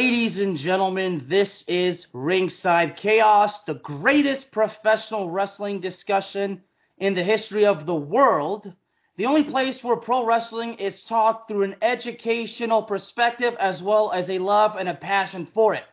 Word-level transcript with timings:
Ladies 0.00 0.38
and 0.38 0.56
gentlemen, 0.56 1.26
this 1.28 1.62
is 1.68 2.06
Ringside 2.14 2.96
Chaos, 2.96 3.52
the 3.66 3.74
greatest 3.74 4.50
professional 4.50 5.28
wrestling 5.28 5.82
discussion 5.82 6.62
in 6.96 7.12
the 7.12 7.22
history 7.22 7.66
of 7.66 7.84
the 7.84 7.94
world. 7.94 8.72
The 9.18 9.26
only 9.26 9.44
place 9.44 9.84
where 9.84 9.96
pro 9.96 10.24
wrestling 10.24 10.76
is 10.76 11.02
taught 11.02 11.46
through 11.46 11.64
an 11.64 11.76
educational 11.82 12.82
perspective 12.82 13.54
as 13.60 13.82
well 13.82 14.10
as 14.10 14.30
a 14.30 14.38
love 14.38 14.76
and 14.76 14.88
a 14.88 14.94
passion 14.94 15.46
for 15.52 15.74
it. 15.74 15.84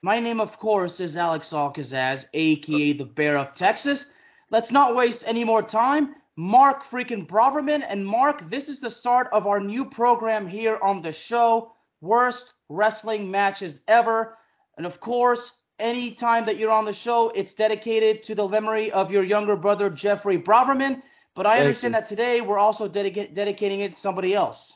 My 0.00 0.20
name, 0.20 0.40
of 0.40 0.56
course, 0.60 1.00
is 1.00 1.16
Alex 1.16 1.52
Al-Kazzaz, 1.52 2.26
aka 2.32 2.92
the 2.92 3.04
Bear 3.04 3.36
of 3.36 3.56
Texas. 3.56 4.06
Let's 4.50 4.70
not 4.70 4.94
waste 4.94 5.24
any 5.26 5.42
more 5.42 5.64
time. 5.64 6.14
Mark 6.36 6.84
freaking 6.88 7.26
Braverman. 7.26 7.82
And 7.88 8.06
Mark, 8.06 8.48
this 8.48 8.68
is 8.68 8.78
the 8.78 8.92
start 8.92 9.26
of 9.32 9.48
our 9.48 9.58
new 9.58 9.86
program 9.86 10.46
here 10.46 10.78
on 10.80 11.02
the 11.02 11.12
show 11.12 11.72
Worst 12.00 12.44
Wrestling 12.68 13.30
Matches 13.30 13.78
Ever. 13.88 14.36
And 14.76 14.86
of 14.86 15.00
course, 15.00 15.40
any 15.78 16.14
time 16.14 16.46
that 16.46 16.58
you're 16.58 16.70
on 16.70 16.84
the 16.84 16.94
show, 16.94 17.30
it's 17.34 17.54
dedicated 17.54 18.24
to 18.24 18.34
the 18.34 18.46
memory 18.48 18.90
of 18.92 19.10
your 19.10 19.24
younger 19.24 19.56
brother, 19.56 19.90
Jeffrey 19.90 20.38
Braverman. 20.38 21.02
But 21.34 21.46
I 21.46 21.56
Thank 21.56 21.66
understand 21.66 21.94
you. 21.94 22.00
that 22.00 22.08
today 22.08 22.40
we're 22.40 22.58
also 22.58 22.88
dedica- 22.88 23.34
dedicating 23.34 23.80
it 23.80 23.94
to 23.94 24.00
somebody 24.00 24.34
else. 24.34 24.72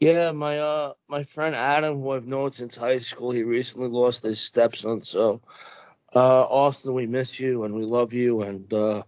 Yeah, 0.00 0.32
my 0.32 0.58
uh 0.58 0.92
my 1.08 1.24
friend 1.24 1.54
Adam, 1.54 2.02
who 2.02 2.10
I've 2.10 2.26
known 2.26 2.52
since 2.52 2.76
high 2.76 2.98
school, 2.98 3.30
he 3.30 3.42
recently 3.42 3.88
lost 3.88 4.22
his 4.22 4.38
stepson. 4.40 5.02
So, 5.02 5.40
uh, 6.14 6.42
Austin, 6.42 6.92
we 6.92 7.06
miss 7.06 7.40
you 7.40 7.64
and 7.64 7.74
we 7.74 7.84
love 7.84 8.12
you, 8.12 8.42
and 8.42 8.72
uh, 8.72 9.02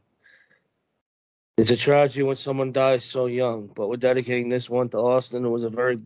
it's 1.56 1.70
a 1.70 1.76
tragedy 1.76 2.22
when 2.22 2.36
someone 2.36 2.72
dies 2.72 3.04
so 3.04 3.26
young. 3.26 3.70
But 3.74 3.88
we're 3.88 3.96
dedicating 3.96 4.48
this 4.48 4.68
one 4.68 4.88
to 4.90 4.98
Austin, 4.98 5.44
who 5.44 5.50
was 5.50 5.62
a 5.62 5.70
very, 5.70 6.00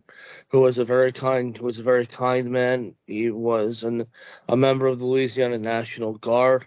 who 0.49 0.61
was 0.61 0.77
a 0.77 0.85
very 0.85 1.11
kind, 1.11 1.57
who 1.57 1.65
was 1.65 1.79
a 1.79 1.83
very 1.83 2.05
kind 2.05 2.51
man. 2.51 2.93
He 3.07 3.31
was 3.31 3.83
an, 3.83 4.05
a 4.47 4.55
member 4.55 4.87
of 4.87 4.99
the 4.99 5.05
Louisiana 5.05 5.57
National 5.57 6.13
Guard, 6.13 6.65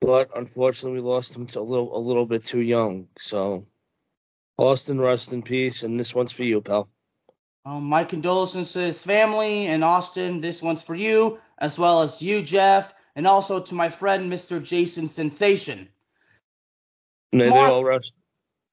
but 0.00 0.30
unfortunately, 0.36 1.00
we 1.00 1.06
lost 1.06 1.34
him 1.34 1.46
to 1.48 1.60
a 1.60 1.62
little 1.62 1.96
a 1.96 1.98
little 1.98 2.26
bit 2.26 2.44
too 2.44 2.60
young. 2.60 3.08
So, 3.18 3.66
Austin, 4.56 5.00
rest 5.00 5.32
in 5.32 5.42
peace, 5.42 5.82
and 5.82 5.98
this 5.98 6.14
one's 6.14 6.32
for 6.32 6.44
you, 6.44 6.60
pal. 6.60 6.88
Um, 7.66 7.84
my 7.84 8.04
condolences 8.04 8.72
to 8.72 8.80
his 8.80 8.98
family 8.98 9.66
and 9.66 9.82
Austin. 9.82 10.40
This 10.40 10.62
one's 10.62 10.82
for 10.82 10.94
you, 10.94 11.38
as 11.58 11.78
well 11.78 12.02
as 12.02 12.20
you, 12.20 12.42
Jeff, 12.42 12.92
and 13.16 13.26
also 13.26 13.60
to 13.60 13.74
my 13.74 13.90
friend, 13.90 14.30
Mr. 14.30 14.62
Jason 14.62 15.10
Sensation. 15.14 15.88
May 17.34 17.48
Mark- 17.48 17.68
they 17.68 17.72
all 17.74 17.84
rest. 17.84 18.12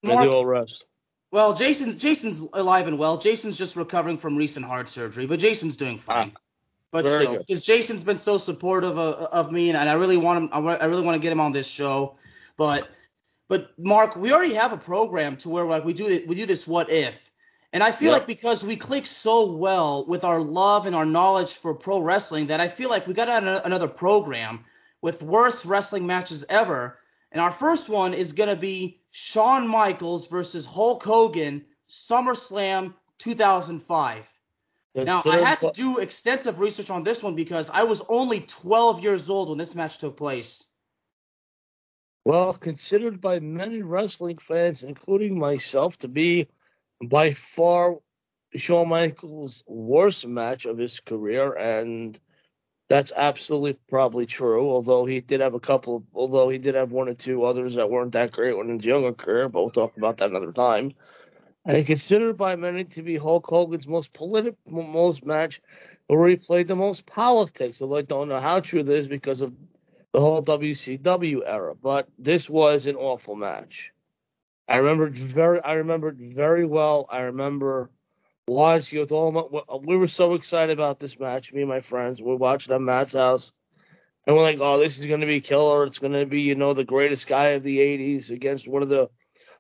Mark- 0.04 0.22
they 0.22 0.28
all 0.34 0.46
rest. 0.46 0.84
Well, 1.32 1.56
Jason, 1.58 1.98
Jason's 1.98 2.48
alive 2.54 2.88
and 2.88 2.98
well. 3.00 3.18
Jason's 3.18 3.58
just 3.58 3.76
recovering 3.76 4.18
from 4.18 4.36
recent 4.36 4.66
heart 4.66 4.90
surgery, 4.90 5.26
but 5.26 5.40
Jason's 5.40 5.76
doing 5.78 6.00
fine. 6.06 6.34
but 6.92 7.06
Ah, 7.06 7.10
very 7.10 7.20
still, 7.22 7.32
good. 7.38 7.46
because 7.48 7.64
Jason's 7.64 8.04
been 8.04 8.20
so 8.20 8.38
supportive 8.38 8.98
of, 8.98 9.16
of 9.32 9.52
me, 9.52 9.70
and, 9.70 9.78
and 9.78 9.88
I 9.90 9.94
really 9.94 10.18
want 10.18 10.44
him. 10.44 10.50
I 10.54 10.86
really 10.86 11.04
want 11.04 11.16
to 11.16 11.20
get 11.22 11.32
him 11.32 11.40
on 11.40 11.54
this 11.54 11.68
show. 11.68 12.18
But, 12.58 12.90
but 13.48 13.70
Mark, 13.80 14.18
we 14.18 14.34
already 14.34 14.56
have 14.56 14.74
a 14.74 14.78
program 14.78 15.38
to 15.38 15.50
where 15.50 15.66
like 15.66 15.86
we 15.86 15.94
do 15.94 16.08
it, 16.08 16.28
we 16.28 16.36
do 16.36 16.46
this 16.46 16.68
what 16.68 16.90
if, 16.92 17.16
and 17.72 17.82
I 17.82 17.94
feel 17.94 18.12
Yep. 18.12 18.20
like 18.20 18.28
because 18.28 18.62
we 18.62 18.76
click 18.76 19.06
so 19.08 19.46
well 19.54 20.06
with 20.06 20.26
our 20.26 20.42
love 20.42 20.86
and 20.86 20.94
our 20.94 21.06
knowledge 21.06 21.54
for 21.62 21.74
pro 21.74 22.00
wrestling 22.02 22.48
that 22.48 22.60
I 22.60 22.68
feel 22.68 22.90
like 22.90 23.08
we 23.08 23.14
got 23.14 23.30
another 23.66 23.88
program 23.88 24.66
with 25.02 25.22
worst 25.22 25.64
wrestling 25.64 26.06
matches 26.06 26.44
ever. 26.50 26.98
And 27.32 27.42
our 27.42 27.56
first 27.60 27.88
one 27.88 28.14
is 28.14 28.34
going 28.34 28.50
to 28.50 28.56
be 28.56 29.00
Shawn 29.12 29.68
Michaels 29.68 30.28
versus 30.28 30.66
Hulk 30.66 31.04
Hogan, 31.04 31.64
SummerSlam 32.10 32.94
2005. 33.20 34.24
Now, 34.94 35.24
I 35.26 35.38
had 35.38 35.60
to 35.62 35.72
do 35.74 36.00
extensive 36.00 36.60
research 36.60 36.90
on 36.90 37.04
this 37.04 37.24
one 37.24 37.36
because 37.36 37.68
I 37.72 37.84
was 37.84 38.02
only 38.10 38.46
12 38.62 39.02
years 39.02 39.30
old 39.30 39.50
when 39.50 39.58
this 39.58 39.74
match 39.74 39.98
took 40.00 40.18
place. 40.18 40.64
Well, 42.26 42.54
considered 42.54 43.22
by 43.22 43.40
many 43.40 43.82
wrestling 43.82 44.38
fans, 44.48 44.84
including 44.84 45.40
myself, 45.40 45.98
to 46.00 46.08
be 46.10 46.48
by 47.06 47.36
far 47.56 47.96
Shawn 48.56 48.90
Michaels' 48.90 49.64
worst 49.66 50.28
match 50.28 50.66
of 50.66 50.78
his 50.78 51.00
career, 51.00 51.54
and 51.54 52.20
that's 52.92 53.14
absolutely 53.16 53.80
probably 53.90 54.26
true. 54.26 54.70
Although 54.70 55.06
he 55.06 55.22
did 55.22 55.40
have 55.40 55.54
a 55.54 55.62
couple, 55.62 56.04
although 56.14 56.50
he 56.50 56.58
did 56.58 56.76
have 56.76 56.92
one 56.92 57.08
or 57.08 57.14
two 57.14 57.46
others 57.46 57.76
that 57.76 57.90
weren't 57.90 58.12
that 58.12 58.34
great 58.34 58.54
in 58.54 58.68
his 58.68 58.86
younger 58.86 59.14
career, 59.14 59.48
but 59.48 59.62
we'll 59.62 59.72
talk 59.72 59.96
about 59.96 60.18
that 60.18 60.30
another 60.30 60.52
time. 60.52 60.94
And 61.64 61.86
considered 61.86 62.38
by 62.38 62.58
many 62.58 62.84
to 62.84 63.02
be 63.02 63.16
Hulk 63.16 63.46
Hogan's 63.48 63.88
most 63.88 64.12
political, 64.12 64.58
most 64.70 65.26
match, 65.26 65.62
where 66.08 66.28
he 66.28 66.36
played 66.36 66.68
the 66.68 66.76
most 66.76 67.06
politics. 67.06 67.78
Although 67.80 68.00
I 68.00 68.02
don't 68.02 68.28
know 68.28 68.42
how 68.42 68.60
true 68.60 68.84
this 68.84 69.04
is 69.04 69.08
because 69.08 69.40
of 69.40 69.54
the 70.12 70.20
whole 70.20 70.44
WCW 70.44 71.44
era, 71.46 71.74
but 71.82 72.10
this 72.20 72.50
was 72.50 72.88
an 72.88 72.98
awful 72.98 73.38
match. 73.38 73.92
I 74.68 74.76
remember 74.78 75.10
very, 75.10 75.62
I 75.62 75.74
remember 75.74 76.14
very 76.14 76.66
well. 76.66 77.06
I 77.10 77.20
remember 77.22 77.90
watching 78.48 79.00
it 79.00 79.02
with 79.02 79.12
all 79.12 79.32
my. 79.32 79.76
We 79.86 79.98
were 79.98 80.08
so 80.08 80.34
excited 80.34 80.78
about 80.78 81.00
this 81.00 81.20
match. 81.20 81.52
Me 81.54 81.62
and 81.62 81.70
my 81.70 81.82
friends. 81.82 82.22
We 82.22 82.36
watched 82.36 82.70
it 82.70 82.74
at 82.74 82.82
Matt's 82.82 83.14
house, 83.14 83.52
and 84.26 84.36
we're 84.36 84.44
like, 84.44 84.60
"Oh, 84.60 84.80
this 84.80 85.00
is 85.00 85.06
going 85.06 85.22
to 85.22 85.28
be 85.28 85.42
killer. 85.42 85.86
It's 85.86 86.00
going 86.00 86.14
to 86.14 86.26
be, 86.26 86.42
you 86.42 86.56
know, 86.56 86.74
the 86.74 86.84
greatest 86.84 87.28
guy 87.28 87.50
of 87.50 87.64
the 87.64 87.80
'80s 87.80 88.30
against 88.30 88.68
one 88.68 88.84
of 88.84 88.90
the, 88.90 89.10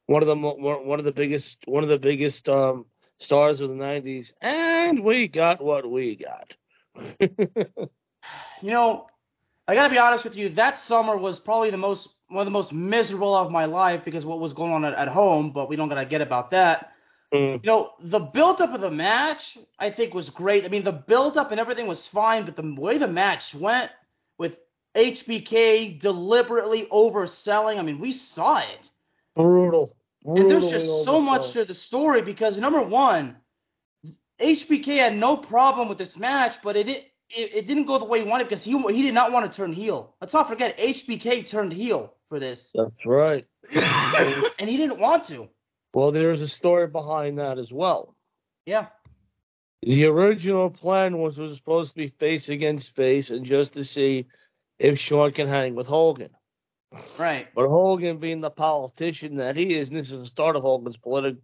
one 0.06 0.22
of 0.22 0.28
the, 0.28 0.36
one 0.36 1.00
of 1.00 1.06
the 1.06 1.12
biggest, 1.12 1.58
one 1.66 1.84
of 1.84 1.90
the 1.90 2.00
biggest 2.00 2.48
um, 2.50 2.86
stars 3.20 3.62
of 3.62 3.70
the 3.70 3.76
'90s." 3.76 4.28
And 4.42 5.04
we 5.04 5.28
got 5.28 5.64
what 5.64 5.90
we 5.90 6.16
got. 6.16 6.54
You 8.62 8.70
know, 8.70 9.08
I 9.68 9.76
gotta 9.76 9.90
be 9.90 9.98
honest 9.98 10.24
with 10.24 10.36
you. 10.36 10.50
That 10.50 10.84
summer 10.84 11.18
was 11.18 11.40
probably 11.40 11.72
the 11.72 11.78
most 11.78 12.08
one 12.28 12.42
of 12.42 12.46
the 12.46 12.52
most 12.52 12.72
miserable 12.72 13.36
of 13.36 13.52
my 13.52 13.66
life 13.66 14.06
because 14.06 14.24
what 14.24 14.40
was 14.40 14.54
going 14.54 14.72
on 14.72 14.86
at, 14.86 14.94
at 14.94 15.08
home. 15.08 15.52
But 15.52 15.70
we 15.70 15.76
don't 15.76 15.90
gotta 15.90 16.06
get 16.06 16.22
about 16.22 16.52
that. 16.52 16.91
Mm. 17.34 17.64
You 17.64 17.68
know, 17.68 17.92
the 18.02 18.20
buildup 18.20 18.74
of 18.74 18.82
the 18.82 18.92
match 18.92 19.58
I 19.80 19.90
think 19.90 20.14
was 20.14 20.30
great. 20.30 20.66
I 20.66 20.68
mean, 20.68 20.84
the 20.84 20.92
buildup 20.92 21.52
and 21.52 21.60
everything 21.60 21.88
was 21.88 22.06
fine, 22.08 22.46
but 22.46 22.56
the 22.56 22.76
way 22.78 22.98
the 22.98 23.08
match 23.08 23.56
went 23.56 23.92
with 24.38 24.54
HBK 24.96 26.02
deliberately 26.02 26.88
overselling. 26.92 27.80
I 27.80 27.84
mean, 27.84 28.00
we 28.00 28.12
saw 28.12 28.60
it. 28.60 28.90
Brutal. 29.36 29.96
And 30.26 30.52
there's 30.52 30.70
just 30.70 31.06
so 31.06 31.20
much 31.20 31.54
to 31.54 31.66
the 31.66 31.74
story 31.74 32.22
because 32.22 32.58
number 32.58 32.82
one, 32.82 33.38
HBK 34.40 34.98
had 34.98 35.16
no 35.16 35.38
problem 35.38 35.88
with 35.88 35.98
this 35.98 36.18
match, 36.18 36.56
but 36.64 36.76
it 36.76 36.88
it, 36.88 37.08
it 37.36 37.68
didn't 37.68 37.86
go 37.86 37.98
the 37.98 38.06
way 38.06 38.22
he 38.22 38.28
wanted 38.28 38.50
because 38.50 38.64
he 38.64 38.78
he 38.94 39.02
did 39.02 39.14
not 39.14 39.32
want 39.32 39.50
to 39.50 39.56
turn 39.56 39.72
heel. 39.74 40.16
Let's 40.20 40.34
not 40.34 40.50
forget 40.50 40.78
HBK 40.78 41.50
turned 41.50 41.74
heel 41.74 42.14
for 42.30 42.40
this, 42.40 42.70
That's 42.74 43.06
right. 43.06 43.46
and 43.74 44.70
he 44.70 44.78
didn't 44.78 45.00
want 45.00 45.28
to. 45.28 45.48
Well, 45.94 46.12
there's 46.12 46.42
a 46.42 46.48
story 46.48 46.88
behind 46.88 47.38
that 47.40 47.58
as 47.58 47.72
well. 47.72 48.16
Yeah, 48.66 48.88
The 49.82 50.06
original 50.06 50.70
plan 50.70 51.18
was 51.18 51.38
was 51.38 51.56
supposed 51.56 51.90
to 51.92 51.96
be 51.96 52.10
face 52.20 52.48
against 52.50 52.96
face 52.96 53.30
and 53.30 53.46
just 53.46 53.74
to 53.74 53.84
see 53.84 54.28
if 54.80 55.00
Shawn 55.00 55.32
can 55.32 55.48
hang 55.48 55.76
with 55.76 55.88
Hogan. 55.88 56.30
right. 57.18 57.48
But 57.56 57.68
Hogan, 57.68 58.18
being 58.20 58.42
the 58.42 58.50
politician 58.52 59.38
that 59.38 59.56
he 59.56 59.76
is, 59.76 59.90
and 59.90 59.98
this 59.98 60.12
is 60.12 60.22
the 60.22 60.28
start 60.28 60.56
of 60.56 60.62
Hogan's 60.64 60.98
politi- 60.98 61.38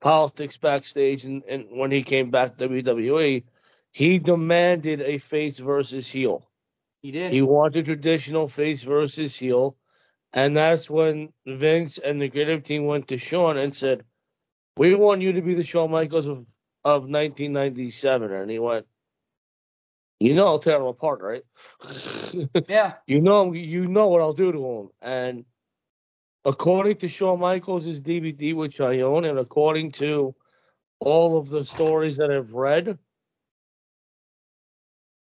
politics 0.00 0.56
backstage, 0.58 1.24
and, 1.24 1.42
and 1.44 1.66
when 1.70 1.90
he 1.90 2.02
came 2.02 2.30
back 2.30 2.56
to 2.58 2.68
WWE, 2.68 3.44
he 3.92 4.18
demanded 4.18 5.00
a 5.00 5.18
face 5.18 5.58
versus 5.58 6.08
heel. 6.08 6.46
He 7.00 7.10
did. 7.10 7.32
He 7.32 7.42
wanted 7.42 7.86
traditional 7.86 8.48
face 8.48 8.82
versus 8.82 9.34
heel. 9.36 9.76
And 10.32 10.56
that's 10.56 10.90
when 10.90 11.32
Vince 11.46 11.98
and 12.02 12.20
the 12.20 12.28
creative 12.28 12.64
team 12.64 12.86
went 12.86 13.08
to 13.08 13.18
Shawn 13.18 13.56
and 13.56 13.74
said, 13.74 14.04
We 14.76 14.94
want 14.94 15.22
you 15.22 15.32
to 15.32 15.42
be 15.42 15.54
the 15.54 15.64
Shawn 15.64 15.90
Michaels 15.90 16.26
of, 16.26 16.46
of 16.84 17.02
1997. 17.02 18.32
And 18.32 18.50
he 18.50 18.58
went, 18.58 18.86
You 20.20 20.34
know 20.34 20.46
I'll 20.46 20.58
tear 20.60 20.76
him 20.76 20.86
apart, 20.86 21.20
right? 21.22 21.42
yeah, 22.68 22.94
you 23.06 23.20
know 23.20 23.52
you 23.52 23.86
know 23.86 24.08
what 24.08 24.20
I'll 24.20 24.34
do 24.34 24.52
to 24.52 24.66
him. 24.66 24.88
And 25.00 25.44
according 26.44 26.98
to 26.98 27.08
Shawn 27.08 27.40
Michaels' 27.40 28.00
DVD, 28.00 28.54
which 28.54 28.80
I 28.80 29.00
own, 29.00 29.24
and 29.24 29.38
according 29.38 29.92
to 29.92 30.34
all 31.00 31.38
of 31.38 31.48
the 31.48 31.64
stories 31.64 32.18
that 32.18 32.30
I've 32.30 32.52
read, 32.52 32.98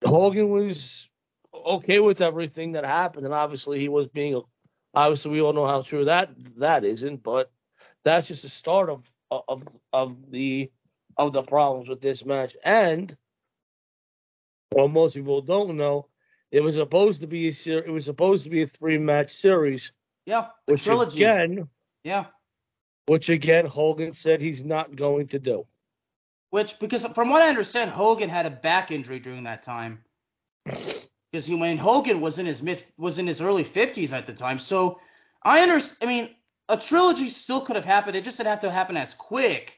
Hogan 0.03 0.49
was 0.49 1.07
okay 1.53 1.99
with 1.99 2.21
everything 2.21 2.73
that 2.73 2.85
happened, 2.85 3.25
and 3.25 3.33
obviously 3.33 3.79
he 3.79 3.89
was 3.89 4.07
being. 4.07 4.41
Obviously, 4.93 5.31
we 5.31 5.41
all 5.41 5.53
know 5.53 5.67
how 5.67 5.81
true 5.81 6.05
that 6.05 6.29
that 6.57 6.83
isn't, 6.83 7.23
but 7.23 7.51
that's 8.03 8.27
just 8.27 8.43
the 8.43 8.49
start 8.49 8.89
of 8.89 9.03
of 9.29 9.63
of 9.93 10.17
the 10.31 10.69
of 11.17 11.33
the 11.33 11.43
problems 11.43 11.87
with 11.87 12.01
this 12.01 12.25
match. 12.25 12.55
And 12.63 13.15
what 14.71 14.89
most 14.89 15.15
people 15.15 15.41
don't 15.41 15.77
know, 15.77 16.07
it 16.51 16.61
was 16.61 16.75
supposed 16.75 17.21
to 17.21 17.27
be 17.27 17.47
a 17.49 17.53
ser- 17.53 17.85
it 17.85 17.91
was 17.91 18.05
supposed 18.05 18.43
to 18.43 18.49
be 18.49 18.63
a 18.63 18.67
three 18.67 18.97
match 18.97 19.33
series, 19.37 19.91
yeah. 20.25 20.47
The 20.67 20.73
which 20.73 20.83
trilogy. 20.83 21.23
again, 21.23 21.67
Yeah, 22.03 22.25
which 23.05 23.29
again 23.29 23.65
Hogan 23.65 24.13
said 24.13 24.41
he's 24.41 24.63
not 24.63 24.95
going 24.95 25.29
to 25.29 25.39
do. 25.39 25.65
Which, 26.49 26.75
because 26.81 27.05
from 27.15 27.29
what 27.29 27.41
I 27.41 27.47
understand, 27.47 27.91
Hogan 27.91 28.29
had 28.29 28.45
a 28.45 28.49
back 28.49 28.91
injury 28.91 29.19
during 29.19 29.45
that 29.45 29.63
time. 29.63 30.03
Because 31.31 31.47
mean 31.47 31.77
Hogan 31.77 32.19
was 32.19 32.37
in 32.39 32.45
his 32.45 32.61
mid 32.61 32.83
was 32.97 33.17
in 33.17 33.27
his 33.27 33.39
early 33.39 33.63
fifties 33.63 34.11
at 34.11 34.27
the 34.27 34.33
time. 34.33 34.59
So 34.59 34.99
I 35.43 35.61
understand. 35.61 35.97
I 36.01 36.05
mean, 36.05 36.29
a 36.67 36.77
trilogy 36.77 37.29
still 37.29 37.65
could 37.65 37.75
have 37.75 37.85
happened. 37.85 38.15
It 38.15 38.25
just 38.25 38.37
didn't 38.37 38.49
have 38.49 38.61
to 38.61 38.71
happen 38.71 38.97
as 38.97 39.13
quick. 39.17 39.71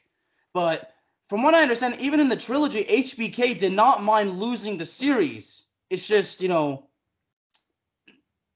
But 0.54 0.90
from 1.30 1.44
what 1.44 1.54
I 1.54 1.62
understand, 1.62 1.98
even 2.00 2.20
in 2.20 2.30
the 2.30 2.38
trilogy, 2.38 2.84
HBK 2.84 3.60
did 3.60 3.72
not 3.72 4.04
mind 4.04 4.40
losing 4.40 4.78
the 4.78 4.86
series. 4.86 5.62
It's 5.90 6.06
just 6.08 6.42
you 6.42 6.50
know. 6.50 6.88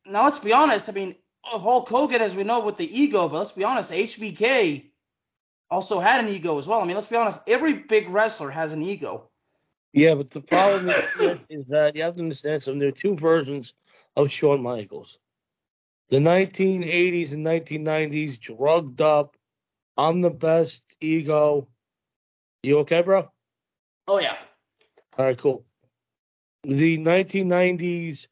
Now 0.05 0.25
let's 0.25 0.39
be 0.39 0.53
honest. 0.53 0.89
I 0.89 0.91
mean, 0.91 1.15
Hulk 1.43 1.89
Hogan, 1.89 2.21
as 2.21 2.33
we 2.33 2.43
know, 2.43 2.61
with 2.61 2.77
the 2.77 2.99
ego, 2.99 3.29
but 3.29 3.39
let's 3.39 3.51
be 3.51 3.63
honest, 3.63 3.91
HBK 3.91 4.85
also 5.69 5.99
had 5.99 6.23
an 6.23 6.29
ego 6.29 6.57
as 6.57 6.65
well. 6.65 6.81
I 6.81 6.85
mean, 6.85 6.95
let's 6.95 7.09
be 7.09 7.15
honest, 7.15 7.39
every 7.47 7.73
big 7.73 8.09
wrestler 8.09 8.49
has 8.49 8.71
an 8.71 8.81
ego. 8.81 9.29
Yeah, 9.93 10.15
but 10.15 10.29
the 10.31 10.41
problem 10.41 10.89
is, 10.89 11.39
is 11.49 11.65
that 11.67 11.95
you 11.95 12.03
have 12.03 12.15
to 12.15 12.21
understand 12.21 12.61
something. 12.63 12.79
There 12.79 12.89
are 12.89 12.91
two 12.91 13.15
versions 13.15 13.73
of 14.15 14.29
Shawn 14.29 14.61
Michaels. 14.61 15.17
The 16.09 16.17
1980s 16.17 17.33
and 17.33 17.45
1990s, 17.45 18.39
drugged 18.39 19.01
up, 19.01 19.35
I'm 19.97 20.21
the 20.21 20.29
best 20.29 20.81
ego. 21.01 21.67
You 22.63 22.79
okay, 22.79 23.01
bro? 23.01 23.29
Oh, 24.07 24.19
yeah. 24.19 24.35
All 25.17 25.25
right, 25.25 25.37
cool. 25.37 25.65
The 26.63 26.97
1990s 26.97 28.27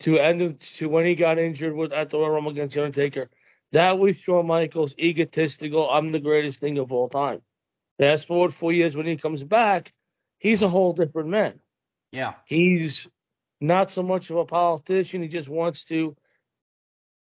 to 0.00 0.18
end 0.18 0.42
of, 0.42 0.54
to 0.78 0.88
when 0.88 1.06
he 1.06 1.14
got 1.14 1.38
injured 1.38 1.74
with 1.74 1.92
at 1.92 2.10
the 2.10 2.18
Royal 2.18 2.30
Rumble 2.30 2.52
against 2.52 2.74
the 2.74 2.84
Undertaker, 2.84 3.28
that 3.72 3.98
was 3.98 4.16
Shawn 4.24 4.46
Michaels, 4.46 4.94
egotistical. 4.98 5.90
I'm 5.90 6.12
the 6.12 6.20
greatest 6.20 6.60
thing 6.60 6.78
of 6.78 6.92
all 6.92 7.08
time. 7.08 7.42
Fast 7.98 8.26
forward 8.26 8.54
four 8.54 8.72
years 8.72 8.96
when 8.96 9.06
he 9.06 9.16
comes 9.16 9.42
back, 9.42 9.92
he's 10.38 10.62
a 10.62 10.68
whole 10.68 10.92
different 10.92 11.28
man. 11.28 11.60
Yeah. 12.12 12.34
He's 12.46 13.06
not 13.60 13.90
so 13.90 14.02
much 14.02 14.30
of 14.30 14.36
a 14.36 14.44
politician. 14.44 15.22
He 15.22 15.28
just 15.28 15.48
wants 15.48 15.84
to 15.84 16.16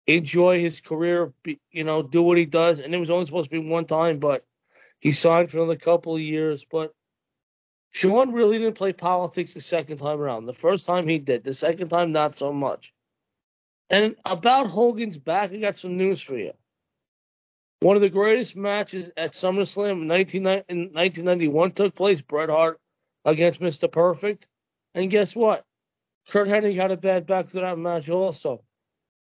enjoy 0.08 0.62
his 0.62 0.80
career, 0.80 1.34
be, 1.44 1.60
you 1.72 1.84
know, 1.84 2.02
do 2.02 2.22
what 2.22 2.38
he 2.38 2.46
does. 2.46 2.80
And 2.80 2.94
it 2.94 3.00
was 3.00 3.10
only 3.10 3.26
supposed 3.26 3.50
to 3.50 3.62
be 3.62 3.68
one 3.68 3.86
time, 3.86 4.20
but 4.20 4.46
he 5.00 5.12
signed 5.12 5.52
for 5.52 5.58
another 5.58 5.78
couple 5.78 6.16
of 6.16 6.22
years. 6.22 6.64
But 6.72 6.94
Shawn 7.92 8.34
really 8.34 8.58
didn't 8.58 8.78
play 8.78 8.94
politics 8.94 9.54
the 9.54 9.62
second 9.62 9.98
time 9.98 10.20
around. 10.20 10.46
The 10.46 10.54
first 10.54 10.86
time 10.86 11.08
he 11.08 11.18
did. 11.20 11.44
The 11.44 11.54
second 11.54 11.90
time, 11.90 12.12
not 12.12 12.36
so 12.36 12.54
much. 12.54 12.94
And 13.90 14.16
about 14.24 14.68
Hogan's 14.68 15.18
back, 15.18 15.52
I 15.52 15.58
got 15.58 15.78
some 15.78 15.98
news 15.98 16.22
for 16.22 16.38
you. 16.38 16.54
One 17.82 17.96
of 17.96 18.02
the 18.02 18.10
greatest 18.10 18.56
matches 18.56 19.10
at 19.18 19.34
SummerSlam 19.34 20.04
in 20.04 20.08
1991 20.08 21.72
took 21.72 21.96
place. 21.96 22.22
Bret 22.22 22.50
Hart 22.50 22.80
against 23.26 23.60
Mr. 23.60 23.92
Perfect. 23.92 24.48
And 24.96 25.12
guess 25.12 25.36
what? 25.36 25.66
Curt 26.30 26.48
Hennig 26.48 26.76
had 26.76 26.92
a 26.92 26.98
bad 26.98 27.28
back 27.28 27.50
to 27.52 27.60
that 27.62 27.78
match 27.78 28.10
also. 28.10 28.64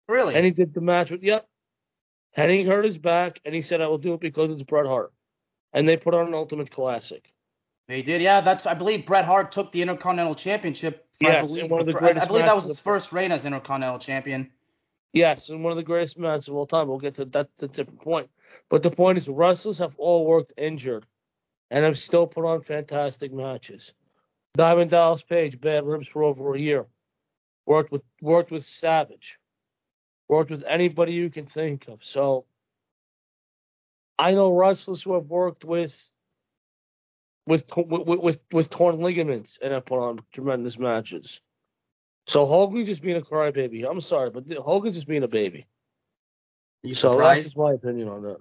Really? 0.08 0.34
And 0.34 0.44
he 0.44 0.50
did 0.50 0.74
the 0.74 0.80
match 0.80 1.10
with, 1.10 1.22
yep. 1.22 1.46
Hennig 2.36 2.66
hurt 2.66 2.84
his 2.84 2.98
back, 2.98 3.40
and 3.44 3.54
he 3.54 3.62
said, 3.62 3.80
I 3.80 3.86
will 3.86 3.98
do 3.98 4.14
it 4.14 4.20
because 4.20 4.50
it's 4.50 4.62
Bret 4.62 4.86
Hart. 4.86 5.12
And 5.72 5.88
they 5.88 5.96
put 5.96 6.14
on 6.14 6.28
an 6.28 6.34
Ultimate 6.34 6.70
Classic. 6.70 7.24
They 7.88 8.02
did, 8.02 8.22
yeah. 8.22 8.40
That's 8.40 8.66
I 8.66 8.74
believe 8.74 9.06
Bret 9.06 9.24
Hart 9.24 9.52
took 9.52 9.72
the 9.72 9.82
Intercontinental 9.82 10.36
Championship. 10.36 11.06
Yes, 11.20 11.42
I 11.42 11.46
believe, 11.46 11.70
one 11.70 11.80
of 11.80 11.86
the 11.86 11.92
greatest 11.92 12.22
I 12.22 12.26
greatest 12.26 12.28
believe 12.28 12.44
that 12.44 12.54
was 12.54 12.64
his 12.64 12.80
first 12.80 13.12
reign 13.12 13.32
as 13.32 13.44
Intercontinental 13.44 13.98
Champion. 13.98 14.50
Yes, 15.12 15.48
and 15.48 15.64
one 15.64 15.72
of 15.72 15.76
the 15.76 15.82
greatest 15.82 16.16
matches 16.16 16.48
of 16.48 16.54
all 16.54 16.66
time. 16.66 16.88
We'll 16.88 16.98
get 16.98 17.16
to 17.16 17.24
that's 17.24 17.62
a 17.62 17.68
different 17.68 18.00
point. 18.00 18.30
But 18.68 18.84
the 18.84 18.90
point 18.90 19.18
is, 19.18 19.26
wrestlers 19.26 19.78
have 19.78 19.94
all 19.98 20.24
worked 20.24 20.52
injured, 20.56 21.04
and 21.70 21.84
have 21.84 21.98
still 21.98 22.26
put 22.26 22.44
on 22.44 22.62
fantastic 22.62 23.32
matches. 23.32 23.92
Diamond 24.56 24.90
Dallas 24.90 25.22
Page, 25.22 25.60
bad 25.60 25.84
ribs 25.84 26.08
for 26.08 26.24
over 26.24 26.54
a 26.54 26.58
year. 26.58 26.86
Worked 27.66 27.92
with 27.92 28.02
worked 28.20 28.50
with 28.50 28.64
Savage. 28.66 29.38
Worked 30.28 30.50
with 30.50 30.64
anybody 30.66 31.12
you 31.12 31.30
can 31.30 31.46
think 31.46 31.86
of. 31.88 32.00
So 32.02 32.46
I 34.18 34.32
know 34.32 34.52
wrestlers 34.52 35.02
who 35.02 35.14
have 35.14 35.26
worked 35.26 35.64
with 35.64 35.94
with 37.46 37.64
with 37.76 38.18
with, 38.18 38.38
with 38.52 38.70
torn 38.70 39.00
ligaments 39.00 39.58
and 39.62 39.72
have 39.72 39.86
put 39.86 40.00
on 40.00 40.20
tremendous 40.32 40.78
matches. 40.78 41.40
So 42.26 42.46
Hogan's 42.46 42.88
just 42.88 43.02
being 43.02 43.16
a 43.16 43.22
crybaby. 43.22 43.88
I'm 43.88 44.00
sorry, 44.00 44.30
but 44.30 44.44
Hogan's 44.58 44.96
just 44.96 45.08
being 45.08 45.22
a 45.22 45.28
baby. 45.28 45.66
Are 46.84 46.88
you 46.88 46.94
So 46.94 47.10
that's 47.10 47.16
surprised? 47.16 47.44
just 47.44 47.56
my 47.56 47.72
opinion 47.72 48.08
on 48.08 48.22
that. 48.22 48.38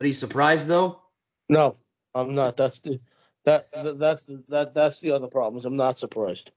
Are 0.00 0.06
you 0.06 0.14
surprised 0.14 0.66
though? 0.66 1.00
No, 1.48 1.76
I'm 2.16 2.34
not. 2.34 2.56
That's 2.56 2.78
the 2.80 3.00
that, 3.44 3.68
that 3.72 3.98
that's 3.98 4.26
that 4.48 4.74
that's 4.74 5.00
the 5.00 5.12
other 5.12 5.28
problems. 5.28 5.64
I'm 5.64 5.76
not 5.76 5.98
surprised. 5.98 6.50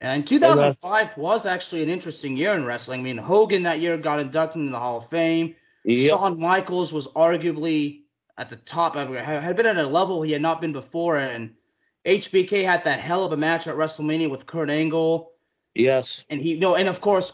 And 0.00 0.26
2005 0.26 1.16
was 1.16 1.46
actually 1.46 1.82
an 1.82 1.88
interesting 1.88 2.36
year 2.36 2.52
in 2.54 2.64
wrestling. 2.64 3.00
I 3.00 3.02
mean, 3.04 3.16
Hogan 3.16 3.62
that 3.62 3.80
year 3.80 3.96
got 3.96 4.18
inducted 4.18 4.60
into 4.60 4.72
the 4.72 4.78
Hall 4.78 4.98
of 4.98 5.08
Fame. 5.08 5.54
Yep. 5.84 6.10
Shawn 6.10 6.40
Michaels 6.40 6.92
was 6.92 7.06
arguably 7.08 8.00
at 8.36 8.50
the 8.50 8.56
top. 8.56 8.96
Mean, 8.96 9.14
had 9.14 9.56
been 9.56 9.66
at 9.66 9.76
a 9.76 9.86
level 9.86 10.22
he 10.22 10.32
had 10.32 10.42
not 10.42 10.60
been 10.60 10.72
before, 10.72 11.16
and 11.16 11.54
HBK 12.06 12.64
had 12.64 12.84
that 12.84 13.00
hell 13.00 13.24
of 13.24 13.32
a 13.32 13.36
match 13.36 13.66
at 13.66 13.76
WrestleMania 13.76 14.30
with 14.30 14.46
Kurt 14.46 14.70
Angle, 14.70 15.30
Yes. 15.74 16.22
and 16.28 16.40
he 16.40 16.58
no, 16.58 16.74
and 16.74 16.88
of 16.88 17.00
course 17.00 17.32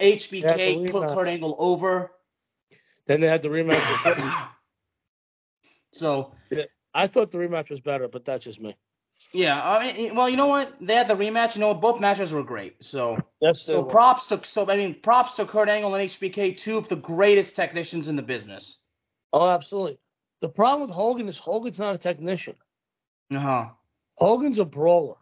HBK 0.00 0.90
put. 0.90 1.08
Kurt 1.08 1.28
Angle 1.28 1.56
over. 1.58 2.10
Then 3.06 3.20
they 3.20 3.28
had 3.28 3.42
the 3.42 3.48
rematch. 3.48 4.48
So 5.92 6.32
I 6.94 7.06
thought 7.06 7.30
the 7.32 7.38
rematch 7.38 7.70
was 7.70 7.80
better, 7.80 8.08
but 8.08 8.24
that's 8.24 8.44
just 8.44 8.60
me. 8.60 8.76
yeah, 9.32 9.60
I 9.62 9.92
mean, 9.92 10.14
well, 10.16 10.28
you 10.28 10.36
know 10.36 10.46
what? 10.48 10.72
They 10.80 10.94
had 10.94 11.08
the 11.08 11.14
rematch. 11.14 11.54
You 11.54 11.60
know, 11.60 11.68
what? 11.68 11.80
both 11.80 12.00
matches 12.00 12.32
were 12.32 12.42
great. 12.42 12.76
So 12.80 13.18
Yes. 13.40 13.62
so 13.64 13.82
were. 13.82 13.90
props 13.90 14.26
to 14.28 14.40
so 14.52 14.68
I 14.70 14.76
mean 14.76 14.96
props 15.02 15.34
to 15.36 15.46
Kurt 15.46 15.68
Angle 15.68 15.94
and 15.94 16.10
HBK, 16.10 16.62
two 16.64 16.76
of 16.78 16.88
the 16.88 16.96
greatest 16.96 17.54
technicians 17.56 18.08
in 18.08 18.16
the 18.16 18.22
business. 18.22 18.76
oh, 19.32 19.48
absolutely. 19.48 19.98
The 20.40 20.48
problem 20.48 20.88
with 20.88 20.96
Hogan 20.96 21.28
is 21.28 21.36
Hogan's 21.38 21.78
not 21.78 21.94
a 21.94 21.98
technician. 21.98 22.54
Uh 23.34 23.38
huh. 23.38 23.64
Hogan's 24.16 24.58
a 24.58 24.64
brawler. 24.64 25.16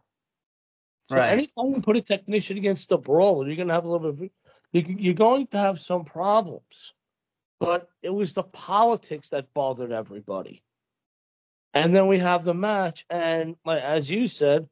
So 1.09 1.17
Right. 1.17 1.33
anytime 1.33 1.75
you 1.75 1.81
put 1.83 1.97
a 1.97 2.03
technician 2.03 2.57
against 2.59 2.91
a 2.93 2.99
brawler, 2.99 3.47
you're 3.47 3.57
gonna 3.57 3.73
have 3.75 3.85
a 3.85 3.91
little 3.91 4.13
bit. 4.13 4.31
Of, 4.75 4.91
you're 5.01 5.15
going 5.15 5.47
to 5.49 5.59
have 5.59 5.79
some 5.81 6.05
problems. 6.05 6.93
But 7.61 7.89
it 8.03 8.11
was 8.11 8.35
the 8.35 8.43
politics 8.45 9.31
that 9.31 9.53
bothered 9.55 9.91
everybody. 9.91 10.63
And 11.75 11.95
then 11.95 12.07
we 12.07 12.19
have 12.19 12.45
the 12.45 12.55
match, 12.55 13.05
and 13.11 13.55
like, 13.65 13.83
as 13.83 14.09
you 14.09 14.27
said, 14.27 14.69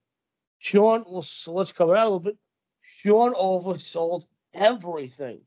Shawn. 0.58 1.04
So 1.22 1.52
let's 1.52 1.72
cover 1.72 1.94
that 1.94 2.02
a 2.02 2.04
little 2.04 2.20
bit. 2.20 2.36
Shawn 3.02 3.34
oversold 3.34 4.24
everything. 4.54 5.40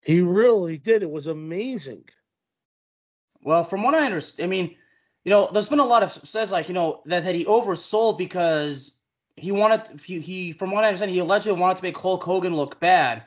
He 0.00 0.20
really 0.20 0.78
did. 0.78 1.02
It 1.02 1.10
was 1.10 1.26
amazing. 1.26 2.04
Well, 3.44 3.68
from 3.68 3.82
what 3.82 3.94
I 3.94 4.06
understand, 4.06 4.44
I 4.44 4.48
mean, 4.48 4.76
you 5.24 5.30
know, 5.30 5.50
there's 5.52 5.68
been 5.68 5.78
a 5.78 5.84
lot 5.84 6.02
of 6.02 6.10
says 6.28 6.50
like 6.50 6.68
you 6.68 6.74
know 6.74 7.02
that, 7.06 7.24
that 7.24 7.34
he 7.34 7.44
oversold 7.44 8.18
because 8.18 8.92
he 9.36 9.52
wanted 9.52 10.00
he, 10.04 10.20
he 10.20 10.52
from 10.52 10.72
what 10.72 10.84
I 10.84 10.88
understand 10.88 11.10
he 11.10 11.18
allegedly 11.18 11.58
wanted 11.58 11.76
to 11.76 11.82
make 11.82 11.96
Hulk 11.96 12.22
Hogan 12.22 12.54
look 12.54 12.80
bad. 12.80 13.24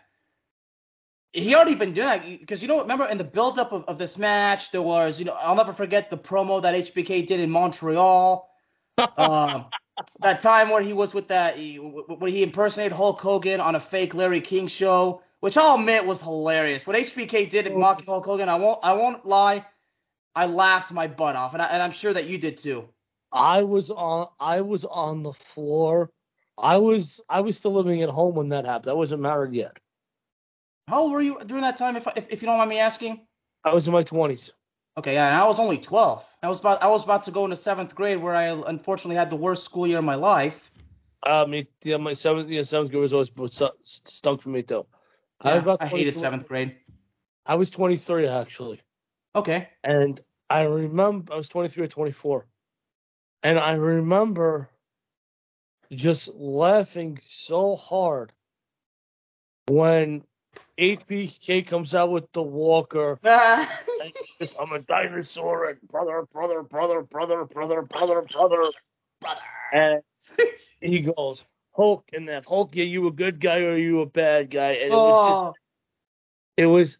He 1.35 1.53
already 1.53 1.75
been 1.75 1.93
doing 1.93 2.07
that 2.07 2.39
because 2.39 2.61
you 2.61 2.69
know 2.69 2.79
remember 2.79 3.05
in 3.07 3.17
the 3.17 3.25
build-up 3.25 3.73
of, 3.73 3.83
of 3.89 3.97
this 3.97 4.15
match 4.15 4.71
there 4.71 4.81
was 4.81 5.19
you 5.19 5.25
know 5.25 5.33
I'll 5.33 5.55
never 5.55 5.73
forget 5.73 6.09
the 6.09 6.17
promo 6.17 6.61
that 6.61 6.73
HBK 6.73 7.27
did 7.27 7.41
in 7.41 7.49
Montreal. 7.49 8.49
um, 9.17 9.65
that 10.21 10.41
time 10.41 10.69
where 10.69 10.81
he 10.81 10.93
was 10.93 11.13
with 11.13 11.27
that 11.27 11.57
when 11.57 12.31
he 12.31 12.41
impersonated 12.41 12.93
Hulk 12.93 13.19
Hogan 13.19 13.59
on 13.59 13.75
a 13.75 13.81
fake 13.91 14.13
Larry 14.13 14.39
King 14.39 14.69
show, 14.69 15.21
which 15.41 15.57
I'll 15.57 15.75
admit 15.75 16.05
was 16.05 16.21
hilarious. 16.21 16.87
What 16.87 16.95
HBK 16.95 17.51
did 17.51 17.67
in 17.67 17.77
mocking 17.77 18.05
Hulk 18.05 18.25
Hogan, 18.25 18.47
I 18.47 18.55
won't 18.55 18.79
I 18.81 18.93
won't 18.93 19.25
lie, 19.25 19.65
I 20.35 20.45
laughed 20.45 20.91
my 20.91 21.07
butt 21.07 21.35
off, 21.35 21.51
and, 21.51 21.61
I, 21.61 21.65
and 21.65 21.83
I'm 21.83 21.91
sure 21.91 22.13
that 22.13 22.27
you 22.27 22.37
did 22.37 22.63
too. 22.63 22.85
I 23.33 23.63
was 23.63 23.89
on 23.89 24.27
I 24.39 24.61
was 24.61 24.85
on 24.85 25.23
the 25.23 25.33
floor. 25.53 26.11
I 26.57 26.77
was 26.77 27.19
I 27.27 27.41
was 27.41 27.57
still 27.57 27.73
living 27.73 28.01
at 28.03 28.09
home 28.09 28.35
when 28.35 28.49
that 28.49 28.63
happened. 28.63 28.91
I 28.91 28.93
wasn't 28.93 29.21
married 29.21 29.53
yet. 29.53 29.77
How 30.87 31.01
old 31.01 31.11
were 31.11 31.21
you 31.21 31.39
during 31.45 31.63
that 31.63 31.77
time, 31.77 31.95
if 31.95 32.05
if, 32.15 32.25
if 32.29 32.41
you 32.41 32.45
don't 32.47 32.57
mind 32.57 32.69
me 32.69 32.79
asking? 32.79 33.25
I 33.63 33.73
was 33.73 33.87
in 33.87 33.93
my 33.93 34.03
twenties. 34.03 34.51
Okay, 34.97 35.13
yeah, 35.13 35.27
and 35.27 35.35
I 35.35 35.45
was 35.45 35.59
only 35.59 35.77
12. 35.79 36.23
I 36.41 36.47
was 36.47 36.59
about 36.59 36.81
I 36.81 36.87
was 36.87 37.03
about 37.03 37.25
to 37.25 37.31
go 37.31 37.43
into 37.43 37.57
seventh 37.57 37.95
grade, 37.95 38.21
where 38.21 38.35
I 38.35 38.45
unfortunately 38.69 39.15
had 39.15 39.29
the 39.29 39.35
worst 39.35 39.65
school 39.65 39.87
year 39.87 39.97
of 39.97 40.03
my 40.05 40.15
life. 40.15 40.53
Uh, 41.25 41.45
me, 41.47 41.67
yeah, 41.83 41.97
my 41.97 42.13
seventh, 42.13 42.49
yeah, 42.49 42.61
seventh 42.61 42.91
grade 42.91 43.01
was 43.01 43.13
always 43.13 43.35
was 43.35 43.53
stu- 43.53 43.69
stunk 43.83 44.41
for 44.41 44.49
me 44.49 44.61
too. 44.61 44.85
I 45.41 45.55
Yeah, 45.55 45.61
about 45.61 45.81
I 45.81 45.87
hated 45.87 46.17
seventh 46.17 46.47
grade. 46.47 46.75
I 47.45 47.55
was 47.55 47.69
23 47.71 48.27
actually, 48.27 48.81
Okay. 49.35 49.69
and 49.83 50.21
I 50.49 50.61
remember 50.63 51.33
I 51.33 51.37
was 51.37 51.49
23 51.49 51.83
or 51.83 51.87
24, 51.87 52.45
and 53.43 53.57
I 53.59 53.73
remember 53.73 54.69
just 55.91 56.27
laughing 56.35 57.19
so 57.47 57.75
hard 57.75 58.31
when 59.67 60.23
HBK 60.79 61.67
comes 61.67 61.95
out 61.95 62.11
with 62.11 62.31
the 62.33 62.41
Walker. 62.41 63.19
I'm 63.25 64.71
a 64.73 64.79
dinosaur 64.79 65.69
and 65.69 65.81
brother, 65.89 66.25
brother, 66.33 66.63
brother, 66.63 67.01
brother, 67.01 67.45
brother, 67.45 67.81
brother, 67.83 68.21
brother. 68.31 68.71
Brother. 69.21 69.39
And 69.73 70.01
he 70.81 71.01
goes, 71.01 71.41
Hulk, 71.71 72.05
and 72.13 72.27
that 72.29 72.45
Hulk, 72.45 72.75
are 72.75 72.81
you 72.81 73.07
a 73.07 73.11
good 73.11 73.39
guy 73.39 73.59
or 73.59 73.71
are 73.71 73.77
you 73.77 74.01
a 74.01 74.05
bad 74.05 74.49
guy? 74.49 74.71
And 74.73 74.93
it 74.93 74.97
was 74.97 75.15
Oh, 75.17 75.45
just, 75.47 75.59
it 76.57 76.65
was 76.65 76.97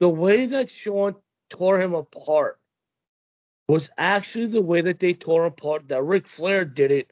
the 0.00 0.08
way 0.08 0.46
that 0.46 0.68
Shawn 0.70 1.14
tore 1.50 1.80
him 1.80 1.94
apart 1.94 2.58
was 3.68 3.88
actually 3.96 4.46
the 4.46 4.60
way 4.62 4.80
that 4.82 5.00
they 5.00 5.14
tore 5.14 5.46
apart 5.46 5.88
that 5.88 6.02
Ric 6.02 6.26
Flair 6.28 6.64
did 6.64 6.90
it 6.90 7.10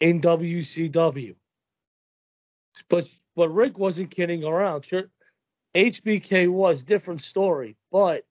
in 0.00 0.20
WCW. 0.20 1.34
But 2.90 3.06
but 3.36 3.48
Ric 3.50 3.78
wasn't 3.78 4.10
kidding 4.10 4.44
around. 4.44 4.84
Sure, 4.86 5.04
HBK 5.76 6.50
was 6.50 6.82
different 6.82 7.22
story, 7.22 7.76
but 7.92 8.24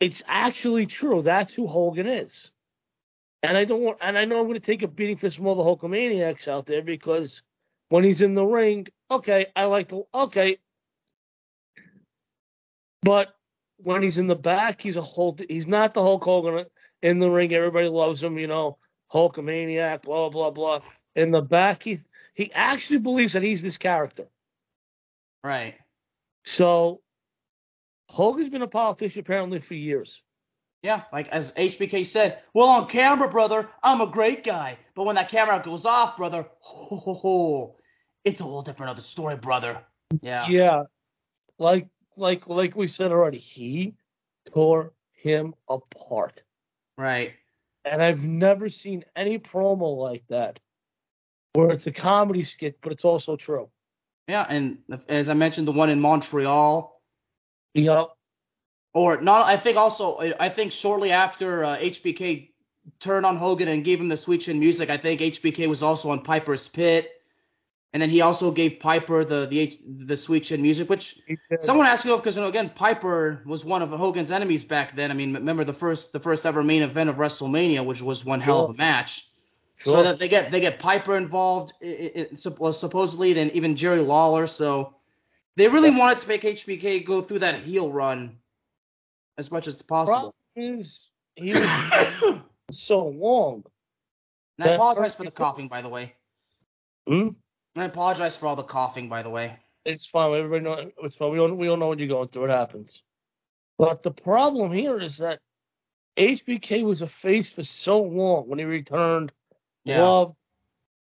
it's 0.00 0.22
actually 0.26 0.86
true. 0.86 1.22
That's 1.22 1.52
who 1.52 1.66
Hogan 1.66 2.06
is. 2.06 2.50
And 3.42 3.56
I 3.56 3.64
don't 3.64 3.82
want, 3.82 3.98
and 4.00 4.18
I 4.18 4.24
know 4.24 4.40
I'm 4.40 4.46
going 4.46 4.60
to 4.60 4.66
take 4.66 4.82
a 4.82 4.88
beating 4.88 5.18
for 5.18 5.30
some 5.30 5.46
other 5.46 5.62
Hulkamaniacs 5.62 6.48
out 6.48 6.66
there 6.66 6.82
because 6.82 7.42
when 7.88 8.04
he's 8.04 8.20
in 8.20 8.34
the 8.34 8.44
ring, 8.44 8.88
okay, 9.10 9.46
I 9.54 9.64
like 9.64 9.88
the 9.88 10.02
okay, 10.14 10.58
but 13.02 13.28
when 13.78 14.02
he's 14.02 14.18
in 14.18 14.26
the 14.26 14.34
back, 14.34 14.80
he's 14.80 14.96
a 14.96 15.02
whole, 15.02 15.36
He's 15.48 15.66
not 15.66 15.94
the 15.94 16.02
Hulk 16.02 16.24
Hogan 16.24 16.66
in 17.02 17.18
the 17.20 17.30
ring. 17.30 17.52
Everybody 17.52 17.88
loves 17.88 18.22
him, 18.22 18.38
you 18.38 18.46
know, 18.46 18.78
Hulkamaniac, 19.12 20.02
blah 20.02 20.28
blah 20.28 20.50
blah. 20.50 20.80
In 21.14 21.30
the 21.30 21.42
back, 21.42 21.82
he 21.84 21.98
he 22.34 22.52
actually 22.52 22.98
believes 22.98 23.34
that 23.34 23.42
he's 23.42 23.62
this 23.62 23.78
character. 23.78 24.26
right. 25.44 25.74
So 26.46 27.00
Hogan's 28.08 28.48
been 28.48 28.62
a 28.62 28.68
politician 28.68 29.20
apparently 29.20 29.60
for 29.60 29.74
years. 29.74 30.20
Yeah, 30.82 31.02
like 31.12 31.28
as 31.28 31.50
HBK 31.52 32.06
said, 32.06 32.38
well, 32.54 32.68
on 32.68 32.88
camera, 32.88 33.28
brother, 33.28 33.68
I'm 33.82 34.00
a 34.00 34.06
great 34.06 34.44
guy. 34.44 34.78
But 34.94 35.04
when 35.04 35.16
that 35.16 35.30
camera 35.30 35.60
goes 35.64 35.84
off, 35.84 36.16
brother, 36.16 36.46
ho, 36.60 36.96
ho, 36.96 37.14
ho, 37.14 37.76
it's 38.24 38.40
a 38.40 38.44
whole 38.44 38.62
different 38.62 38.90
other 38.90 39.02
story, 39.02 39.36
brother. 39.36 39.80
Yeah. 40.22 40.46
Yeah, 40.48 40.82
like 41.58 41.88
like 42.16 42.46
like 42.46 42.76
we 42.76 42.86
said 42.86 43.10
already, 43.10 43.38
he 43.38 43.94
tore 44.52 44.92
him 45.12 45.54
apart, 45.68 46.42
Right. 46.96 47.32
and 47.84 48.00
I've 48.00 48.20
never 48.20 48.68
seen 48.68 49.04
any 49.16 49.38
promo 49.38 49.96
like 49.96 50.22
that 50.28 50.60
where 51.54 51.70
it's 51.70 51.86
a 51.88 51.92
comedy 51.92 52.44
skit, 52.44 52.78
but 52.82 52.92
it's 52.92 53.04
also 53.04 53.34
true. 53.36 53.68
Yeah, 54.28 54.44
and 54.48 54.78
as 55.08 55.28
I 55.28 55.34
mentioned, 55.34 55.68
the 55.68 55.72
one 55.72 55.90
in 55.90 56.00
Montreal, 56.00 57.00
Yep. 57.74 58.08
or 58.94 59.20
not, 59.20 59.46
I 59.46 59.58
think 59.62 59.76
also, 59.76 60.18
I 60.40 60.48
think 60.48 60.72
shortly 60.72 61.12
after 61.12 61.64
uh, 61.64 61.76
HBK 61.76 62.50
turned 63.00 63.24
on 63.26 63.36
Hogan 63.36 63.68
and 63.68 63.84
gave 63.84 64.00
him 64.00 64.08
the 64.08 64.16
Sweet 64.16 64.42
Chin 64.42 64.58
music, 64.58 64.90
I 64.90 64.98
think 64.98 65.20
HBK 65.20 65.68
was 65.68 65.82
also 65.82 66.10
on 66.10 66.22
Piper's 66.24 66.66
Pit. 66.68 67.08
And 67.92 68.02
then 68.02 68.10
he 68.10 68.20
also 68.20 68.50
gave 68.50 68.78
Piper 68.80 69.24
the 69.24 69.46
the 69.46 69.58
H, 69.58 69.78
the 70.06 70.18
Sweet 70.18 70.44
Chin 70.44 70.60
music, 70.60 70.90
which 70.90 71.16
Someone 71.64 71.86
asked 71.86 72.04
me 72.04 72.14
because 72.14 72.34
you 72.34 72.42
know 72.42 72.48
again 72.48 72.70
Piper 72.74 73.40
was 73.46 73.64
one 73.64 73.80
of 73.80 73.88
Hogan's 73.90 74.30
enemies 74.30 74.64
back 74.64 74.96
then. 74.96 75.10
I 75.10 75.14
mean, 75.14 75.32
remember 75.32 75.64
the 75.64 75.72
first 75.72 76.12
the 76.12 76.20
first 76.20 76.44
ever 76.44 76.62
main 76.62 76.82
event 76.82 77.08
of 77.08 77.16
WrestleMania, 77.16 77.86
which 77.86 78.02
was 78.02 78.22
one 78.22 78.42
hell 78.42 78.64
of 78.64 78.70
a 78.70 78.74
match. 78.74 79.10
Sure. 79.78 79.98
So 79.98 80.02
that 80.04 80.18
they 80.18 80.28
get 80.28 80.50
they 80.50 80.60
get 80.60 80.78
Piper 80.78 81.16
involved, 81.16 81.72
i 81.82 82.28
i 82.34 82.48
well, 82.58 82.72
supposedly, 82.72 83.34
then 83.34 83.50
even 83.50 83.76
Jerry 83.76 84.00
Lawler. 84.00 84.46
So 84.46 84.94
they 85.56 85.68
really 85.68 85.90
wanted 85.90 86.20
to 86.20 86.28
make 86.28 86.42
HBK 86.42 87.06
go 87.06 87.22
through 87.22 87.40
that 87.40 87.62
heel 87.64 87.92
run 87.92 88.38
as 89.38 89.50
much 89.50 89.66
as 89.66 89.80
possible. 89.82 90.34
he 90.54 90.84
was 91.52 92.40
so 92.72 93.06
long. 93.06 93.64
And 94.58 94.70
I 94.70 94.74
apologize 94.74 95.14
for 95.14 95.24
the 95.24 95.30
coughing, 95.30 95.68
by 95.68 95.82
the 95.82 95.88
way. 95.88 96.14
Hmm? 97.06 97.28
I 97.76 97.84
apologize 97.84 98.34
for 98.36 98.46
all 98.46 98.56
the 98.56 98.62
coughing, 98.62 99.08
by 99.08 99.22
the 99.22 99.28
way. 99.28 99.58
It's 99.84 100.06
fine. 100.06 100.34
Everybody 100.34 100.64
know 100.64 100.90
it's 101.02 101.16
fine. 101.16 101.30
We 101.30 101.38
all 101.38 101.52
we 101.52 101.68
all 101.68 101.76
know 101.76 101.88
what 101.88 101.98
you're 101.98 102.08
going 102.08 102.28
through. 102.28 102.46
It 102.46 102.50
happens. 102.50 103.02
But 103.78 104.02
the 104.02 104.10
problem 104.10 104.72
here 104.72 104.98
is 104.98 105.18
that 105.18 105.40
HBK 106.16 106.82
was 106.82 107.02
a 107.02 107.06
face 107.06 107.50
for 107.50 107.62
so 107.62 108.00
long 108.00 108.48
when 108.48 108.58
he 108.58 108.64
returned. 108.64 109.32
Yeah. 109.86 110.02
Love 110.02 110.36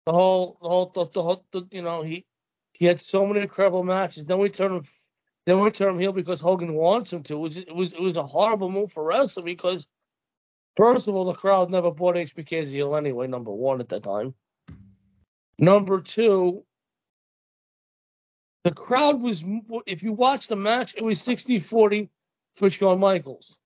the 0.07 0.13
whole 0.13 0.59
the 0.63 0.69
whole 0.69 0.93
the, 0.95 1.07
the 1.13 1.23
whole 1.23 1.45
the, 1.53 1.67
you 1.73 1.83
know 1.83 2.03
he 2.03 2.25
he 2.73 2.87
had 2.87 3.01
so 3.01 3.27
many 3.27 3.41
incredible 3.41 3.83
matches. 3.83 4.27
Then 4.27 4.39
we 4.39 4.49
turn 4.49 4.77
him 4.77 4.85
then 5.45 5.61
we 5.61 5.71
turn 5.73 5.95
him 5.95 6.01
heel 6.01 6.13
because 6.13 6.41
Hogan 6.41 6.75
wants 6.75 7.13
him 7.13 7.25
to. 7.25 7.35
It 7.35 7.39
was 7.39 7.57
it 7.57 7.75
was 7.75 7.93
it 7.93 8.01
was 8.01 8.17
a 8.17 8.27
horrible 8.27 8.71
move 8.71 8.93
for 8.93 9.03
wrestling 9.03 9.45
because 9.45 9.87
first 10.77 11.09
of 11.09 11.15
all 11.17 11.25
the 11.25 11.35
crowd 11.35 11.69
never 11.69 11.91
bought 11.91 12.15
HBK 12.15 12.63
as 12.63 12.69
a 12.69 12.71
heel 12.71 12.95
anyway. 12.95 13.27
Number 13.27 13.51
one 13.51 13.81
at 13.81 13.89
that 13.89 14.05
time. 14.05 14.35
Number 15.59 16.01
two, 16.01 16.65
the 18.65 18.71
crowd 18.71 19.21
was, 19.21 19.43
if 19.87 20.03
you 20.03 20.15
watch 20.15 20.49
the 20.49 20.57
match, 20.57 20.95
it 20.97 21.05
was 21.05 21.21
60 21.21 21.61
40 21.61 22.09
for 22.57 22.71
Shawn 22.71 22.99
Michaels. 22.99 23.59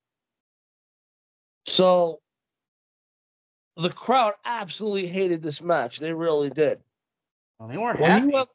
So 1.67 2.19
the 3.77 3.89
crowd 3.89 4.33
absolutely 4.45 5.07
hated 5.07 5.41
this 5.41 5.61
match. 5.61 5.99
They 5.99 6.11
really 6.13 6.49
did. 6.49 6.79
Well, 7.59 7.69
they 7.69 7.77
weren't 7.77 7.99
When 7.99 8.11
happy. 8.11 8.27
you 8.31 8.37
have, 8.37 8.47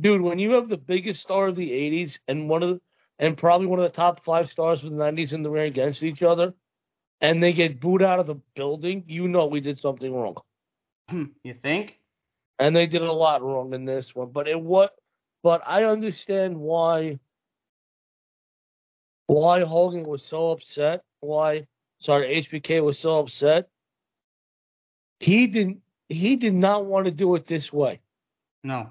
dude, 0.00 0.20
when 0.22 0.38
you 0.38 0.52
have 0.52 0.68
the 0.68 0.76
biggest 0.76 1.22
star 1.22 1.48
of 1.48 1.56
the 1.56 1.70
80s 1.70 2.18
and 2.28 2.48
one 2.48 2.62
of 2.62 2.70
the, 2.70 2.80
and 3.18 3.36
probably 3.36 3.66
one 3.66 3.78
of 3.78 3.84
the 3.84 3.96
top 3.96 4.24
five 4.24 4.50
stars 4.50 4.82
of 4.84 4.90
the 4.90 4.96
90s 4.96 5.32
in 5.32 5.42
the 5.42 5.50
ring 5.50 5.66
against 5.68 6.02
each 6.02 6.22
other, 6.22 6.54
and 7.20 7.42
they 7.42 7.52
get 7.52 7.80
booed 7.80 8.02
out 8.02 8.18
of 8.18 8.26
the 8.26 8.36
building, 8.56 9.04
you 9.06 9.28
know 9.28 9.46
we 9.46 9.60
did 9.60 9.78
something 9.78 10.12
wrong. 10.12 10.36
Hmm, 11.08 11.24
you 11.44 11.54
think? 11.54 11.98
and 12.58 12.76
they 12.76 12.86
did 12.86 13.02
a 13.02 13.12
lot 13.12 13.42
wrong 13.42 13.74
in 13.74 13.84
this 13.84 14.14
one. 14.14 14.30
But 14.30 14.46
it 14.46 14.60
what? 14.60 14.94
But 15.42 15.62
I 15.66 15.84
understand 15.84 16.56
why 16.56 17.18
why 19.26 19.62
Hogan 19.62 20.04
was 20.04 20.22
so 20.24 20.50
upset. 20.52 21.02
Why? 21.20 21.66
Sorry, 22.00 22.42
HBK 22.44 22.82
was 22.84 22.98
so 22.98 23.18
upset. 23.20 23.68
He 25.22 25.46
didn't. 25.46 25.82
He 26.08 26.34
did 26.34 26.52
not 26.52 26.84
want 26.84 27.04
to 27.04 27.12
do 27.12 27.36
it 27.36 27.46
this 27.46 27.72
way. 27.72 28.00
No. 28.64 28.90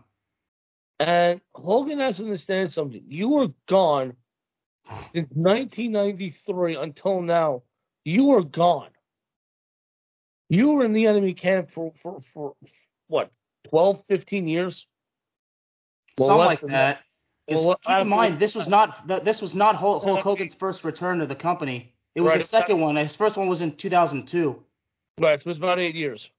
And 1.00 1.42
Hogan 1.54 2.00
has 2.00 2.18
to 2.18 2.24
understand 2.24 2.72
something. 2.72 3.04
You 3.08 3.28
were 3.30 3.48
gone 3.68 4.16
since 5.14 5.28
1993 5.34 6.76
until 6.76 7.22
now. 7.22 7.64
You 8.06 8.26
were 8.26 8.44
gone. 8.44 8.90
You 10.50 10.70
were 10.70 10.86
in 10.86 10.94
the 10.94 11.06
enemy 11.08 11.34
camp 11.34 11.70
for 11.72 11.92
for, 12.02 12.22
for 12.34 12.56
what 13.08 13.30
12, 13.70 14.02
15 14.08 14.48
years. 14.48 14.88
Well, 16.18 16.30
Something 16.30 16.46
like 16.46 16.62
that. 16.68 17.00
Well, 17.50 17.78
keep 17.86 17.98
in 17.98 18.08
mind, 18.08 18.40
this 18.40 18.56
was 18.56 18.70
not 18.70 19.06
this 19.26 19.42
was 19.42 19.54
not 19.54 19.76
Hulk, 19.76 20.04
Hulk 20.04 20.22
Hogan's 20.22 20.54
first 20.54 20.86
return 20.86 21.20
to 21.20 21.26
the 21.26 21.36
company. 21.36 21.94
It 22.16 22.22
was 22.22 22.30
Right, 22.32 22.42
the 22.42 22.48
second 22.48 22.80
one. 22.80 22.96
His 22.96 23.16
first 23.16 23.36
one 23.36 23.50
was 23.50 23.60
in 23.60 23.76
2002. 23.76 24.64
Right, 25.20 25.40
so 25.40 25.44
it 25.44 25.50
was 25.50 25.58
about 25.58 25.80
eight 25.80 25.96
years. 25.96 26.30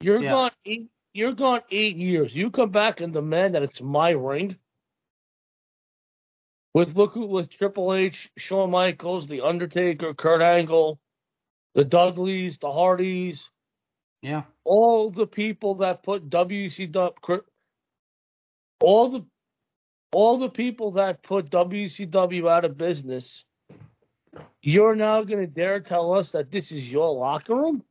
You're 0.00 0.22
Yeah. 0.22 0.30
gone 0.30 0.50
eight. 0.64 0.90
You're 1.14 1.32
gone 1.32 1.62
eight 1.70 1.96
years. 1.96 2.34
You 2.34 2.50
come 2.50 2.70
back 2.70 3.00
and 3.00 3.12
demand 3.12 3.54
that 3.54 3.62
it's 3.62 3.80
my 3.80 4.10
ring. 4.10 4.58
With 6.74 6.96
look 6.96 7.14
who- 7.14 7.26
with 7.26 7.50
Triple 7.50 7.94
H, 7.94 8.30
Shawn 8.36 8.70
Michaels, 8.70 9.26
The 9.26 9.40
Undertaker, 9.40 10.14
Kurt 10.14 10.42
Angle, 10.42 11.00
the 11.74 11.84
Dudleys, 11.84 12.58
the 12.58 12.70
Hardys, 12.70 13.50
Yeah. 14.22 14.44
all 14.64 15.10
the 15.10 15.26
people 15.26 15.76
that 15.76 16.02
put 16.02 16.30
WCW, 16.30 17.44
all 18.80 19.10
the 19.10 19.26
all 20.12 20.38
the 20.38 20.48
people 20.48 20.92
that 20.92 21.22
put 21.22 21.50
WCW 21.50 22.48
out 22.48 22.64
of 22.64 22.78
business. 22.78 23.44
You're 24.62 24.94
now 24.96 25.22
going 25.22 25.40
to 25.40 25.46
dare 25.46 25.80
tell 25.80 26.14
us 26.14 26.30
that 26.32 26.50
this 26.50 26.72
is 26.72 26.88
your 26.90 27.10
locker 27.14 27.54
room? 27.54 27.84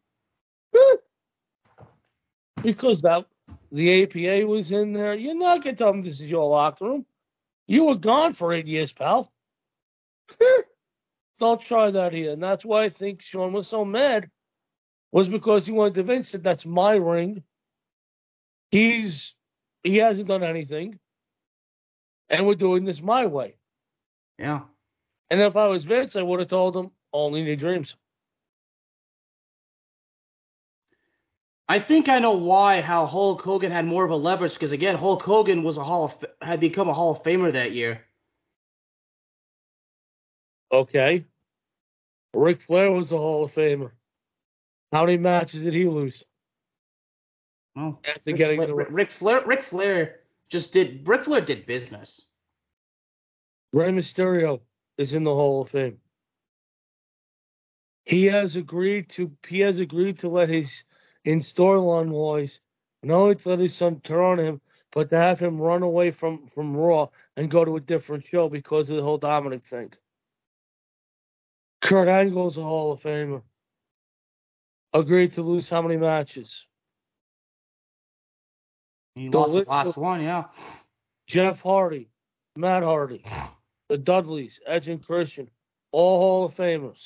because 2.63 3.01
that 3.01 3.25
the 3.71 4.03
APA 4.03 4.47
was 4.47 4.71
in 4.71 4.93
there. 4.93 5.13
You're 5.13 5.35
not 5.35 5.63
going 5.63 5.75
to 5.75 5.83
tell 5.83 5.91
them 5.91 6.03
this 6.03 6.19
is 6.19 6.27
your 6.27 6.49
locker 6.49 6.85
room. 6.85 7.05
You 7.67 7.85
were 7.85 7.95
gone 7.95 8.33
for 8.33 8.53
eight 8.53 8.67
years, 8.67 8.91
pal. 8.91 9.31
Don't 11.39 11.61
try 11.61 11.91
that 11.91 12.13
here. 12.13 12.31
And 12.31 12.41
that's 12.41 12.65
why 12.65 12.85
I 12.85 12.89
think 12.89 13.21
Shawn 13.21 13.53
was 13.53 13.67
so 13.67 13.85
mad, 13.85 14.29
was 15.11 15.27
because 15.27 15.65
he 15.65 15.71
wanted 15.71 15.95
to 15.95 16.01
convince 16.01 16.31
that 16.31 16.43
that's 16.43 16.65
my 16.65 16.93
ring. 16.93 17.43
He's 18.69 19.33
he 19.83 19.97
hasn't 19.97 20.27
done 20.27 20.43
anything. 20.43 20.99
And 22.29 22.45
we're 22.45 22.55
doing 22.55 22.83
this 22.83 23.01
my 23.01 23.25
way. 23.25 23.55
Yeah. 24.37 24.61
And 25.29 25.41
if 25.41 25.55
I 25.55 25.67
was 25.67 25.85
Vince, 25.85 26.15
I 26.15 26.21
would 26.21 26.39
have 26.39 26.49
told 26.49 26.75
him 26.75 26.91
only 27.13 27.41
in 27.41 27.47
your 27.47 27.55
dreams. 27.55 27.95
I 31.69 31.79
think 31.79 32.07
I 32.07 32.19
know 32.19 32.33
why 32.33 32.81
how 32.81 33.05
Hulk 33.05 33.41
Hogan 33.41 33.71
had 33.71 33.85
more 33.85 34.05
of 34.05 34.11
a 34.11 34.15
leverage 34.15 34.53
because 34.53 34.71
again 34.71 34.95
Hulk 34.95 35.21
Hogan 35.23 35.63
was 35.63 35.77
a 35.77 35.83
Hall 35.83 36.05
of 36.05 36.25
had 36.41 36.59
become 36.59 36.87
a 36.87 36.93
Hall 36.93 37.11
of 37.11 37.23
Famer 37.23 37.51
that 37.53 37.73
year. 37.73 38.01
Okay. 40.71 41.25
Ric 42.33 42.61
Flair 42.61 42.91
was 42.91 43.11
a 43.11 43.17
Hall 43.17 43.45
of 43.45 43.51
Famer. 43.53 43.91
How 44.91 45.05
many 45.05 45.17
matches 45.17 45.63
did 45.63 45.73
he 45.73 45.85
lose? 45.85 46.23
Well, 47.75 47.99
After 48.07 48.21
Ric 48.25 48.37
getting 48.37 48.57
Flair, 48.57 48.67
the 48.67 48.75
Ric 48.75 49.09
Flair, 49.19 49.41
Ric 49.45 49.65
Flair 49.69 50.15
just 50.49 50.71
did. 50.71 51.07
Ric 51.07 51.25
Flair 51.25 51.41
did 51.41 51.65
business. 51.65 52.21
Rey 53.73 53.91
Mysterio 53.91 54.61
is 54.97 55.13
in 55.13 55.23
the 55.23 55.33
Hall 55.33 55.61
of 55.61 55.69
Fame. 55.69 55.97
He 58.05 58.25
has 58.25 58.55
agreed 58.55 59.09
to 59.11 59.31
he 59.47 59.59
has 59.59 59.79
agreed 59.79 60.19
to 60.19 60.29
let 60.29 60.47
his 60.47 60.83
in 61.27 61.41
storyline 61.41 62.07
wise 62.07 62.61
not 63.03 63.17
only 63.17 63.35
to 63.35 63.49
let 63.49 63.59
his 63.59 63.75
son 63.75 63.99
turn 63.99 64.39
on 64.39 64.39
him, 64.39 64.61
but 64.93 65.09
to 65.09 65.17
have 65.17 65.39
him 65.39 65.59
run 65.59 65.83
away 65.83 66.09
from, 66.09 66.49
from 66.55 66.75
Raw 66.75 67.09
and 67.35 67.51
go 67.51 67.65
to 67.65 67.75
a 67.75 67.81
different 67.81 68.25
show 68.31 68.47
because 68.47 68.89
of 68.89 68.95
the 68.95 69.03
whole 69.03 69.17
Dominic 69.17 69.63
thing. 69.69 69.91
Kurt 71.81 72.07
Angle's 72.07 72.57
a 72.57 72.63
Hall 72.63 72.93
of 72.93 73.01
Famer. 73.01 73.41
Agreed 74.93 75.33
to 75.33 75.41
lose 75.41 75.69
how 75.69 75.81
many 75.81 75.97
matches? 75.97 76.65
He 79.15 79.27
The 79.27 79.37
lost 79.37 79.51
the 79.51 79.69
last 79.69 79.97
one, 79.97 80.21
yeah. 80.21 80.45
Jeff 81.27 81.59
Hardy, 81.59 82.09
Matt 82.55 82.83
Hardy, 82.83 83.23
the 83.89 83.97
Dudleys, 83.97 84.59
Edge 84.65 84.87
and 84.87 85.05
Christian, 85.05 85.49
all 85.91 86.19
Hall 86.19 86.45
of 86.45 86.55
Famers. 86.55 87.01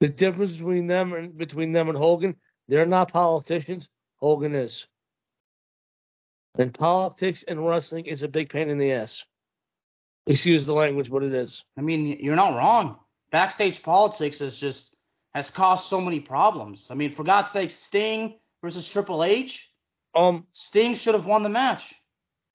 The 0.00 0.08
difference 0.08 0.52
between 0.52 0.86
them 0.86 1.12
and 1.12 1.36
between 1.36 1.72
them 1.72 1.88
and 1.88 1.98
Hogan, 1.98 2.36
they're 2.68 2.86
not 2.86 3.12
politicians. 3.12 3.88
Hogan 4.16 4.54
is. 4.54 4.86
And 6.58 6.74
politics 6.74 7.44
and 7.46 7.66
wrestling 7.66 8.06
is 8.06 8.22
a 8.22 8.28
big 8.28 8.50
pain 8.50 8.70
in 8.70 8.78
the 8.78 8.92
ass. 8.92 9.22
Excuse 10.26 10.66
the 10.66 10.72
language, 10.72 11.10
but 11.10 11.22
it 11.22 11.32
is. 11.32 11.62
I 11.78 11.80
mean, 11.80 12.18
you're 12.20 12.36
not 12.36 12.56
wrong. 12.56 12.96
Backstage 13.30 13.82
politics 13.82 14.40
is 14.40 14.56
just 14.56 14.90
has 15.34 15.48
caused 15.50 15.88
so 15.88 16.00
many 16.00 16.20
problems. 16.20 16.86
I 16.90 16.94
mean, 16.94 17.14
for 17.14 17.24
God's 17.24 17.52
sake, 17.52 17.70
Sting 17.70 18.38
versus 18.62 18.88
Triple 18.88 19.22
H, 19.22 19.58
Um. 20.14 20.46
Sting 20.52 20.96
should 20.96 21.14
have 21.14 21.24
won 21.24 21.42
the 21.44 21.48
match. 21.48 21.82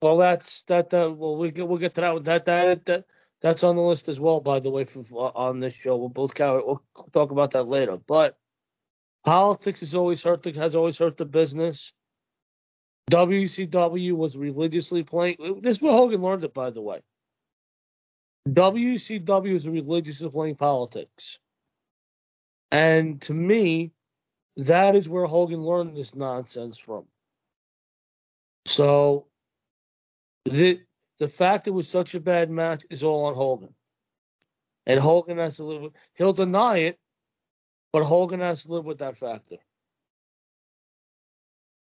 Well, 0.01 0.17
that's 0.17 0.63
that. 0.67 0.93
Uh, 0.93 1.11
well, 1.15 1.37
we 1.37 1.51
get, 1.51 1.67
we'll 1.67 1.79
get 1.79 1.95
to 1.95 2.01
that. 2.01 2.25
That 2.25 2.45
that 2.45 2.85
that 2.85 3.05
that's 3.45 3.63
on 3.63 3.75
the 3.75 3.81
list 3.83 4.09
as 4.09 4.19
well. 4.19 4.39
By 4.39 4.59
the 4.59 4.71
way, 4.71 4.85
for, 4.85 5.03
for- 5.03 5.37
on 5.37 5.59
this 5.59 5.75
show, 5.75 5.95
we'll 5.97 6.09
both. 6.09 6.31
We'll 6.39 6.81
talk 7.13 7.29
about 7.29 7.51
that 7.51 7.67
later. 7.67 7.99
But 8.07 8.39
politics 9.23 9.81
has 9.81 9.93
always 9.93 10.19
hurt. 10.23 10.41
The, 10.41 10.51
has 10.53 10.73
always 10.73 10.97
hurt 10.97 11.17
the 11.17 11.25
business. 11.25 11.91
WCW 13.11 14.13
was 14.13 14.35
religiously 14.35 15.03
playing. 15.03 15.59
This 15.61 15.77
is 15.77 15.81
where 15.83 15.91
Hogan 15.91 16.23
learned 16.23 16.43
it, 16.43 16.55
by 16.55 16.71
the 16.71 16.81
way. 16.81 17.01
WCW 18.49 19.53
was 19.53 19.67
religiously 19.67 20.29
playing 20.29 20.55
politics, 20.55 21.37
and 22.71 23.21
to 23.21 23.33
me, 23.33 23.91
that 24.57 24.95
is 24.95 25.07
where 25.07 25.27
Hogan 25.27 25.63
learned 25.63 25.95
this 25.95 26.15
nonsense 26.15 26.79
from. 26.83 27.05
So 28.65 29.27
the 30.45 30.79
the 31.19 31.29
fact 31.29 31.67
it 31.67 31.71
was 31.71 31.89
such 31.89 32.13
a 32.13 32.19
bad 32.19 32.49
match 32.49 32.83
is 32.89 33.03
all 33.03 33.25
on 33.25 33.35
Hogan. 33.35 33.73
And 34.85 34.99
Hogan 34.99 35.37
has 35.37 35.55
to 35.57 35.63
live 35.63 35.81
with 35.81 35.93
he'll 36.15 36.33
deny 36.33 36.77
it, 36.79 36.99
but 37.91 38.03
Hogan 38.03 38.39
has 38.39 38.63
to 38.63 38.71
live 38.71 38.85
with 38.85 38.99
that 38.99 39.17
factor. 39.17 39.57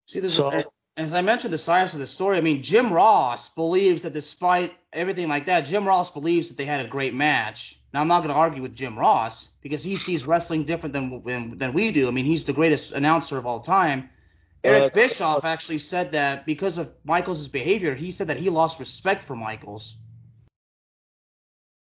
See, 0.08 0.20
this 0.20 0.36
So- 0.36 0.52
is, 0.52 0.66
as 0.98 1.13
I 1.13 1.22
mentioned, 1.22 1.54
the 1.54 1.58
science 1.58 1.94
of 1.94 2.00
the 2.00 2.08
story. 2.08 2.38
I 2.38 2.42
mean, 2.42 2.62
Jim 2.62 2.94
Ross 2.94 3.50
believes 3.56 4.04
that 4.04 4.13
despite 4.13 4.74
everything 4.91 5.28
like 5.28 5.48
that, 5.48 5.65
Jim 5.65 5.88
Ross 5.88 6.10
believes 6.12 6.50
that 6.50 6.58
they 6.58 6.65
had 6.65 6.86
a 6.86 6.88
great 6.88 7.13
match. 7.13 7.80
Now, 7.93 8.02
I'm 8.02 8.08
not 8.08 8.19
going 8.19 8.34
to 8.34 8.39
argue 8.39 8.62
with 8.62 8.76
Jim 8.76 8.98
Ross 8.98 9.50
because 9.62 9.84
he 9.84 9.98
sees 9.98 10.26
wrestling 10.26 10.65
different 10.65 10.93
than 10.93 11.24
than, 11.24 11.58
than 11.58 11.74
we 11.74 11.91
do. 11.91 12.08
I 12.08 12.12
mean, 12.12 12.26
he's 12.26 12.46
the 12.46 12.54
greatest 12.54 12.91
announcer 12.91 13.38
of 13.38 13.46
all 13.46 13.62
time. 13.62 14.10
Eric 14.63 14.93
Bischoff 14.93 15.43
actually 15.43 15.80
said 15.80 16.13
that 16.13 16.45
because 16.45 16.78
of 16.78 16.89
Michaels' 17.04 17.47
behavior, 17.49 17.95
he 17.95 18.12
said 18.12 18.28
that 18.28 18.38
he 18.38 18.49
lost 18.49 18.80
respect 18.80 19.28
for 19.28 19.36
Michaels. 19.36 19.95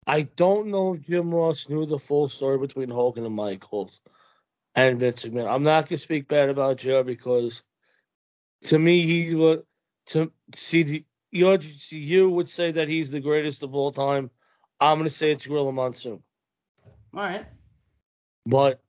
I 0.07 0.21
don't 0.21 0.67
know 0.67 0.95
if 0.95 1.05
Jim 1.05 1.33
Ross 1.33 1.67
knew 1.69 1.85
the 1.85 1.99
full 1.99 2.29
story 2.29 2.57
between 2.57 2.89
Hogan 2.89 3.25
and 3.25 3.35
Michaels 3.35 3.99
and 4.75 4.99
Vince 4.99 5.23
McMahon. 5.23 5.51
I'm 5.51 5.63
not 5.63 5.89
gonna 5.89 5.99
speak 5.99 6.27
bad 6.27 6.49
about 6.49 6.77
Joe 6.77 7.03
because 7.03 7.61
to 8.67 8.79
me 8.79 9.05
he 9.05 9.35
was 9.35 9.59
to 10.07 10.31
see 10.55 11.05
you 11.31 11.59
you 11.91 12.29
would 12.29 12.49
say 12.49 12.71
that 12.71 12.87
he's 12.87 13.11
the 13.11 13.19
greatest 13.19 13.61
of 13.61 13.75
all 13.75 13.91
time. 13.91 14.31
I'm 14.79 14.97
gonna 14.97 15.09
say 15.09 15.31
it's 15.31 15.45
Gorilla 15.45 15.71
Monsoon. 15.71 16.23
All 17.13 17.21
right. 17.21 17.45
But 18.45 18.81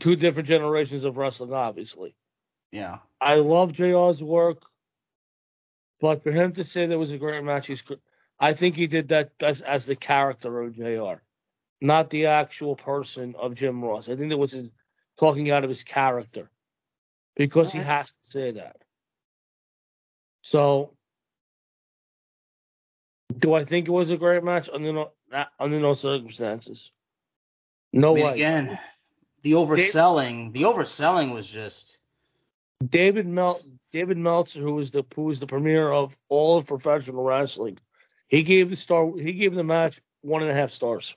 two 0.00 0.16
different 0.16 0.48
generations 0.48 1.04
of 1.04 1.16
wrestling, 1.16 1.52
obviously. 1.52 2.14
Yeah. 2.72 2.98
I 3.20 3.34
love 3.36 3.72
JR's 3.72 4.22
work, 4.22 4.58
but 6.00 6.22
for 6.22 6.30
him 6.30 6.52
to 6.54 6.64
say 6.64 6.86
there 6.86 6.98
was 6.98 7.12
a 7.12 7.18
great 7.18 7.42
match, 7.42 7.66
he's, 7.66 7.82
I 8.38 8.54
think 8.54 8.76
he 8.76 8.86
did 8.86 9.08
that 9.08 9.30
as, 9.40 9.60
as 9.62 9.86
the 9.86 9.96
character 9.96 10.62
of 10.62 10.74
JR, 10.74 11.22
not 11.80 12.10
the 12.10 12.26
actual 12.26 12.76
person 12.76 13.34
of 13.38 13.54
Jim 13.54 13.82
Ross. 13.82 14.08
I 14.08 14.16
think 14.16 14.30
it 14.30 14.38
was 14.38 14.52
his, 14.52 14.70
talking 15.18 15.50
out 15.50 15.64
of 15.64 15.70
his 15.70 15.82
character 15.82 16.50
because 17.36 17.72
he 17.72 17.78
has 17.78 18.06
to 18.06 18.14
say 18.22 18.52
that. 18.52 18.76
So, 20.42 20.92
do 23.38 23.54
I 23.54 23.64
think 23.64 23.88
it 23.88 23.92
was 23.92 24.10
a 24.10 24.16
great 24.16 24.42
match 24.44 24.68
under 24.72 24.92
no, 24.92 25.10
not- 25.30 25.50
under 25.58 25.80
no 25.80 25.94
circumstances? 25.94 26.90
No 27.92 28.12
I 28.12 28.14
mean, 28.14 28.24
way. 28.24 28.32
again, 28.34 28.78
the 29.42 29.52
overselling, 29.52 30.52
the 30.52 30.62
overselling 30.62 31.32
was 31.32 31.46
just. 31.46 31.97
David 32.86 33.26
Mel 33.26 33.60
David 33.92 34.18
Meltzer, 34.18 34.60
who 34.60 34.74
was 34.74 34.90
the 34.90 35.04
who 35.14 35.24
was 35.24 35.40
the 35.40 35.46
premier 35.46 35.90
of 35.90 36.14
all 36.28 36.58
of 36.58 36.66
professional 36.66 37.24
wrestling, 37.24 37.78
he 38.28 38.42
gave 38.42 38.70
the 38.70 38.76
star 38.76 39.10
he 39.16 39.32
gave 39.32 39.54
the 39.54 39.64
match 39.64 40.00
one 40.22 40.42
and 40.42 40.50
a 40.50 40.54
half 40.54 40.70
stars. 40.70 41.14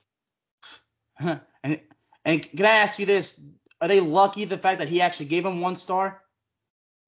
and 1.18 1.80
and 2.24 2.50
can 2.50 2.66
I 2.66 2.76
ask 2.76 2.98
you 2.98 3.06
this? 3.06 3.32
Are 3.80 3.88
they 3.88 4.00
lucky 4.00 4.44
the 4.44 4.58
fact 4.58 4.78
that 4.78 4.88
he 4.88 5.00
actually 5.00 5.26
gave 5.26 5.44
him 5.44 5.60
one 5.60 5.76
star? 5.76 6.20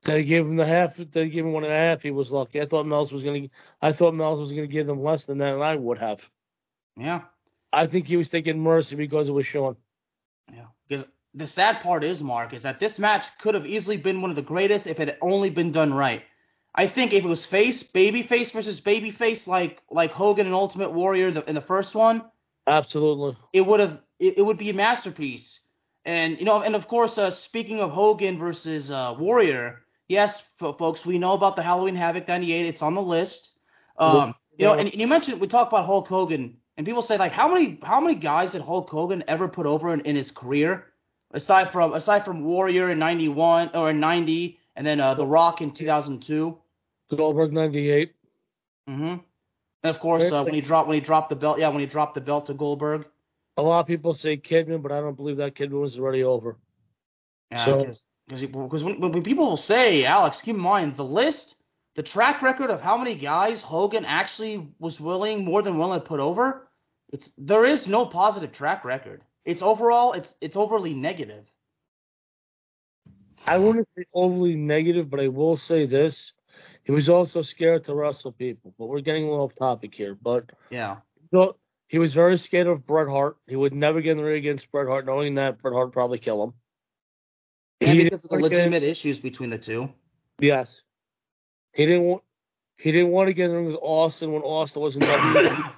They 0.05 0.25
gave 0.25 0.45
him 0.45 0.57
the 0.57 0.67
half. 0.67 0.97
They 0.97 1.29
gave 1.29 1.45
him 1.45 1.53
one 1.53 1.64
and 1.64 1.73
a 1.73 1.77
half. 1.77 2.03
He 2.03 2.11
was 2.11 2.31
lucky. 2.31 2.61
I 2.61 2.67
thought 2.67 2.85
Meltzer 2.85 3.14
was 3.14 3.25
gonna. 3.25 3.49
I 3.81 3.93
thought 3.93 4.14
Meltzer 4.14 4.43
was 4.43 4.51
gonna 4.51 4.67
give 4.67 4.87
them 4.87 5.03
less 5.03 5.25
than 5.25 5.38
that, 5.38 5.55
and 5.55 5.62
I 5.62 5.77
would 5.77 5.99
have. 5.99 6.21
Yeah. 6.97 7.23
I 7.73 7.87
think 7.87 8.07
he 8.07 8.17
was 8.17 8.29
taking 8.29 8.61
mercy 8.61 8.97
because 8.97 9.29
it 9.29 9.33
was 9.33 9.47
Shawn. 9.47 9.77
Yeah. 10.53 10.67
Because 10.88 11.07
the 11.35 11.47
sad 11.47 11.83
part 11.83 12.05
is, 12.05 12.20
Mark, 12.20 12.53
is 12.53 12.62
that 12.62 12.81
this 12.81 12.99
match 12.99 13.25
could 13.40 13.55
have 13.55 13.66
easily 13.66 13.97
been 13.97 14.23
one 14.23 14.31
of 14.31 14.37
the 14.37 14.42
greatest 14.42 14.87
if 14.87 15.01
it 15.01 15.09
had 15.09 15.18
only 15.20 15.51
been 15.51 15.73
done 15.73 15.92
right. 15.92 16.23
I 16.75 16.88
think 16.88 17.12
if 17.12 17.25
it 17.25 17.29
was 17.29 17.44
face, 17.47 17.85
babyface 17.94 18.53
versus 18.53 18.81
babyface, 18.81 19.47
like 19.47 19.81
like 19.90 20.11
Hogan 20.11 20.47
and 20.47 20.55
Ultimate 20.55 20.92
Warrior 20.92 21.31
the, 21.31 21.49
in 21.49 21.55
the 21.55 21.61
first 21.61 21.94
one, 21.94 22.23
Absolutely. 22.66 23.37
it 23.53 23.61
would 23.61 23.81
have 23.81 23.99
it, 24.18 24.38
it 24.38 24.42
would 24.42 24.59
be 24.59 24.70
a 24.70 24.75
masterpiece. 24.75 25.61
And 26.05 26.38
you 26.38 26.44
know, 26.44 26.62
and 26.62 26.75
of 26.75 26.88
course, 26.88 27.16
uh, 27.16 27.31
speaking 27.31 27.81
of 27.81 27.90
Hogan 27.90 28.38
versus 28.38 28.90
uh, 28.90 29.14
Warrior, 29.18 29.83
yes, 30.09 30.42
fo- 30.59 30.73
folks, 30.75 31.05
we 31.05 31.18
know 31.18 31.33
about 31.33 31.57
the 31.57 31.62
Halloween 31.62 31.97
Havoc 31.97 32.27
'98. 32.27 32.66
It's 32.66 32.83
on 32.83 32.94
the 32.94 33.03
list. 33.03 33.51
Um, 33.97 34.35
you 34.59 34.66
know, 34.66 34.75
and, 34.75 34.88
and 34.88 35.01
you 35.01 35.07
mentioned 35.07 35.40
we 35.40 35.47
talk 35.47 35.68
about 35.68 35.87
Hulk 35.87 36.09
Hogan, 36.09 36.57
and 36.77 36.85
people 36.85 37.03
say 37.03 37.16
like, 37.16 37.33
how 37.33 37.49
many 37.49 37.79
how 37.83 38.01
many 38.01 38.16
guys 38.16 38.51
did 38.51 38.62
Hulk 38.62 38.90
Hogan 38.90 39.23
ever 39.29 39.47
put 39.49 39.66
over 39.66 39.94
in, 39.94 40.01
in 40.01 40.16
his 40.16 40.33
career, 40.33 40.87
aside 41.35 41.70
from 41.70 41.92
aside 41.92 42.25
from 42.25 42.44
Warrior 42.44 42.90
in 42.90 42.99
'91 42.99 43.70
or 43.75 43.90
in 43.90 44.01
'90, 44.01 44.59
and 44.77 44.87
then 44.87 45.01
uh, 45.01 45.14
The 45.14 45.27
Rock 45.27 45.61
in 45.61 45.73
2002. 45.73 46.57
Goldberg 47.14 47.53
ninety 47.53 47.90
eight. 47.90 48.14
Mm-hmm. 48.88 49.16
And 49.85 49.94
of 49.94 50.01
course, 50.01 50.33
uh, 50.33 50.42
when 50.42 50.55
he 50.55 50.62
dropped 50.62 50.88
when 50.88 50.94
he 50.99 51.05
dropped 51.05 51.29
the 51.29 51.37
belt, 51.37 51.59
yeah, 51.59 51.68
when 51.68 51.81
he 51.81 51.87
dropped 51.87 52.14
the 52.14 52.20
belt 52.20 52.47
to 52.47 52.55
Goldberg. 52.55 53.07
A 53.57 53.62
lot 53.62 53.81
of 53.81 53.87
people 53.87 54.14
say 54.14 54.37
Kidman, 54.37 54.83
but 54.83 54.90
I 54.90 55.01
don't 55.01 55.14
believe 55.16 55.37
that 55.37 55.55
Kidman 55.55 55.81
was 55.81 55.99
already 55.99 56.25
over. 56.25 56.57
Yeah, 57.53 57.64
So- 57.64 57.79
because 57.85 58.01
because 58.27 58.83
when, 58.83 59.01
when 59.01 59.23
people 59.23 59.44
will 59.44 59.59
say 59.59 60.05
Alex, 60.07 60.40
keep 60.40 60.55
in 60.57 60.61
mind 60.61 60.97
the 60.97 61.05
list, 61.05 61.57
the 61.94 62.03
track 62.03 62.40
record 62.40 62.70
of 62.70 62.81
how 62.81 62.97
many 62.97 63.16
guys 63.16 63.61
Hogan 63.61 64.05
actually 64.07 64.66
was 64.79 64.99
willing, 64.99 65.44
more 65.44 65.61
than 65.62 65.79
willing 65.79 66.01
to 66.01 66.07
put 66.07 66.20
over. 66.20 66.66
It's 67.12 67.31
there 67.37 67.66
is 67.66 67.87
no 67.87 68.07
positive 68.07 68.53
track 68.53 68.85
record. 68.85 69.23
It's 69.45 69.63
overall 69.63 70.13
it's 70.15 70.33
it's 70.41 70.57
overly 70.57 70.95
negative. 70.95 71.45
I 73.47 73.59
wouldn't 73.59 73.89
say 73.97 74.05
overly 74.15 74.55
negative, 74.57 75.11
but 75.11 75.21
I 75.21 75.29
will 75.29 75.57
say 75.57 75.85
this: 75.87 76.33
he 76.85 76.93
was 76.93 77.09
also 77.09 77.43
scared 77.43 77.85
to 77.85 77.95
wrestle 77.95 78.33
people. 78.33 78.75
But 78.79 78.87
we're 78.87 79.01
getting 79.01 79.25
a 79.25 79.31
little 79.31 79.45
off 79.45 79.55
topic 79.55 79.95
here. 79.95 80.17
But 80.21 80.51
Yeah. 80.71 80.99
so 81.31 81.57
he 81.89 81.99
was 81.99 82.15
very 82.15 82.39
scared 82.39 82.67
of 82.67 82.87
Bret 82.87 83.09
Hart. 83.09 83.37
He 83.47 83.57
would 83.57 83.75
never 83.75 84.01
get 84.01 84.13
in 84.13 84.17
the 84.19 84.25
ring 84.25 84.39
against 84.39 84.71
Bret 84.73 84.87
Hart, 84.89 85.05
knowing 85.05 85.35
that 85.35 85.61
Bret 85.61 85.75
Hart 85.75 85.89
would 85.89 85.93
probably 85.93 86.19
kill 86.19 86.43
him. 86.43 86.53
And 87.83 87.99
He 87.99 88.05
because 88.05 88.25
of 88.25 88.31
the 88.31 88.37
get- 88.39 88.43
legitimate 88.43 88.83
issues 88.83 89.19
between 89.19 89.51
the 89.51 89.59
two. 89.59 89.91
Yes. 90.41 90.81
He 91.75 91.85
didn't 91.85 92.05
want 92.05 92.23
he 92.79 92.91
didn't 92.93 93.11
want 93.11 93.29
to 93.29 93.35
get 93.35 93.45
in 93.45 93.51
the 93.51 93.57
ring 93.59 93.67
with 93.67 93.79
Austin 93.81 94.33
when 94.33 94.43
Austin 94.43 94.83
was 94.83 94.97
in 94.97 95.03
WWE 95.03 95.75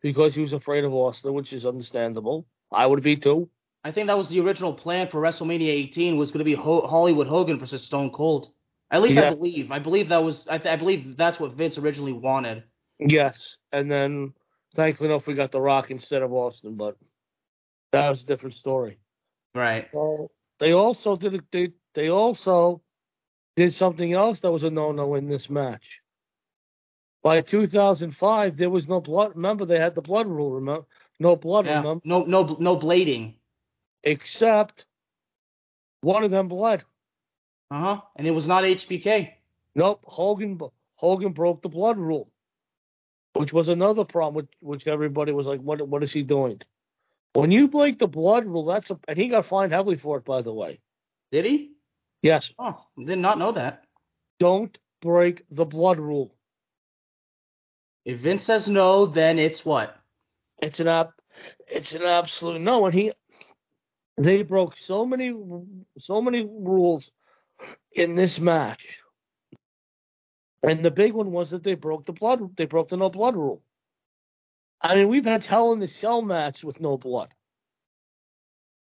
because 0.00 0.34
he 0.34 0.40
was 0.40 0.52
afraid 0.52 0.84
of 0.84 0.92
Austin, 0.92 1.32
which 1.34 1.52
is 1.52 1.64
understandable. 1.66 2.46
I 2.74 2.86
would 2.86 3.02
be 3.02 3.16
too. 3.16 3.48
I 3.82 3.92
think 3.92 4.06
that 4.06 4.16
was 4.18 4.28
the 4.28 4.40
original 4.40 4.72
plan 4.72 5.08
for 5.08 5.20
WrestleMania 5.20 5.68
18 5.68 6.16
was 6.16 6.30
going 6.30 6.38
to 6.38 6.44
be 6.44 6.54
Ho- 6.54 6.86
Hollywood 6.86 7.26
Hogan 7.26 7.58
versus 7.58 7.82
Stone 7.84 8.10
Cold. 8.12 8.48
At 8.90 9.02
least 9.02 9.16
Yeah. 9.16 9.30
I 9.30 9.34
believe. 9.34 9.70
I 9.70 9.78
believe 9.78 10.08
that 10.10 10.22
was. 10.24 10.46
I, 10.48 10.58
th- 10.58 10.72
I 10.72 10.76
believe 10.76 11.16
that's 11.16 11.38
what 11.38 11.52
Vince 11.54 11.78
originally 11.78 12.12
wanted. 12.12 12.64
Yes. 12.98 13.56
And 13.72 13.90
then 13.90 14.32
thankfully 14.74 15.10
enough 15.10 15.26
we 15.26 15.34
got 15.34 15.52
The 15.52 15.60
Rock 15.60 15.90
instead 15.90 16.22
of 16.22 16.32
Austin, 16.32 16.76
but 16.76 16.96
that 17.92 18.08
was 18.08 18.22
a 18.22 18.26
different 18.26 18.54
story. 18.56 18.98
Right. 19.54 19.88
Well, 19.92 20.30
they 20.60 20.72
also 20.72 21.16
did 21.16 21.42
they 21.52 21.70
they 21.94 22.08
also 22.08 22.82
did 23.56 23.72
something 23.72 24.12
else 24.12 24.40
that 24.40 24.50
was 24.50 24.62
a 24.62 24.70
no 24.70 24.92
no 24.92 25.14
in 25.14 25.28
this 25.28 25.50
match. 25.50 26.00
By 27.22 27.40
2005, 27.40 28.56
there 28.58 28.68
was 28.68 28.86
no 28.86 29.00
blood. 29.00 29.32
Remember, 29.34 29.64
they 29.64 29.78
had 29.78 29.94
the 29.94 30.02
blood 30.02 30.26
rule. 30.26 30.52
Remember, 30.52 30.84
no 31.20 31.36
blood. 31.36 31.66
Yeah. 31.66 31.82
them. 31.82 32.00
No. 32.04 32.24
No. 32.24 32.56
No 32.60 32.76
blading. 32.78 33.34
except 34.02 34.84
one 36.02 36.24
of 36.24 36.30
them 36.30 36.48
bled. 36.48 36.82
Uh 37.70 37.80
huh. 37.80 38.00
And 38.16 38.26
it 38.26 38.30
was 38.32 38.46
not 38.46 38.64
HBK. 38.64 39.30
Nope, 39.74 40.00
Hogan 40.04 40.58
Hogan 40.96 41.32
broke 41.32 41.62
the 41.62 41.68
blood 41.68 41.96
rule, 41.98 42.30
which 43.32 43.52
was 43.52 43.68
another 43.68 44.04
problem. 44.04 44.34
Which, 44.44 44.52
which 44.60 44.86
everybody 44.86 45.32
was 45.32 45.46
like, 45.46 45.60
"What? 45.60 45.86
What 45.88 46.02
is 46.02 46.12
he 46.12 46.22
doing?" 46.22 46.60
When 47.32 47.50
you 47.50 47.66
break 47.66 47.98
the 47.98 48.06
blood 48.06 48.44
rule, 48.46 48.64
that's 48.66 48.90
a, 48.90 48.98
and 49.08 49.18
he 49.18 49.26
got 49.28 49.46
fined 49.46 49.72
heavily 49.72 49.96
for 49.96 50.18
it, 50.18 50.24
by 50.24 50.42
the 50.42 50.52
way. 50.52 50.78
Did 51.32 51.44
he? 51.46 51.72
Yes, 52.22 52.50
Oh, 52.58 52.80
did 53.04 53.18
not 53.18 53.38
know 53.38 53.52
that. 53.52 53.84
don't 54.38 54.76
break 55.02 55.42
the 55.50 55.64
blood 55.64 55.98
rule. 55.98 56.34
If 58.04 58.20
Vince 58.20 58.44
says 58.44 58.68
no, 58.68 59.06
then 59.06 59.38
it's 59.38 59.64
what? 59.64 59.96
It's 60.64 60.80
an 60.80 60.88
ab, 60.88 61.10
it's 61.68 61.92
an 61.92 62.02
absolute 62.02 62.60
no. 62.60 62.86
And 62.86 62.94
he, 62.94 63.12
they 64.16 64.42
broke 64.42 64.74
so 64.78 65.04
many, 65.04 65.34
so 65.98 66.22
many 66.22 66.42
rules 66.42 67.10
in 67.92 68.14
this 68.16 68.38
match. 68.38 68.82
And 70.62 70.82
the 70.82 70.90
big 70.90 71.12
one 71.12 71.32
was 71.32 71.50
that 71.50 71.64
they 71.64 71.74
broke 71.74 72.06
the 72.06 72.14
blood. 72.14 72.56
They 72.56 72.64
broke 72.64 72.88
the 72.88 72.96
no 72.96 73.10
blood 73.10 73.36
rule. 73.36 73.62
I 74.80 74.94
mean, 74.94 75.08
we've 75.08 75.26
had 75.26 75.44
Hell 75.44 75.72
in 75.72 75.80
the 75.80 75.88
Cell 75.88 76.22
match 76.22 76.64
with 76.64 76.80
no 76.80 76.96
blood. 76.96 77.28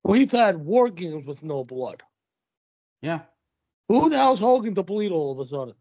We've 0.04 0.30
had 0.30 0.58
War 0.58 0.90
Games 0.90 1.26
with 1.26 1.42
no 1.42 1.64
blood. 1.64 2.02
Yeah. 3.00 3.20
Who 3.88 4.10
the 4.10 4.18
hell's 4.18 4.40
Hogan 4.40 4.74
to 4.74 4.82
bleed 4.82 5.12
all 5.12 5.32
of 5.32 5.46
a 5.46 5.48
sudden? 5.48 5.74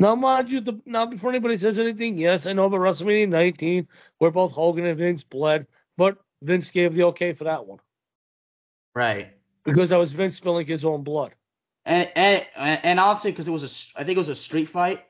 Now, 0.00 0.14
mind 0.14 0.48
you, 0.48 0.60
the, 0.62 0.80
now 0.86 1.04
before 1.06 1.28
anybody 1.30 1.58
says 1.58 1.78
anything, 1.78 2.16
yes, 2.16 2.46
I 2.46 2.54
know 2.54 2.64
about 2.64 2.80
WrestleMania 2.80 3.28
19, 3.28 3.86
where 4.18 4.30
both 4.30 4.52
Hogan 4.52 4.86
and 4.86 4.96
Vince 4.98 5.22
bled, 5.22 5.66
but 5.98 6.16
Vince 6.42 6.70
gave 6.70 6.94
the 6.94 7.02
okay 7.04 7.34
for 7.34 7.44
that 7.44 7.66
one 7.66 7.80
Right. 8.94 9.28
because 9.64 9.90
that 9.90 9.98
was 9.98 10.12
Vince 10.12 10.36
spilling 10.36 10.66
his 10.66 10.84
own 10.84 11.02
blood. 11.04 11.32
And 11.84 12.08
and 12.14 12.44
and 12.56 13.00
obviously 13.00 13.32
because 13.32 13.46
it 13.46 13.50
was 13.50 13.62
a, 13.62 13.68
I 14.00 14.04
think 14.04 14.16
it 14.16 14.26
was 14.26 14.28
a 14.28 14.34
street 14.42 14.70
fight. 14.70 15.00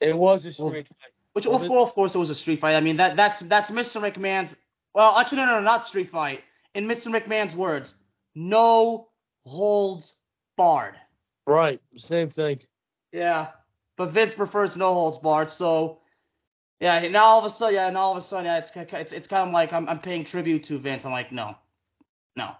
It 0.00 0.16
was 0.16 0.44
a 0.44 0.52
Well, 0.62 0.72
fight. 0.72 0.86
Which, 1.32 1.46
of 1.46 1.60
course, 1.68 1.88
of 1.88 1.94
course, 1.94 2.14
it 2.14 2.18
was 2.18 2.30
a 2.30 2.34
street 2.34 2.60
fight. 2.60 2.74
I 2.74 2.80
mean, 2.80 2.96
that 2.96 3.16
that's 3.16 3.40
that's 3.48 3.70
Mr. 3.70 3.96
McMahon's. 3.96 4.54
Well, 4.94 5.16
actually, 5.16 5.38
no, 5.38 5.46
no, 5.46 5.54
no, 5.56 5.60
not 5.60 5.86
street 5.86 6.10
fight. 6.10 6.40
In 6.74 6.86
Mr. 6.86 7.06
McMahon's 7.06 7.54
words, 7.54 7.94
no 8.34 9.08
holds 9.44 10.12
barred. 10.56 10.94
Right, 11.46 11.80
same 11.96 12.30
thing. 12.30 12.60
Yeah, 13.12 13.48
but 14.00 14.12
Vince 14.12 14.32
prefers 14.32 14.76
no 14.76 14.94
holds 14.94 15.18
barred. 15.18 15.50
So, 15.50 15.98
yeah, 16.80 17.06
now 17.08 17.24
all 17.24 17.44
of 17.44 17.52
a 17.52 17.54
sudden, 17.58 17.74
yeah, 17.74 17.90
now 17.90 18.00
all 18.00 18.16
of 18.16 18.24
a 18.24 18.26
sudden, 18.26 18.46
yeah, 18.46 18.56
it's 18.56 18.70
it's 18.74 19.12
it's 19.12 19.26
kind 19.26 19.46
of 19.46 19.52
like 19.52 19.74
I'm 19.74 19.86
I'm 19.90 19.98
paying 19.98 20.24
tribute 20.24 20.64
to 20.68 20.78
Vince. 20.78 21.04
I'm 21.04 21.12
like, 21.12 21.32
no, 21.32 21.54
no. 22.34 22.52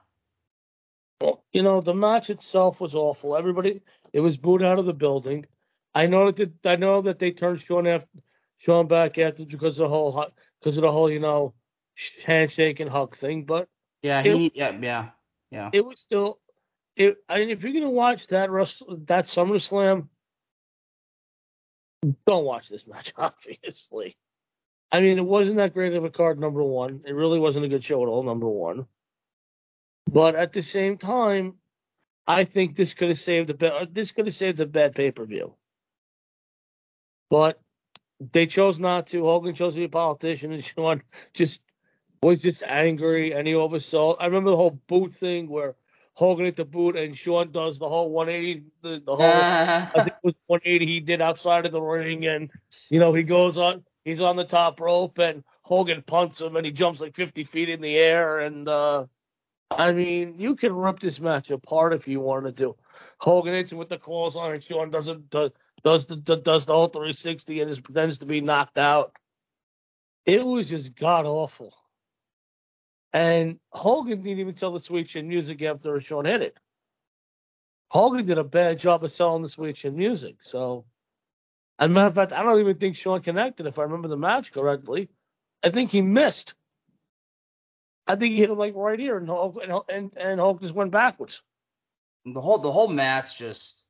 Well, 1.19 1.43
you 1.55 1.63
know, 1.63 1.81
the 1.81 1.95
match 1.95 2.29
itself 2.29 2.79
was 2.79 2.95
awful. 2.95 3.39
Everybody, 3.39 3.81
it 4.13 4.21
was 4.21 4.37
booed 4.37 4.63
out 4.63 4.79
of 4.79 4.85
the 4.85 4.93
building. 4.93 5.47
I 5.95 6.05
know 6.09 6.31
that 6.31 6.53
I 6.67 6.77
know 6.77 7.01
that 7.01 7.19
they 7.19 7.31
turned 7.31 7.63
Shawn 7.63 7.87
after 7.87 8.19
Shawn 8.59 8.87
back 8.87 9.17
after 9.17 9.47
because 9.47 9.79
of 9.79 9.85
the 9.85 9.89
whole 9.89 10.27
because 10.61 10.77
of 10.77 10.83
the 10.83 10.93
whole 10.93 11.11
you 11.11 11.21
know 11.21 11.55
handshake 12.27 12.81
and 12.81 12.91
hug 12.91 13.17
thing, 13.17 13.45
but 13.45 13.67
Yeah, 14.03 14.23
It- 14.23 14.37
he, 14.37 14.53
yeah, 14.55 14.79
yeah, 14.79 15.09
yeah. 15.51 15.71
it 15.73 15.87
was 15.87 16.01
still. 16.01 16.39
It, 16.97 17.17
I 17.31 17.39
mean, 17.39 17.49
if 17.49 17.63
you're 17.63 17.73
gonna 17.73 17.89
watch 17.89 18.27
that 18.27 18.51
wrestle, 18.51 18.99
that 19.07 19.25
SummerSlam, 19.25 20.09
don't 22.27 22.45
watch 22.45 22.69
this 22.69 22.87
match. 22.87 23.13
Obviously, 23.17 24.17
I 24.93 25.01
mean, 25.01 25.19
it 25.19 25.25
wasn't 25.25 25.57
that 25.57 25.75
great 25.75 25.95
of 25.95 26.05
a 26.05 26.11
card. 26.11 26.39
Number 26.39 26.63
one, 26.63 27.03
it 27.07 27.13
really 27.13 27.39
wasn't 27.39 27.65
a 27.65 27.69
good 27.69 27.85
show 27.85 28.03
at 28.03 28.09
all. 28.09 28.23
Number 28.23 28.49
one, 28.49 28.87
but 30.11 30.35
at 30.35 30.53
the 30.53 30.63
same 30.63 30.99
time, 30.99 31.55
I 32.27 32.45
think 32.45 32.77
this 32.77 32.95
could 32.95 33.09
have 33.09 33.19
saved 33.19 33.51
a 33.51 33.55
bit. 33.55 33.95
This 33.95 34.11
could 34.13 34.27
have 34.27 34.37
saved 34.37 34.61
a 34.61 34.67
bad 34.67 34.95
pay 34.95 35.11
per 35.11 35.25
view, 35.25 35.55
but 37.29 37.61
they 38.33 38.47
chose 38.47 38.79
not 38.79 39.09
to. 39.09 39.25
Hogan 39.25 39.55
chose 39.55 39.75
to 39.75 39.81
be 39.81 39.85
a 39.85 39.89
politician, 39.89 40.53
and 40.53 40.65
Shawn 40.77 41.03
just 41.35 41.61
was 42.23 42.41
just 42.41 42.63
angry, 42.63 43.33
and 43.33 43.47
he 43.47 43.55
oversaw. 43.55 44.15
I 44.15 44.27
remember 44.27 44.51
the 44.51 44.57
whole 44.57 44.79
boot 44.89 45.15
thing 45.15 45.49
where 45.49 45.75
Hogan 46.15 46.45
hit 46.45 46.57
the 46.57 46.65
boot, 46.65 46.97
and 46.97 47.17
Shawn 47.17 47.51
does 47.51 47.79
the 47.79 47.89
whole 47.89 48.11
180, 48.11 48.65
the, 48.83 49.03
the 49.05 49.17
whole. 49.17 49.21
I 49.23 49.91
think 49.95 50.09
it 50.09 50.15
was 50.23 50.35
180 50.47 50.87
he 50.87 51.01
did 51.01 51.21
outside 51.21 51.67
of 51.67 51.73
the 51.73 51.81
ring, 51.81 52.27
and 52.27 52.51
you 52.89 53.01
know 53.01 53.15
he 53.15 53.23
goes 53.23 53.57
on, 53.57 53.85
he's 54.05 54.21
on 54.21 54.37
the 54.37 54.45
top 54.45 54.81
rope, 54.81 55.19
and 55.19 55.43
Hogan 55.63 56.03
punts 56.07 56.41
him, 56.41 56.57
and 56.57 56.67
he 56.67 56.73
jumps 56.73 57.01
like 57.01 57.17
50 57.17 57.45
feet 57.45 57.69
in 57.69 57.81
the 57.81 57.97
air, 57.97 58.41
and 58.41 58.69
uh 58.69 59.07
I 59.71 59.93
mean 59.93 60.35
you 60.39 60.57
can 60.57 60.75
rip 60.75 60.99
this 60.99 61.21
match 61.21 61.51
apart 61.51 61.93
if 61.93 62.09
you 62.09 62.21
wanted 62.21 62.57
to. 62.59 62.77
Hogan 63.19 63.55
hits 63.55 63.73
him 63.73 63.79
with 63.79 63.89
the 63.89 63.99
claws 63.99 64.37
on, 64.37 64.53
and 64.53 64.65
Shawn 64.65 64.91
doesn't 64.91 65.31
does 65.31 65.53
does 65.85 66.07
the 66.07 66.17
does 66.17 66.67
the 66.67 66.73
whole 66.73 66.89
360 66.89 67.61
and 67.61 67.71
just 67.71 67.85
pretends 67.85 68.19
to 68.19 68.27
be 68.27 68.41
knocked 68.41 68.79
out. 68.79 69.13
It 70.27 70.45
was 70.45 70.69
just 70.69 70.95
god 70.97 71.25
awful. 71.25 71.75
And 73.13 73.59
Hogan 73.71 74.23
didn't 74.23 74.41
even 74.41 74.57
sell 74.57 74.73
the 74.73 74.81
Sweet 74.81 75.09
Chin 75.09 75.29
music 75.29 75.63
after 75.63 76.01
Shawn 76.01 76.25
hit 76.27 76.43
it. 76.43 76.57
Hogan 77.89 78.27
did 78.27 78.39
a 78.39 78.45
bad 78.45 78.79
job 78.81 79.05
of 79.05 79.13
selling 79.13 79.43
the 79.43 79.49
Sweet 79.49 79.77
Chin 79.77 79.97
music. 79.97 80.37
So, 80.43 80.85
as 81.79 81.87
a 81.87 81.89
matter 81.89 82.09
of 82.09 82.15
fact, 82.15 82.33
I 82.33 82.43
don't 82.43 82.61
even 82.61 82.79
think 82.79 82.97
Shawn 82.97 83.23
connected, 83.23 83.67
if 83.67 83.79
I 83.79 83.83
remember 83.83 84.09
the 84.09 84.17
match 84.17 84.53
correctly. 84.53 85.09
I 85.65 85.71
think 85.71 85.91
he 85.91 86.03
missed. 86.03 86.55
I 88.07 88.17
think 88.17 88.33
he 88.35 88.39
hit 88.39 88.51
him 88.51 88.59
like 88.59 88.75
right 88.77 88.99
here, 88.99 89.17
and 89.19 89.29
Hulk, 89.29 89.59
and, 89.63 89.73
and, 89.89 90.13
and 90.17 90.41
Hulk 90.41 90.61
just 90.63 90.75
went 90.75 90.93
backwards. 90.93 91.41
the 92.27 92.41
whole 92.41 92.59
the 92.59 92.73
whole 92.73 92.89
match 92.89 93.39
just 93.39 93.85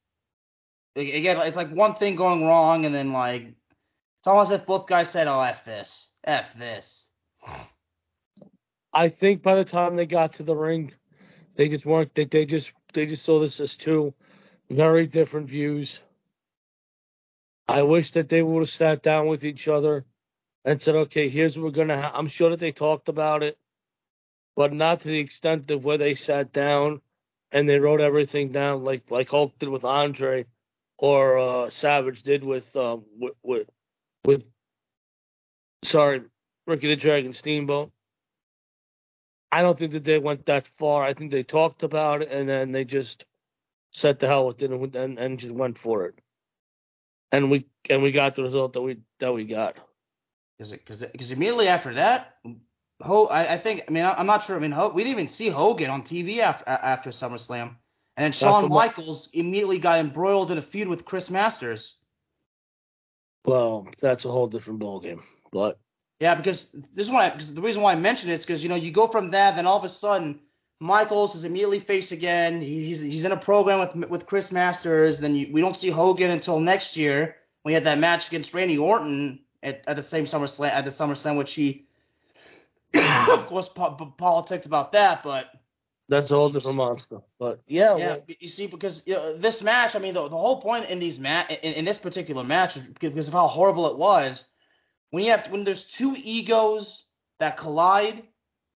again 0.96 1.38
it's 1.40 1.56
like 1.56 1.70
one 1.72 1.94
thing 1.96 2.16
going 2.16 2.44
wrong 2.44 2.86
and 2.86 2.94
then 2.94 3.12
like 3.12 3.42
it's 3.42 4.26
almost 4.26 4.52
if 4.52 4.66
both 4.66 4.86
guys 4.88 5.08
said 5.12 5.26
oh 5.28 5.40
f 5.40 5.64
this 5.64 6.08
f 6.24 6.46
this 6.58 7.06
I 8.92 9.08
think 9.08 9.42
by 9.42 9.56
the 9.56 9.64
time 9.64 9.96
they 9.96 10.06
got 10.06 10.34
to 10.34 10.42
the 10.42 10.54
ring, 10.54 10.92
they 11.56 11.68
just 11.68 11.86
weren't. 11.86 12.14
They, 12.14 12.24
they 12.24 12.44
just 12.44 12.70
they 12.94 13.06
just 13.06 13.24
saw 13.24 13.40
this 13.40 13.60
as 13.60 13.76
two 13.76 14.14
very 14.68 15.06
different 15.06 15.48
views. 15.48 16.00
I 17.68 17.82
wish 17.82 18.12
that 18.12 18.28
they 18.28 18.42
would 18.42 18.60
have 18.60 18.70
sat 18.70 19.02
down 19.02 19.28
with 19.28 19.44
each 19.44 19.68
other 19.68 20.04
and 20.64 20.82
said, 20.82 20.96
"Okay, 20.96 21.28
here's 21.28 21.56
what 21.56 21.64
we're 21.64 21.70
gonna." 21.70 22.00
Ha-. 22.00 22.12
I'm 22.14 22.28
sure 22.28 22.50
that 22.50 22.60
they 22.60 22.72
talked 22.72 23.08
about 23.08 23.42
it, 23.42 23.58
but 24.56 24.72
not 24.72 25.02
to 25.02 25.08
the 25.08 25.18
extent 25.18 25.70
of 25.70 25.84
where 25.84 25.98
they 25.98 26.14
sat 26.14 26.52
down 26.52 27.00
and 27.52 27.68
they 27.68 27.78
wrote 27.78 28.00
everything 28.00 28.50
down, 28.50 28.84
like 28.84 29.08
like 29.10 29.28
Hulk 29.28 29.58
did 29.58 29.68
with 29.68 29.84
Andre, 29.84 30.46
or 30.98 31.38
uh, 31.38 31.70
Savage 31.70 32.22
did 32.22 32.42
with 32.42 32.74
um 32.76 33.04
with 33.18 33.34
with, 33.42 33.68
with 34.24 34.44
sorry, 35.84 36.22
Ricky 36.66 36.88
the 36.88 36.96
Dragon 36.96 37.32
Steamboat. 37.32 37.92
I 39.52 39.62
don't 39.62 39.78
think 39.78 39.92
that 39.92 40.04
they 40.04 40.18
went 40.18 40.46
that 40.46 40.68
far. 40.78 41.04
I 41.04 41.14
think 41.14 41.30
they 41.32 41.42
talked 41.44 41.82
about 41.82 42.22
it 42.22 42.30
and 42.30 42.48
then 42.48 42.72
they 42.72 42.84
just 42.84 43.24
said 43.92 44.20
the 44.20 44.28
hell 44.28 44.46
with 44.48 44.62
it 44.62 44.70
and, 44.70 44.96
and, 44.96 45.18
and 45.18 45.38
just 45.38 45.54
went 45.54 45.78
for 45.78 46.06
it. 46.06 46.16
And 47.32 47.50
we 47.50 47.66
and 47.90 48.02
we 48.02 48.12
got 48.12 48.36
the 48.36 48.42
result 48.44 48.74
that 48.74 48.82
we 48.82 48.98
that 49.20 49.34
we 49.34 49.44
got. 49.44 49.76
because 50.58 51.00
because 51.12 51.30
immediately 51.30 51.68
after 51.68 51.94
that 51.94 52.36
Ho 53.02 53.26
I, 53.26 53.54
I 53.54 53.58
think 53.58 53.84
I 53.88 53.92
mean 53.92 54.04
I, 54.04 54.14
I'm 54.14 54.26
not 54.26 54.46
sure 54.46 54.56
I 54.56 54.60
mean 54.60 54.72
Ho, 54.72 54.90
we 54.90 55.04
didn't 55.04 55.20
even 55.20 55.32
see 55.34 55.48
Hogan 55.50 55.90
on 55.90 56.02
TV 56.02 56.40
after 56.40 56.64
after 56.68 57.10
SummerSlam 57.10 57.76
and 58.16 58.24
then 58.24 58.32
Shawn 58.32 58.64
After? 58.64 58.74
Michaels 58.74 59.28
immediately 59.32 59.78
got 59.78 60.00
embroiled 60.00 60.50
in 60.52 60.58
a 60.58 60.62
feud 60.62 60.88
with 60.88 61.04
Chris 61.04 61.30
Masters 61.30 61.94
Well, 63.44 63.88
that's 64.02 64.24
a 64.24 64.30
whole 64.30 64.48
different 64.48 64.80
ballgame. 64.80 65.20
But 65.52 65.78
yeah 66.20 66.34
because 66.34 66.66
this 66.94 67.06
is 67.06 67.10
why 67.10 67.30
because 67.30 67.52
the 67.54 67.62
reason 67.62 67.82
why 67.82 67.92
I 67.92 67.96
mentioned 67.96 68.30
it 68.30 68.34
is 68.34 68.46
because 68.46 68.62
you 68.62 68.68
know 68.68 68.76
you 68.76 68.92
go 68.92 69.08
from 69.08 69.32
that 69.32 69.56
then 69.56 69.66
all 69.66 69.78
of 69.78 69.84
a 69.84 69.94
sudden 69.94 70.40
Michaels 70.82 71.34
is 71.34 71.44
immediately 71.44 71.80
faced 71.80 72.10
again. 72.10 72.62
He's 72.62 73.00
he's 73.00 73.24
in 73.24 73.32
a 73.32 73.36
program 73.36 73.80
with 73.80 74.08
with 74.08 74.26
Chris 74.26 74.50
Masters. 74.50 75.18
Then 75.18 75.34
you, 75.34 75.50
we 75.52 75.60
don't 75.60 75.76
see 75.76 75.90
Hogan 75.90 76.30
until 76.30 76.58
next 76.58 76.96
year. 76.96 77.36
We 77.66 77.74
had 77.74 77.84
that 77.84 77.98
match 77.98 78.28
against 78.28 78.54
Randy 78.54 78.78
Orton 78.78 79.40
at, 79.62 79.82
at 79.86 79.96
the 79.96 80.04
same 80.04 80.24
SummerSlam 80.24 80.70
at 80.70 80.86
the 80.86 80.90
SummerSlam, 80.90 81.36
which 81.36 81.52
he 81.52 81.86
of 82.94 83.46
course 83.46 83.68
po- 83.68 84.14
politics 84.16 84.64
about 84.64 84.92
that, 84.92 85.22
but 85.22 85.46
that's 86.08 86.30
a 86.30 86.34
whole 86.34 86.50
different 86.50 86.76
monster. 86.76 87.18
But 87.38 87.60
yeah, 87.68 87.96
yeah. 87.96 88.06
well, 88.06 88.22
you 88.26 88.48
see, 88.48 88.66
because 88.66 89.02
you 89.04 89.14
know, 89.14 89.36
this 89.36 89.60
match, 89.60 89.94
I 89.94 89.98
mean, 89.98 90.14
the, 90.14 90.22
the 90.22 90.30
whole 90.30 90.62
point 90.62 90.88
in 90.88 90.98
these 90.98 91.18
ma- 91.18 91.46
in, 91.46 91.74
in 91.74 91.84
this 91.84 91.98
particular 91.98 92.42
match, 92.42 92.76
because 92.98 93.28
of 93.28 93.34
how 93.34 93.48
horrible 93.48 93.90
it 93.90 93.98
was, 93.98 94.42
when 95.10 95.24
you 95.24 95.30
have 95.30 95.46
when 95.50 95.64
there's 95.64 95.84
two 95.96 96.14
egos 96.16 97.04
that 97.38 97.58
collide 97.58 98.22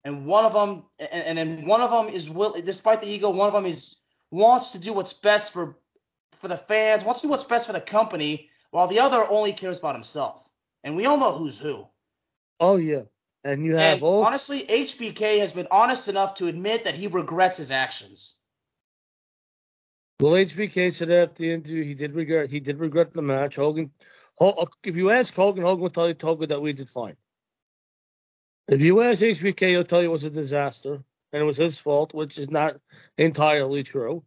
and 0.03 0.25
one 0.25 0.45
of 0.45 0.53
them 0.53 0.83
and, 0.99 1.23
and 1.23 1.37
then 1.37 1.65
one 1.65 1.81
of 1.81 1.91
them 1.91 2.13
is 2.13 2.29
will 2.29 2.55
despite 2.61 3.01
the 3.01 3.07
ego 3.07 3.29
one 3.29 3.47
of 3.47 3.53
them 3.53 3.65
is 3.65 3.95
wants 4.31 4.71
to 4.71 4.79
do 4.79 4.93
what's 4.93 5.13
best 5.13 5.51
for 5.53 5.75
for 6.39 6.47
the 6.47 6.61
fans 6.67 7.03
wants 7.03 7.21
to 7.21 7.27
do 7.27 7.31
what's 7.31 7.43
best 7.43 7.67
for 7.67 7.73
the 7.73 7.81
company 7.81 8.49
while 8.71 8.87
the 8.87 8.99
other 8.99 9.29
only 9.29 9.53
cares 9.53 9.77
about 9.77 9.95
himself. 9.95 10.37
And 10.83 10.95
we 10.95 11.05
all 11.05 11.17
know 11.17 11.37
who's 11.37 11.59
who. 11.59 11.85
Oh 12.59 12.77
yeah. 12.77 13.03
And 13.43 13.65
you 13.65 13.75
have 13.75 13.95
and 13.95 14.03
all 14.03 14.23
honestly 14.23 14.65
hbk 14.69 15.39
has 15.39 15.51
been 15.51 15.67
honest 15.71 16.07
enough 16.07 16.35
to 16.35 16.47
admit 16.47 16.83
that 16.83 16.95
he 16.95 17.07
regrets 17.07 17.57
his 17.57 17.71
actions. 17.71 18.33
Well 20.19 20.33
hbk 20.33 20.93
said 20.93 21.11
after 21.11 21.43
the 21.43 21.53
interview 21.53 21.83
he 21.83 21.93
did 21.93 22.13
regret 22.13 22.49
he 22.49 22.59
did 22.59 22.79
regret 22.79 23.13
the 23.13 23.21
match. 23.21 23.55
Hogan 23.55 23.91
if 24.83 24.95
you 24.95 25.11
ask 25.11 25.33
hogan 25.33 25.63
hogan 25.63 25.81
will 25.81 25.89
tell 25.89 26.07
you 26.07 26.15
hogan 26.19 26.49
that 26.49 26.61
we 26.61 26.73
did 26.73 26.89
fine 26.89 27.15
if 28.71 28.79
you 28.79 29.01
ask 29.01 29.21
HBK, 29.21 29.71
he'll 29.71 29.83
tell 29.83 30.01
you 30.01 30.07
it 30.07 30.13
was 30.13 30.23
a 30.23 30.29
disaster 30.29 31.03
and 31.33 31.41
it 31.41 31.45
was 31.45 31.57
his 31.57 31.77
fault, 31.77 32.13
which 32.13 32.37
is 32.37 32.49
not 32.49 32.77
entirely 33.17 33.83
true. 33.83 34.23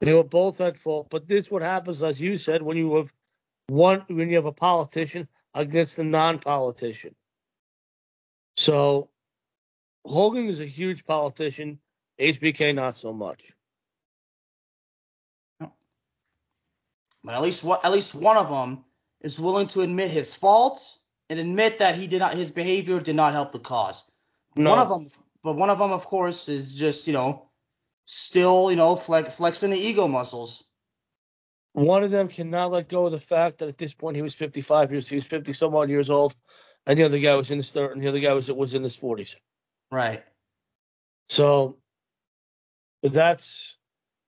They 0.00 0.12
were 0.12 0.22
both 0.22 0.60
at 0.60 0.78
fault, 0.78 1.08
but 1.10 1.26
this 1.26 1.50
what 1.50 1.62
happens, 1.62 2.04
as 2.04 2.20
you 2.20 2.38
said, 2.38 2.62
when 2.62 2.76
you 2.76 2.94
have 2.96 3.12
one 3.68 4.04
when 4.08 4.28
you 4.28 4.36
have 4.36 4.46
a 4.46 4.52
politician 4.52 5.26
against 5.54 5.98
a 5.98 6.04
non-politician. 6.04 7.16
So 8.56 9.08
Hogan 10.04 10.48
is 10.48 10.60
a 10.60 10.66
huge 10.66 11.04
politician. 11.04 11.80
HBK 12.20 12.74
not 12.76 12.96
so 12.96 13.12
much. 13.12 13.42
But 15.58 17.34
at 17.34 17.42
least 17.42 17.64
at 17.64 17.90
least 17.90 18.14
one 18.14 18.36
of 18.36 18.48
them 18.48 18.84
is 19.26 19.40
willing 19.40 19.66
to 19.66 19.80
admit 19.80 20.12
his 20.12 20.32
faults 20.34 21.00
and 21.28 21.40
admit 21.40 21.80
that 21.80 21.96
he 21.96 22.06
did 22.06 22.20
not 22.20 22.36
his 22.36 22.50
behavior 22.50 23.00
did 23.00 23.16
not 23.16 23.32
help 23.32 23.52
the 23.52 23.58
cause. 23.58 24.02
No. 24.54 24.70
One 24.70 24.78
of 24.78 24.88
them, 24.88 25.10
but 25.42 25.56
one 25.56 25.68
of 25.68 25.80
them, 25.80 25.90
of 25.90 26.04
course, 26.04 26.48
is 26.48 26.72
just 26.72 27.08
you 27.08 27.12
know 27.12 27.48
still 28.06 28.70
you 28.70 28.76
know 28.76 28.96
flex, 28.96 29.34
flexing 29.36 29.70
the 29.70 29.78
ego 29.78 30.06
muscles. 30.06 30.62
One 31.72 32.04
of 32.04 32.12
them 32.12 32.28
cannot 32.28 32.70
let 32.70 32.88
go 32.88 33.06
of 33.06 33.12
the 33.12 33.20
fact 33.20 33.58
that 33.58 33.68
at 33.68 33.78
this 33.78 33.92
point 33.92 34.16
he 34.16 34.22
was 34.22 34.34
55 34.34 34.92
years, 34.92 35.08
he 35.08 35.16
was 35.16 35.26
50 35.26 35.52
some 35.52 35.74
odd 35.74 35.90
years 35.90 36.08
old, 36.08 36.34
and 36.86 36.98
the 36.98 37.04
other 37.04 37.18
guy 37.18 37.34
was 37.34 37.50
in 37.50 37.58
his 37.58 37.70
30s, 37.72 37.92
and 37.92 38.02
the 38.02 38.08
other 38.08 38.20
guy 38.20 38.32
was 38.32 38.50
was 38.50 38.74
in 38.74 38.84
his 38.84 38.96
40s. 38.96 39.34
Right. 39.90 40.22
So, 41.28 41.78
but 43.02 43.12
that's 43.12 43.74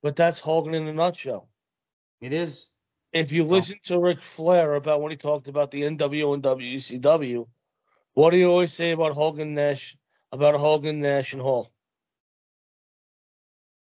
but 0.03 0.17
that's 0.17 0.41
Hogan 0.41 0.75
in 0.75 0.89
a 0.89 0.93
nutshell. 0.93 1.49
It 2.21 2.33
is. 2.33 2.67
If 3.19 3.33
you 3.33 3.45
listen 3.45 3.77
oh. 3.85 3.89
to 3.89 4.01
Ric 4.01 4.19
Flair 4.37 4.75
about 4.75 5.03
when 5.03 5.11
he 5.11 5.17
talked 5.17 5.49
about 5.49 5.71
the 5.71 5.83
NWO 5.83 6.35
and 6.35 6.43
WCW, 6.43 7.47
what 8.15 8.31
do 8.31 8.37
you 8.37 8.49
always 8.49 8.73
say 8.73 8.93
about 8.93 9.15
Hogan 9.15 9.55
Nash 9.55 9.97
about 10.31 10.55
Hogan 10.55 11.01
Nash 11.01 11.33
and 11.33 11.43
Hall? 11.43 11.71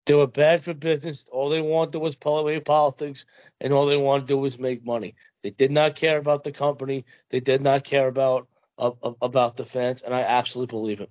They 0.06 0.14
were 0.14 0.26
bad 0.26 0.64
for 0.64 0.74
business. 0.74 1.24
All 1.32 1.48
they 1.48 1.62
wanted 1.62 1.98
was 1.98 2.16
politics, 2.16 3.24
and 3.60 3.72
all 3.72 3.86
they 3.86 3.96
wanted 3.96 4.22
to 4.22 4.34
do 4.34 4.38
was 4.38 4.58
make 4.58 4.84
money. 4.84 5.14
They 5.42 5.50
did 5.50 5.70
not 5.70 5.96
care 5.96 6.18
about 6.18 6.44
the 6.44 6.52
company. 6.52 7.06
They 7.30 7.40
did 7.40 7.62
not 7.62 7.84
care 7.84 8.08
about 8.08 8.46
uh, 8.76 8.90
about 9.22 9.56
the 9.56 9.64
fans, 9.64 10.02
and 10.04 10.14
I 10.14 10.20
absolutely 10.20 10.76
believe 10.76 11.00
it. 11.00 11.10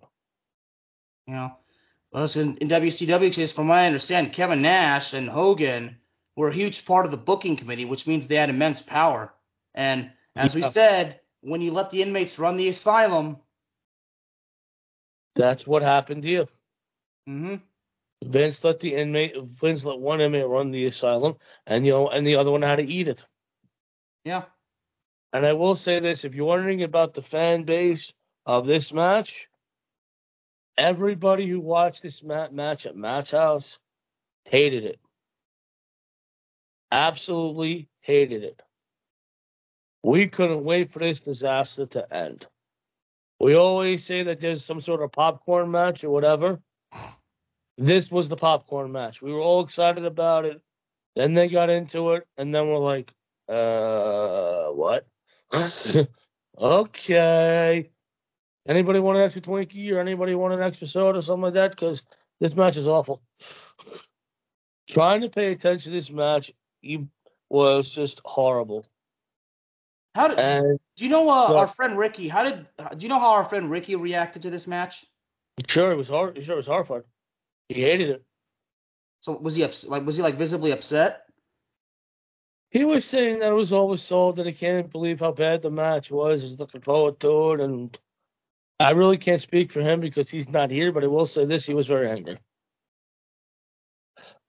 You 1.26 1.34
know, 1.34 1.52
well, 2.12 2.30
in, 2.36 2.58
in 2.58 2.70
WCW 2.70 3.34
case, 3.34 3.52
from 3.52 3.68
my 3.68 3.88
understanding, 3.88 4.34
Kevin 4.34 4.62
Nash 4.62 5.14
and 5.14 5.30
Hogan 5.30 5.98
were 6.36 6.50
a 6.50 6.54
huge 6.54 6.86
part 6.86 7.06
of 7.06 7.12
the 7.12 7.18
booking 7.18 7.58
committee, 7.58 7.86
which 7.86 8.08
means 8.08 8.28
they 8.28 8.36
had 8.36 8.50
immense 8.50 8.82
power. 8.82 9.34
And 9.74 10.12
as 10.36 10.54
yeah. 10.54 10.68
we 10.68 10.72
said, 10.72 11.20
when 11.42 11.62
you 11.62 11.72
let 11.72 11.90
the 11.92 12.02
inmates 12.02 12.40
run 12.40 12.58
the 12.58 12.70
asylum, 12.70 13.38
that's 15.36 15.66
what 15.66 15.82
happened 15.82 16.24
here. 16.24 16.48
Mm-hmm. 17.28 17.56
Vince 18.26 18.64
let 18.64 18.80
the 18.80 18.96
inmate, 18.96 19.36
Vince 19.62 19.84
let 19.84 20.00
one 20.00 20.22
inmate 20.22 20.48
run 20.48 20.72
the 20.72 20.86
asylum, 20.86 21.36
and 21.66 21.86
you 21.86 21.92
know, 21.92 22.10
and 22.10 22.26
the 22.26 22.36
other 22.36 22.52
one 22.52 22.62
had 22.62 22.78
to 22.78 22.84
eat 22.84 23.08
it. 23.08 23.24
Yeah. 24.24 24.44
And 25.34 25.46
I 25.46 25.54
will 25.54 25.76
say 25.76 26.00
this: 26.00 26.24
if 26.24 26.34
you're 26.34 26.46
wondering 26.46 26.84
about 26.84 27.14
the 27.14 27.22
fan 27.22 27.64
base 27.64 28.12
of 28.46 28.66
this 28.66 28.94
match, 28.94 29.48
everybody 30.78 31.50
who 31.50 31.60
watched 31.60 32.04
this 32.04 32.22
match 32.24 32.86
at 32.86 32.96
Matt's 32.96 33.32
house 33.32 33.78
hated 34.46 34.86
it. 34.86 35.00
Absolutely 36.94 37.90
hated 38.02 38.44
it. 38.44 38.62
We 40.04 40.28
couldn't 40.28 40.64
wait 40.64 40.94
for 40.94 41.00
this 41.00 41.22
disaster 41.22 41.88
to 41.88 42.14
end. 42.14 42.46
We 43.40 43.56
always 43.56 44.06
say 44.06 44.22
that 44.22 44.40
there's 44.40 44.64
some 44.64 44.80
sort 44.80 45.02
of 45.02 45.12
popcorn 45.12 45.72
match 45.72 46.04
or 46.04 46.12
whatever. 46.12 46.60
This 47.80 48.12
was 48.12 48.30
the 48.30 48.36
popcorn 48.36 48.92
match. 48.92 49.24
We 49.24 49.34
were 49.34 49.40
all 49.40 49.64
excited 49.64 50.06
about 50.06 50.46
it. 50.46 50.62
Then 51.16 51.34
they 51.34 51.48
got 51.48 51.72
into 51.72 52.12
it, 52.12 52.28
and 52.38 52.54
then 52.54 52.68
we're 52.68 52.78
like, 52.78 53.12
uh, 53.50 54.68
what? 54.68 55.08
okay. 56.60 57.90
Anybody 58.68 59.00
want 59.00 59.18
an 59.18 59.24
extra 59.24 59.42
Twinkie 59.42 59.92
or 59.92 60.00
anybody 60.00 60.36
want 60.36 60.54
an 60.54 60.62
extra 60.62 60.88
soda 60.88 61.20
or 61.20 61.22
something 61.24 61.42
like 61.42 61.56
that? 61.56 61.72
Because 61.72 62.04
this 62.40 62.54
match 62.54 62.78
is 62.78 62.86
awful. 62.86 63.24
Trying 64.90 65.22
to 65.22 65.30
pay 65.30 65.52
attention 65.54 65.92
to 65.92 66.00
this 66.00 66.12
match 66.12 66.52
he 66.84 67.08
was 67.50 67.90
just 67.90 68.22
horrible. 68.24 68.86
How 70.14 70.28
did? 70.28 70.38
And, 70.38 70.80
do 70.98 71.04
you 71.04 71.10
know 71.10 71.28
uh, 71.28 71.54
our 71.54 71.74
friend 71.76 71.98
Ricky? 71.98 72.28
How 72.28 72.44
did? 72.44 72.68
Do 72.78 72.98
you 73.00 73.10
know 73.10 73.20
how 73.20 73.32
our 73.32 73.50
friend 73.50 73.72
Ricky 73.72 73.96
reacted 73.96 74.44
to 74.44 74.52
this 74.52 74.68
match? 74.68 74.94
Sure, 75.68 75.92
it 75.92 75.96
was 75.96 76.10
hard. 76.10 76.38
Sure, 76.44 76.54
it 76.54 76.58
was 76.58 76.68
horrified. 76.68 77.04
He 77.70 77.82
hated 77.82 78.10
it. 78.10 78.24
So 79.22 79.32
was 79.32 79.56
he 79.56 79.64
ups- 79.64 79.86
like 79.86 80.06
was 80.06 80.16
he 80.16 80.22
like 80.22 80.38
visibly 80.38 80.72
upset? 80.72 81.22
He 82.70 82.86
was 82.86 83.06
saying 83.06 83.40
that 83.40 83.50
it 83.50 83.56
was 83.56 83.72
always 83.72 84.04
sold 84.04 84.36
that 84.36 84.48
he 84.48 84.52
can't 84.52 84.92
believe 84.92 85.20
how 85.20 85.32
bad 85.32 85.62
the 85.62 85.70
match 85.70 86.12
was. 86.12 86.42
He's 86.42 86.60
looking 86.60 86.82
forward 86.82 87.20
to 87.22 87.54
it, 87.54 87.60
and 87.62 87.98
I 88.80 88.92
really 88.92 89.18
can't 89.18 89.42
speak 89.42 89.72
for 89.72 89.82
him 89.82 90.02
because 90.02 90.30
he's 90.30 90.50
not 90.50 90.70
here. 90.70 90.92
But 90.92 91.04
I 91.04 91.08
will 91.08 91.28
say 91.28 91.46
this: 91.46 91.66
he 91.66 91.74
was 91.74 91.88
very 91.88 92.12
angry. 92.12 92.40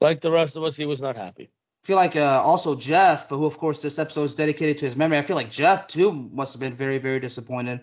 Like 0.01 0.20
the 0.20 0.31
rest 0.31 0.57
of 0.57 0.64
us, 0.64 0.77
he 0.77 0.85
was 0.85 1.01
not 1.01 1.16
happy. 1.16 1.51
Feel 1.87 1.97
like 1.97 2.16
uh, 2.16 2.40
also 2.42 2.75
Jeff, 2.75 3.29
who 3.29 3.44
of 3.44 3.59
course 3.59 3.83
this 3.83 3.99
episode 3.99 4.31
is 4.31 4.35
dedicated 4.35 4.79
to 4.79 4.87
his 4.87 4.97
memory. 4.97 5.18
I 5.18 5.27
feel 5.27 5.37
like 5.37 5.51
Jeff 5.51 5.87
too 5.88 6.12
must 6.12 6.53
have 6.53 6.61
been 6.61 6.77
very, 6.77 6.99
very 6.99 7.20
disappointed. 7.20 7.81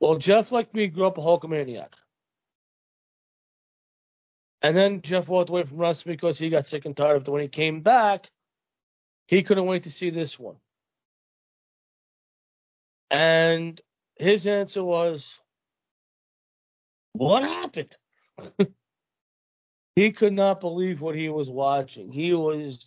Well, 0.00 0.18
Jeff, 0.18 0.52
like 0.52 0.74
me, 0.74 0.88
grew 0.88 1.06
up 1.06 1.16
a 1.16 1.22
Hulkamaniac. 1.22 1.88
And 4.60 4.76
then 4.76 5.00
Jeff 5.02 5.28
walked 5.28 5.48
away 5.48 5.64
from 5.64 5.78
wrestling 5.78 6.14
because 6.14 6.38
he 6.38 6.50
got 6.50 6.68
sick 6.68 6.84
and 6.84 6.96
tired 6.96 7.16
of 7.16 7.28
it. 7.28 7.30
When 7.30 7.40
he 7.40 7.48
came 7.48 7.80
back, 7.80 8.28
he 9.26 9.42
couldn't 9.42 9.66
wait 9.66 9.84
to 9.84 9.90
see 9.90 10.10
this 10.10 10.38
one. 10.38 10.56
And 13.10 13.80
his 14.16 14.46
answer 14.46 14.84
was, 14.84 15.24
What 17.12 17.44
happened? 17.44 17.96
he 19.96 20.12
could 20.12 20.32
not 20.34 20.60
believe 20.60 21.00
what 21.00 21.14
he 21.14 21.30
was 21.30 21.48
watching. 21.48 22.12
He 22.12 22.34
was 22.34 22.78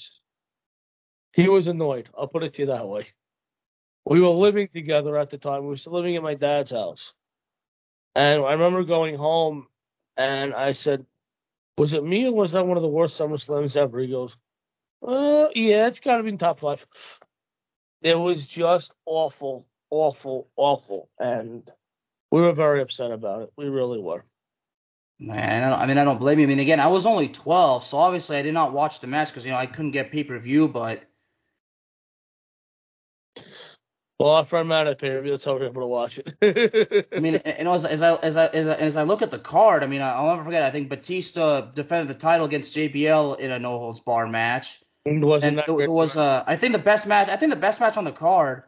he 1.33 1.47
was 1.47 1.67
annoyed. 1.67 2.09
I'll 2.17 2.27
put 2.27 2.43
it 2.43 2.55
to 2.55 2.61
you 2.61 2.67
that 2.67 2.87
way. 2.87 3.07
We 4.05 4.21
were 4.21 4.29
living 4.29 4.69
together 4.73 5.17
at 5.17 5.29
the 5.29 5.37
time. 5.37 5.63
We 5.63 5.69
were 5.69 5.77
still 5.77 5.93
living 5.93 6.15
at 6.15 6.23
my 6.23 6.35
dad's 6.35 6.71
house. 6.71 7.13
And 8.15 8.43
I 8.43 8.53
remember 8.53 8.83
going 8.83 9.15
home 9.15 9.67
and 10.17 10.53
I 10.53 10.73
said, 10.73 11.05
Was 11.77 11.93
it 11.93 12.03
me 12.03 12.25
or 12.25 12.33
was 12.33 12.53
that 12.53 12.65
one 12.65 12.77
of 12.77 12.83
the 12.83 12.89
worst 12.89 13.19
SummerSlams 13.19 13.75
ever? 13.75 13.99
He 13.99 14.07
goes, 14.07 14.35
uh, 15.05 15.47
yeah, 15.55 15.87
it's 15.87 15.99
got 15.99 16.17
to 16.17 16.23
be 16.23 16.29
in 16.29 16.37
top 16.37 16.59
five. 16.59 16.85
It 18.01 18.15
was 18.15 18.45
just 18.47 18.93
awful, 19.05 19.65
awful, 19.89 20.49
awful. 20.55 21.09
And 21.19 21.69
we 22.31 22.41
were 22.41 22.53
very 22.53 22.81
upset 22.81 23.11
about 23.11 23.43
it. 23.43 23.53
We 23.57 23.65
really 23.65 23.99
were. 23.99 24.25
Man, 25.19 25.63
I, 25.63 25.83
I 25.83 25.85
mean, 25.85 25.97
I 25.97 26.03
don't 26.03 26.19
blame 26.19 26.39
you. 26.39 26.45
I 26.45 26.47
mean, 26.47 26.59
again, 26.59 26.79
I 26.79 26.87
was 26.87 27.05
only 27.05 27.29
12, 27.29 27.85
so 27.87 27.97
obviously 27.97 28.37
I 28.37 28.41
did 28.41 28.53
not 28.53 28.71
watch 28.71 29.01
the 29.01 29.07
match 29.07 29.29
because, 29.29 29.43
you 29.43 29.51
know, 29.51 29.57
I 29.57 29.65
couldn't 29.65 29.91
get 29.91 30.11
pay 30.11 30.23
per 30.23 30.39
view, 30.39 30.69
but 30.69 31.01
Well, 34.19 34.31
our 34.31 34.45
friend 34.45 34.67
Matt 34.67 34.85
at 34.85 34.99
pay 34.99 35.11
per 35.11 35.21
view, 35.21 35.31
that's 35.31 35.45
how 35.45 35.53
we're 35.53 35.67
able 35.67 35.81
to 35.81 35.87
watch 35.87 36.19
it. 36.19 37.07
I 37.13 37.19
mean, 37.21 37.35
and 37.35 37.69
as, 37.69 37.85
as 37.85 38.01
I 38.01 38.15
as 38.15 38.35
I 38.35 38.47
as 38.47 38.67
I, 38.67 38.73
as 38.73 38.97
I 38.97 39.03
look 39.03 39.21
at 39.21 39.31
the 39.31 39.39
card, 39.39 39.81
I 39.81 39.87
mean, 39.87 40.01
I'll 40.01 40.27
never 40.27 40.43
forget. 40.43 40.61
I 40.61 40.71
think 40.71 40.89
Batista 40.89 41.71
defended 41.71 42.13
the 42.13 42.19
title 42.19 42.45
against 42.45 42.75
JBL 42.75 43.39
in 43.39 43.49
a 43.51 43.59
no 43.59 43.79
holds 43.79 44.01
bar 44.01 44.27
match. 44.27 44.67
It 45.05 45.23
wasn't 45.23 45.59
And 45.59 45.79
it, 45.79 45.83
it 45.83 45.89
was 45.89 46.17
uh, 46.17 46.43
I 46.45 46.57
think 46.57 46.73
the 46.73 46.79
best 46.79 47.05
match. 47.05 47.29
I 47.29 47.37
think 47.37 47.51
the 47.51 47.55
best 47.55 47.79
match 47.79 47.95
on 47.95 48.03
the 48.03 48.11
card 48.11 48.63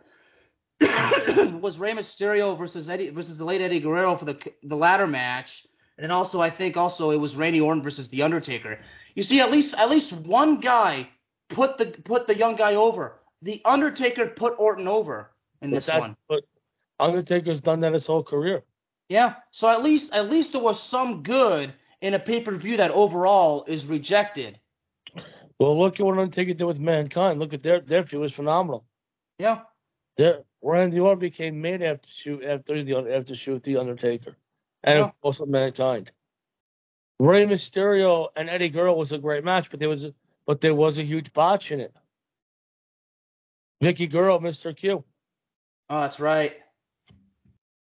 was 0.79 1.77
Rey 1.77 1.91
Mysterio 1.95 2.57
versus 2.57 2.87
Eddie 2.87 3.09
versus 3.09 3.37
the 3.37 3.43
late 3.43 3.59
Eddie 3.59 3.81
Guerrero 3.81 4.17
for 4.17 4.23
the 4.23 4.39
the 4.63 4.77
ladder 4.77 5.07
match, 5.07 5.51
and 5.97 6.05
then 6.05 6.11
also 6.11 6.39
I 6.39 6.49
think 6.49 6.77
also 6.77 7.11
it 7.11 7.17
was 7.17 7.35
Randy 7.35 7.59
Orton 7.59 7.83
versus 7.83 8.07
the 8.07 8.21
Undertaker. 8.21 8.79
You 9.15 9.23
see, 9.23 9.41
at 9.41 9.51
least 9.51 9.73
at 9.73 9.89
least 9.89 10.13
one 10.13 10.61
guy 10.61 11.09
put 11.49 11.77
the 11.77 11.87
put 12.05 12.27
the 12.27 12.37
young 12.37 12.55
guy 12.55 12.75
over. 12.75 13.17
The 13.41 13.61
Undertaker 13.65 14.27
put 14.27 14.53
Orton 14.57 14.87
over 14.87 15.30
in 15.61 15.71
But 15.71 15.85
this 15.85 15.87
one. 15.87 16.15
But 16.27 16.43
Undertaker's 16.99 17.61
done 17.61 17.79
that 17.81 17.93
his 17.93 18.05
whole 18.05 18.23
career. 18.23 18.63
Yeah. 19.09 19.35
So 19.51 19.67
at 19.67 19.83
least 19.83 20.11
at 20.13 20.29
least 20.29 20.53
there 20.53 20.61
was 20.61 20.81
some 20.83 21.23
good 21.23 21.73
in 22.01 22.13
a 22.13 22.19
pay 22.19 22.41
per 22.41 22.55
view 22.57 22.77
that 22.77 22.91
overall 22.91 23.65
is 23.65 23.85
rejected. 23.85 24.59
Well, 25.59 25.77
look 25.77 25.99
at 25.99 26.05
what 26.05 26.17
Undertaker 26.17 26.53
did 26.53 26.63
with 26.63 26.79
Mankind. 26.79 27.39
Look 27.39 27.53
at 27.53 27.63
their 27.63 27.81
their 27.81 28.03
feud 28.05 28.21
was 28.21 28.31
phenomenal. 28.33 28.85
Yeah. 29.37 29.61
Their 30.17 30.43
Randy 30.61 30.99
Orton 30.99 31.19
became 31.19 31.61
made 31.61 31.81
after 31.81 32.07
shoot 32.23 32.43
after 32.43 32.83
the 32.83 32.95
after 33.15 33.35
shoot 33.35 33.63
the 33.63 33.77
Undertaker, 33.77 34.37
and 34.83 34.99
Yeah. 34.99 35.11
also 35.21 35.45
Mankind. 35.45 36.11
Rey 37.19 37.45
Mysterio 37.45 38.29
and 38.35 38.49
Eddie 38.49 38.69
Guerrero 38.69 38.95
was 38.95 39.11
a 39.11 39.17
great 39.17 39.43
match, 39.43 39.69
but 39.69 39.79
there 39.79 39.89
was 39.89 40.03
a, 40.03 40.13
but 40.47 40.61
there 40.61 40.73
was 40.73 40.97
a 40.97 41.03
huge 41.03 41.31
botch 41.33 41.71
in 41.71 41.79
it. 41.79 41.93
Vicky 43.81 44.07
Guerrero, 44.07 44.39
Mr. 44.39 44.75
Q. 44.75 45.03
Oh, 45.91 45.99
that's 45.99 46.21
right. 46.21 46.53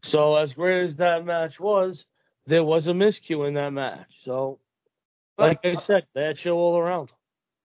So 0.05 0.35
as 0.37 0.55
great 0.55 0.85
as 0.85 0.97
that 0.97 1.27
match 1.27 1.61
was, 1.61 2.07
there 2.47 2.65
was 2.65 2.87
a 2.87 2.93
miscue 2.93 3.47
in 3.47 3.55
that 3.55 3.71
match. 3.75 4.09
So, 4.25 4.59
like 5.37 5.61
I 5.63 5.75
said, 5.75 6.07
bad 6.15 6.39
show 6.39 6.57
all 6.57 6.79
around. 6.79 7.13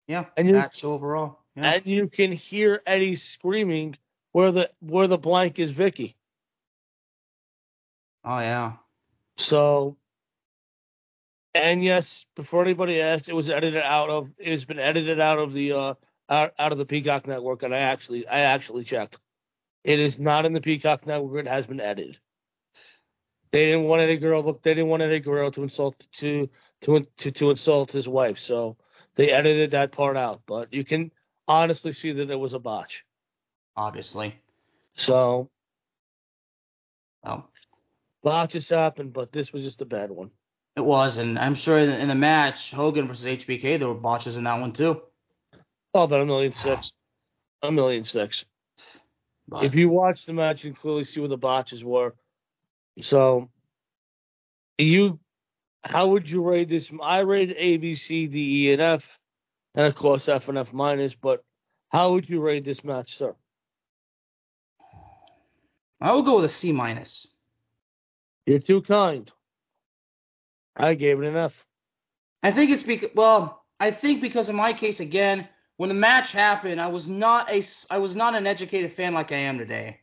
Yeah. 0.08 0.24
And 0.36 0.48
you- 0.48 0.54
match 0.54 0.82
overall. 0.82 1.40
Yeah. 1.54 1.74
And 1.74 1.86
you 1.86 2.08
can 2.08 2.32
hear 2.32 2.80
Eddie 2.86 3.16
screaming 3.16 3.96
where 4.32 4.50
the 4.50 4.70
where 4.80 5.06
the 5.06 5.18
blank 5.18 5.58
is 5.60 5.70
Vicky. 5.70 6.16
oh 8.24 8.38
yeah. 8.40 8.72
So, 9.36 9.96
and 11.54 11.84
yes, 11.84 12.24
before 12.34 12.62
anybody 12.62 13.00
asks, 13.00 13.28
it 13.28 13.34
was 13.36 13.50
edited 13.50 13.82
out 13.82 14.08
of. 14.10 14.30
It's 14.38 14.64
been 14.64 14.80
edited 14.80 15.20
out 15.20 15.38
of 15.38 15.52
the 15.52 15.72
uh 15.72 15.94
out, 16.28 16.54
out 16.58 16.72
of 16.72 16.78
the 16.78 16.86
Peacock 16.86 17.26
Network, 17.28 17.62
and 17.62 17.74
I 17.74 17.78
actually 17.78 18.26
I 18.26 18.40
actually 18.40 18.84
checked. 18.84 19.18
It 19.84 20.00
is 20.00 20.18
not 20.18 20.46
in 20.46 20.54
the 20.54 20.60
Peacock 20.60 21.06
Network. 21.06 21.44
It 21.46 21.48
has 21.48 21.66
been 21.66 21.80
edited. 21.80 22.18
They 23.52 23.66
didn't 23.66 23.84
want 23.84 24.02
Eddie 24.02 24.16
Guerrero. 24.16 24.42
Look, 24.42 24.62
they 24.62 24.72
didn't 24.74 24.88
want 24.88 25.02
Eddie 25.02 25.20
Guerrero 25.20 25.50
to 25.50 25.62
insult 25.62 25.94
to 26.20 26.48
to 26.82 27.06
to 27.18 27.30
to 27.30 27.50
insult 27.50 27.92
his 27.92 28.08
wife, 28.08 28.38
so 28.38 28.76
they 29.14 29.30
edited 29.30 29.70
that 29.72 29.92
part 29.92 30.16
out. 30.16 30.42
But 30.46 30.72
you 30.72 30.84
can 30.84 31.12
honestly 31.46 31.92
see 31.92 32.12
that 32.12 32.30
it 32.30 32.36
was 32.36 32.54
a 32.54 32.58
botch. 32.58 33.04
Obviously. 33.76 34.34
So 34.94 35.50
Oh. 37.26 37.44
botches 38.22 38.68
happen, 38.68 39.08
but 39.10 39.32
this 39.32 39.52
was 39.52 39.62
just 39.62 39.80
a 39.80 39.86
bad 39.86 40.10
one. 40.10 40.30
It 40.76 40.84
was, 40.84 41.16
and 41.16 41.38
I'm 41.38 41.54
sure 41.54 41.78
in, 41.78 41.88
in 41.88 42.08
the 42.08 42.14
match, 42.14 42.70
Hogan 42.72 43.08
versus 43.08 43.24
HBK, 43.24 43.78
there 43.78 43.88
were 43.88 43.94
botches 43.94 44.36
in 44.36 44.44
that 44.44 44.60
one 44.60 44.72
too. 44.72 45.00
Oh, 45.94 46.02
about 46.02 46.20
a 46.20 46.26
million 46.26 46.52
six. 46.52 46.92
A 47.62 47.70
million 47.72 48.04
six. 48.04 48.44
But, 49.48 49.64
If 49.64 49.74
you 49.74 49.88
watch 49.88 50.24
the 50.26 50.32
match, 50.32 50.64
you 50.64 50.72
can 50.72 50.80
clearly 50.80 51.04
see 51.04 51.20
where 51.20 51.28
the 51.28 51.36
botches 51.36 51.84
were. 51.84 52.14
So, 53.02 53.50
you, 54.78 55.18
how 55.82 56.08
would 56.08 56.28
you 56.28 56.42
rate 56.42 56.68
this? 56.68 56.88
I 57.02 57.18
rated 57.18 57.56
A, 57.58 57.76
B, 57.76 57.96
C, 57.96 58.26
D, 58.26 58.68
E, 58.68 58.72
and 58.72 58.80
F, 58.80 59.02
and 59.74 59.86
of 59.86 59.94
course 59.94 60.28
F 60.28 60.48
and 60.48 60.56
F 60.58 60.72
minus. 60.72 61.14
But 61.14 61.44
how 61.90 62.12
would 62.12 62.28
you 62.28 62.40
rate 62.40 62.64
this 62.64 62.82
match, 62.82 63.18
sir? 63.18 63.34
I 66.00 66.12
would 66.12 66.24
go 66.24 66.36
with 66.36 66.46
a 66.46 66.54
C 66.54 66.72
minus. 66.72 67.26
You're 68.46 68.58
too 68.58 68.82
kind. 68.82 69.30
I 70.76 70.94
gave 70.94 71.20
it 71.20 71.26
an 71.26 71.36
F. 71.36 71.52
I 72.42 72.52
think 72.52 72.70
it's 72.70 72.82
because 72.82 73.10
well, 73.14 73.64
I 73.80 73.90
think 73.90 74.20
because 74.20 74.48
in 74.48 74.56
my 74.56 74.72
case 74.72 75.00
again, 75.00 75.48
when 75.76 75.88
the 75.88 75.94
match 75.94 76.30
happened, 76.32 76.80
I 76.80 76.88
was 76.88 77.08
not 77.08 77.50
a 77.50 77.64
I 77.90 77.98
was 77.98 78.14
not 78.14 78.34
an 78.34 78.46
educated 78.46 78.94
fan 78.94 79.14
like 79.14 79.32
I 79.32 79.36
am 79.36 79.58
today. 79.58 80.00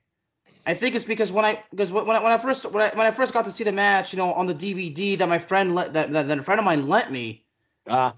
I 0.65 0.73
think 0.75 0.95
it's 0.95 1.05
because 1.05 1.31
when 1.31 1.45
I 1.45 1.63
because 1.71 1.91
when 1.91 2.09
I, 2.09 2.21
when 2.23 2.31
I 2.31 2.37
first 2.41 2.65
when 2.71 2.83
I, 2.83 2.95
when 2.95 3.07
I 3.07 3.11
first 3.11 3.33
got 3.33 3.45
to 3.45 3.51
see 3.51 3.63
the 3.63 3.71
match, 3.71 4.13
you 4.13 4.17
know, 4.17 4.33
on 4.33 4.47
the 4.47 4.53
DVD 4.53 5.15
that 5.17 5.29
my 5.29 5.39
friend 5.39 5.75
let, 5.75 5.93
that, 5.93 6.11
that 6.13 6.27
that 6.27 6.39
a 6.39 6.43
friend 6.43 6.59
of 6.59 6.65
mine 6.65 6.87
lent 6.89 7.11
me. 7.11 7.45
Ah, 7.87 8.15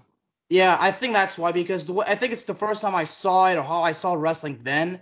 Yeah, 0.48 0.76
I 0.80 0.92
think 0.92 1.14
that's 1.14 1.38
why 1.38 1.52
because 1.52 1.86
the 1.86 1.94
I 2.00 2.16
think 2.16 2.32
it's 2.32 2.44
the 2.44 2.54
first 2.54 2.80
time 2.82 2.94
I 2.94 3.04
saw 3.04 3.46
it 3.48 3.56
or 3.56 3.62
how 3.62 3.82
I 3.82 3.92
saw 3.92 4.14
wrestling 4.14 4.60
then. 4.64 5.00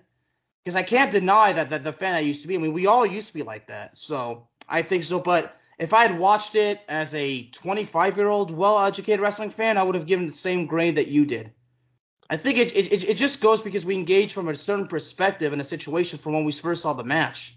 Because 0.65 0.77
I 0.77 0.83
can't 0.83 1.12
deny 1.12 1.53
that, 1.55 1.71
that 1.71 1.85
the 1.85 1.93
fan 1.93 2.15
I 2.15 2.21
used 2.21 2.43
to 2.43 2.49
be. 2.49 2.55
I 2.57 2.59
mean, 2.59 2.73
we 2.73 2.87
all 2.87 3.07
used 3.07 3.29
to 3.29 3.35
be 3.35 3.43
like 3.43 3.67
that. 3.69 3.99
So 3.99 4.49
I 4.69 4.83
think 4.83 5.05
so. 5.05 5.21
But 5.21 5.57
if 5.79 5.93
I 5.93 6.07
had 6.07 6.19
watched 6.19 6.55
it 6.55 6.81
as 6.88 7.12
a 7.15 7.49
25 7.51 8.17
year 8.17 8.29
old, 8.29 8.51
well 8.51 8.79
educated 8.85 9.21
wrestling 9.21 9.51
fan, 9.51 9.79
I 9.79 9.83
would 9.85 9.95
have 9.97 10.07
given 10.07 10.29
the 10.29 10.35
same 10.37 10.67
grade 10.67 10.97
that 10.97 11.09
you 11.09 11.25
did. 11.27 11.53
I 12.33 12.38
think 12.38 12.57
it, 12.57 12.75
it 12.75 13.05
it- 13.11 13.16
just 13.18 13.40
goes 13.42 13.61
because 13.61 13.85
we 13.85 13.95
engage 13.95 14.33
from 14.33 14.49
a 14.49 14.57
certain 14.57 14.88
perspective 14.88 15.53
in 15.53 15.61
a 15.61 15.64
situation 15.64 16.18
from 16.18 16.33
when 16.33 16.47
we 16.47 16.53
first 16.53 16.81
saw 16.81 16.95
the 16.95 17.05
match. 17.05 17.55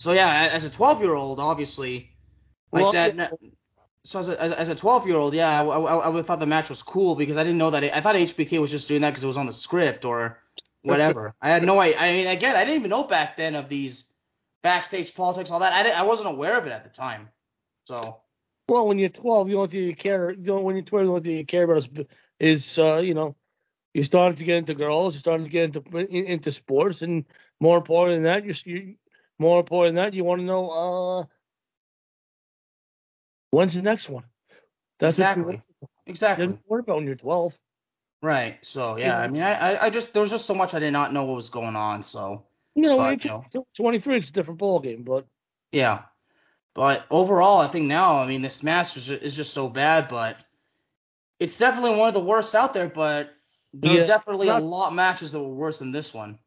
So 0.00 0.12
yeah, 0.12 0.48
as 0.50 0.64
a 0.64 0.70
12 0.70 1.02
year 1.02 1.12
old, 1.14 1.38
obviously, 1.38 2.10
like 2.72 2.82
Well, 2.82 2.92
that. 2.92 3.32
So 4.04 4.20
as 4.20 4.28
a 4.28 4.58
as, 4.58 4.68
a- 4.70 4.74
12 4.74 5.06
year 5.06 5.18
old, 5.18 5.34
yeah, 5.34 5.60
I, 5.60 5.64
I, 5.64 5.96
I 5.96 6.08
would 6.08 6.16
have 6.18 6.26
thought 6.26 6.40
the 6.40 6.46
match 6.46 6.70
was 6.70 6.82
cool 6.82 7.14
because 7.14 7.36
I 7.36 7.42
didn't 7.42 7.58
know 7.58 7.70
that. 7.72 7.84
It, 7.84 7.92
I 7.92 8.00
thought 8.00 8.14
HBK 8.14 8.58
was 8.58 8.70
just 8.70 8.88
doing 8.88 9.02
that 9.02 9.10
because 9.10 9.24
it 9.24 9.26
was 9.26 9.36
on 9.36 9.46
the 9.46 9.52
script 9.52 10.06
or 10.06 10.38
whatever. 10.82 11.34
I 11.42 11.50
had 11.50 11.62
no 11.62 11.78
idea. 11.78 11.98
I 11.98 12.12
mean, 12.12 12.26
again, 12.28 12.56
I 12.56 12.60
didn't 12.64 12.76
even 12.78 12.90
know 12.90 13.04
back 13.04 13.36
then 13.36 13.54
of 13.54 13.68
these 13.68 14.04
backstage 14.62 15.14
politics, 15.14 15.50
all 15.50 15.60
that. 15.60 15.74
I 15.74 15.90
I 15.90 16.02
wasn't 16.04 16.28
aware 16.28 16.56
of 16.58 16.64
it 16.66 16.72
at 16.72 16.84
the 16.84 16.90
time. 16.90 17.28
So 17.84 18.16
well, 18.68 18.86
when 18.88 18.98
you're 18.98 19.10
12, 19.10 19.48
the 19.48 19.54
only 19.56 19.68
thing 19.68 19.82
you 19.82 19.94
care, 19.96 20.30
you 20.30 20.42
know, 20.42 20.60
when 20.60 20.74
you're 20.76 20.84
12, 20.84 21.04
the 21.04 21.10
only 21.10 21.22
thing 21.22 21.36
you 21.36 21.46
care 21.46 21.64
about 21.64 21.86
is, 22.40 22.64
is 22.64 22.78
uh, 22.78 22.96
you 22.96 23.14
know, 23.14 23.34
you're 23.94 24.04
starting 24.04 24.38
to 24.38 24.44
get 24.44 24.58
into 24.58 24.74
girls, 24.74 25.14
you're 25.14 25.20
starting 25.20 25.46
to 25.46 25.50
get 25.50 25.76
into 25.76 25.98
into 25.98 26.52
sports, 26.52 27.02
and 27.02 27.24
more 27.60 27.78
important 27.78 28.18
than 28.18 28.24
that, 28.24 28.44
you're, 28.44 28.56
you 28.64 28.94
more 29.38 29.60
important 29.60 29.96
than 29.96 30.04
that, 30.04 30.14
you 30.14 30.24
want 30.24 30.40
to 30.40 30.44
know 30.44 30.70
uh, 30.70 31.24
when's 33.50 33.74
the 33.74 33.82
next 33.82 34.08
one. 34.08 34.24
That's 34.98 35.14
exactly, 35.14 35.62
exactly. 36.06 36.46
didn't 36.46 36.60
worry 36.68 36.80
about 36.80 36.96
when 36.96 37.06
you're 37.06 37.16
12. 37.16 37.52
Right. 38.22 38.58
So 38.62 38.96
yeah, 38.96 39.18
I 39.18 39.28
mean, 39.28 39.42
I, 39.42 39.86
I, 39.86 39.90
just 39.90 40.12
there 40.12 40.22
was 40.22 40.30
just 40.30 40.46
so 40.46 40.54
much 40.54 40.72
I 40.72 40.78
did 40.78 40.92
not 40.92 41.12
know 41.12 41.24
what 41.24 41.36
was 41.36 41.50
going 41.50 41.76
on. 41.76 42.02
So 42.02 42.44
You 42.74 42.82
know, 42.82 42.96
But, 42.96 43.24
you 43.24 43.44
you're 43.52 43.64
23, 43.76 44.18
it's 44.18 44.30
a 44.30 44.32
different 44.32 44.58
ball 44.58 44.80
game, 44.80 45.02
but 45.02 45.26
yeah, 45.70 46.02
but 46.74 47.04
overall, 47.10 47.60
I 47.60 47.68
think 47.68 47.86
now, 47.86 48.18
I 48.18 48.26
mean, 48.26 48.42
this 48.42 48.62
match 48.62 48.96
is 48.96 49.34
just 49.34 49.52
so 49.52 49.68
bad, 49.68 50.08
but 50.08 50.36
it's 51.38 51.56
definitely 51.56 51.96
one 51.98 52.08
of 52.08 52.14
the 52.14 52.20
worst 52.20 52.54
out 52.54 52.72
there. 52.74 52.88
But 52.88 53.30
there 53.72 53.92
Yeah, 53.92 54.02
are 54.02 54.06
definitely 54.06 54.46
not- 54.48 54.62
a 54.62 54.64
lot 54.64 54.88
of 54.88 54.94
matches 54.94 55.32
that 55.32 55.40
were 55.40 55.48
worse 55.54 55.78
than 55.78 55.92
this 55.92 56.12
one. 56.14 56.38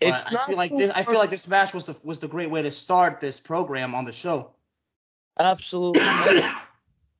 But 0.00 0.08
it's 0.08 0.26
I 0.26 0.30
not. 0.32 0.46
feel 0.48 0.56
like 0.56 0.76
this, 0.76 0.90
I 0.94 1.04
feel 1.04 1.14
like 1.18 1.30
this 1.30 1.46
match 1.46 1.72
was 1.74 1.84
the 1.86 1.96
was 2.02 2.18
the 2.18 2.28
great 2.28 2.50
way 2.50 2.62
to 2.62 2.70
start 2.72 3.20
this 3.20 3.38
program 3.38 3.94
on 3.94 4.04
the 4.04 4.12
show. 4.12 4.50
Absolutely. 5.38 6.02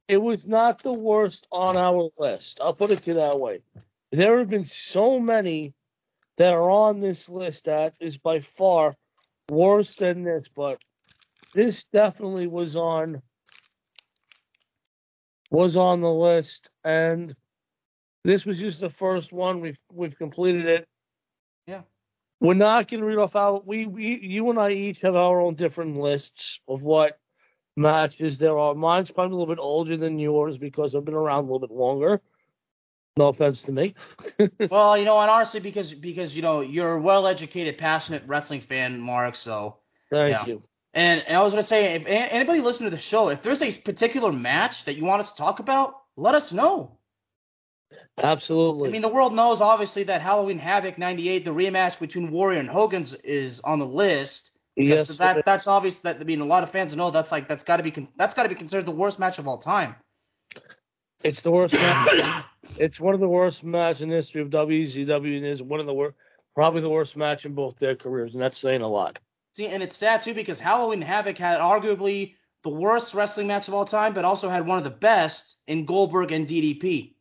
it 0.09 0.19
was 0.19 0.47
not 0.47 0.83
the 0.83 0.93
worst 0.93 1.47
on 1.53 1.77
our 1.77 2.11
list. 2.19 2.59
I'll 2.61 2.75
put 2.75 2.91
it 2.91 3.03
to 3.05 3.11
you 3.11 3.15
that 3.15 3.39
way. 3.39 3.61
There 4.11 4.39
have 4.39 4.51
been 4.51 4.67
so 4.67 5.19
many 5.19 5.75
that 6.39 6.53
are 6.53 6.71
on 6.71 7.01
this 7.01 7.29
list 7.29 7.65
that 7.67 7.95
is 8.01 8.19
by 8.19 8.41
far 8.59 8.97
worse 9.49 9.97
than 9.97 10.25
this, 10.25 10.47
but 10.55 10.79
this 11.55 11.85
definitely 11.93 12.47
was 12.47 12.75
on 12.77 13.23
was 15.53 15.77
on 15.77 16.01
the 16.01 16.11
list 16.11 16.71
and 16.83 17.37
this 18.25 18.45
was 18.45 18.59
just 18.59 18.81
the 18.81 18.91
first 18.99 19.33
one. 19.33 19.61
We've 19.61 19.79
we've 19.93 20.17
completed 20.17 20.67
it. 20.67 20.89
Yeah. 21.67 21.83
We're 22.41 22.55
not 22.55 22.91
gonna 22.91 23.05
read 23.05 23.19
off 23.19 23.37
our 23.37 23.61
we, 23.65 23.87
we 23.87 24.19
you 24.23 24.49
and 24.51 24.59
I 24.59 24.71
each 24.71 24.99
have 25.03 25.15
our 25.15 25.41
own 25.41 25.55
different 25.55 25.99
lists 25.99 26.59
of 26.67 26.83
what 26.83 27.19
matches 27.77 28.39
there 28.39 28.59
are. 28.59 28.75
Mine's 28.75 29.11
probably 29.11 29.35
a 29.35 29.39
little 29.39 29.55
bit 29.55 29.61
older 29.61 29.97
than 29.97 30.19
yours 30.19 30.57
because 30.57 30.95
I've 30.95 31.05
been 31.05 31.15
around 31.15 31.45
a 31.45 31.53
little 31.53 31.61
bit 31.61 31.71
longer. 31.71 32.21
No 33.19 33.27
offense 33.27 33.63
to 33.65 33.73
me. 33.73 33.95
well, 34.71 34.97
you 34.97 35.05
know, 35.05 35.19
and 35.19 35.31
honestly, 35.31 35.61
because 35.61 35.93
because 35.93 36.33
you 36.33 36.41
know 36.41 36.63
you're 36.63 36.95
a 36.95 37.01
well-educated, 37.01 37.77
passionate 37.77 38.23
wrestling 38.27 38.63
fan, 38.67 38.99
Mark. 38.99 39.37
So, 39.37 39.77
Thank 40.11 40.31
Yeah. 40.31 40.47
you. 40.47 40.63
And, 40.95 41.23
and 41.27 41.37
I 41.37 41.43
was 41.43 41.53
gonna 41.53 41.63
say, 41.63 41.95
if 41.95 42.05
anybody 42.07 42.61
listening 42.61 42.91
to 42.91 42.97
the 42.97 43.03
show, 43.03 43.29
if 43.29 43.43
there's 43.43 43.63
a 43.63 43.73
particular 43.73 44.33
match 44.33 44.85
that 44.85 44.97
you 44.97 45.05
want 45.05 45.23
us 45.23 45.31
to 45.31 45.37
talk 45.37 45.59
about, 45.59 45.95
let 46.17 46.35
us 46.35 46.53
know. 46.53 46.99
Absolutely. 48.23 48.89
I 48.89 48.93
mean, 48.93 49.03
the 49.03 49.09
world 49.09 49.35
knows 49.35 49.61
obviously 49.61 50.05
that 50.05 50.21
Halloween 50.21 50.59
Havoc 50.59 50.99
'98, 50.99 51.45
the 51.45 51.51
rematch 51.51 51.99
between 51.99 52.31
Warrior 52.31 52.61
and 52.61 52.69
Hogan's, 52.69 53.15
is 53.25 53.61
on 53.65 53.79
the 53.79 53.87
list. 53.87 54.51
yes, 54.77 55.09
that 55.19 55.45
that's 55.45 55.67
obvious. 55.67 55.97
That 56.03 56.17
I 56.21 56.25
mean, 56.25 56.41
a 56.41 56.45
lot 56.45 56.63
of 56.63 56.71
fans 56.71 56.95
know 56.95 57.11
that's 57.11 57.33
like 57.33 57.49
that's 57.49 57.65
got 57.65 57.77
to 57.77 57.83
be 57.83 58.09
that's 58.17 58.35
got 58.35 58.45
to 58.45 58.49
be 58.49 58.55
considered 58.55 58.87
the 58.87 58.93
worst 58.93 59.19
match 59.19 59.39
of 59.39 59.47
all 59.47 59.59
time. 59.59 59.95
it's 61.23 61.43
the 61.43 61.51
worst 61.51 61.75
match. 61.75 62.45
It's 62.79 62.99
one 62.99 63.13
of 63.13 63.21
the 63.21 63.29
worst 63.29 63.63
matches 63.65 64.03
in 64.03 64.09
the 64.09 64.15
history 64.15 64.41
of 64.41 64.49
WCW, 64.49 65.37
and 65.37 65.45
is 65.45 65.61
one 65.61 65.81
of 65.81 65.85
the 65.85 65.93
worst, 65.93 66.17
probably 66.55 66.81
the 66.81 66.89
worst 66.89 67.17
match 67.17 67.45
in 67.45 67.55
both 67.55 67.77
their 67.79 67.97
careers, 67.97 68.33
and 68.33 68.43
that's 68.43 68.57
saying 68.57 68.81
a 68.81 68.89
lot. 68.89 69.19
See, 69.55 69.67
and 69.67 69.83
it's 69.83 69.99
sad 69.99 70.23
too 70.25 70.35
because 70.35 70.59
Halloween 70.59 71.03
Havoc 71.03 71.37
had 71.37 71.61
arguably 71.61 72.35
the 72.65 72.71
worst 72.71 73.13
wrestling 73.13 73.49
match 73.49 73.69
of 73.69 73.75
all 73.75 73.85
time, 73.85 74.15
but 74.15 74.25
also 74.25 74.49
had 74.49 74.67
one 74.67 74.79
of 74.79 74.85
the 74.85 74.91
best 74.91 75.43
in 75.67 75.85
Goldberg 75.85 76.33
and 76.33 76.49
DDP. 76.49 77.15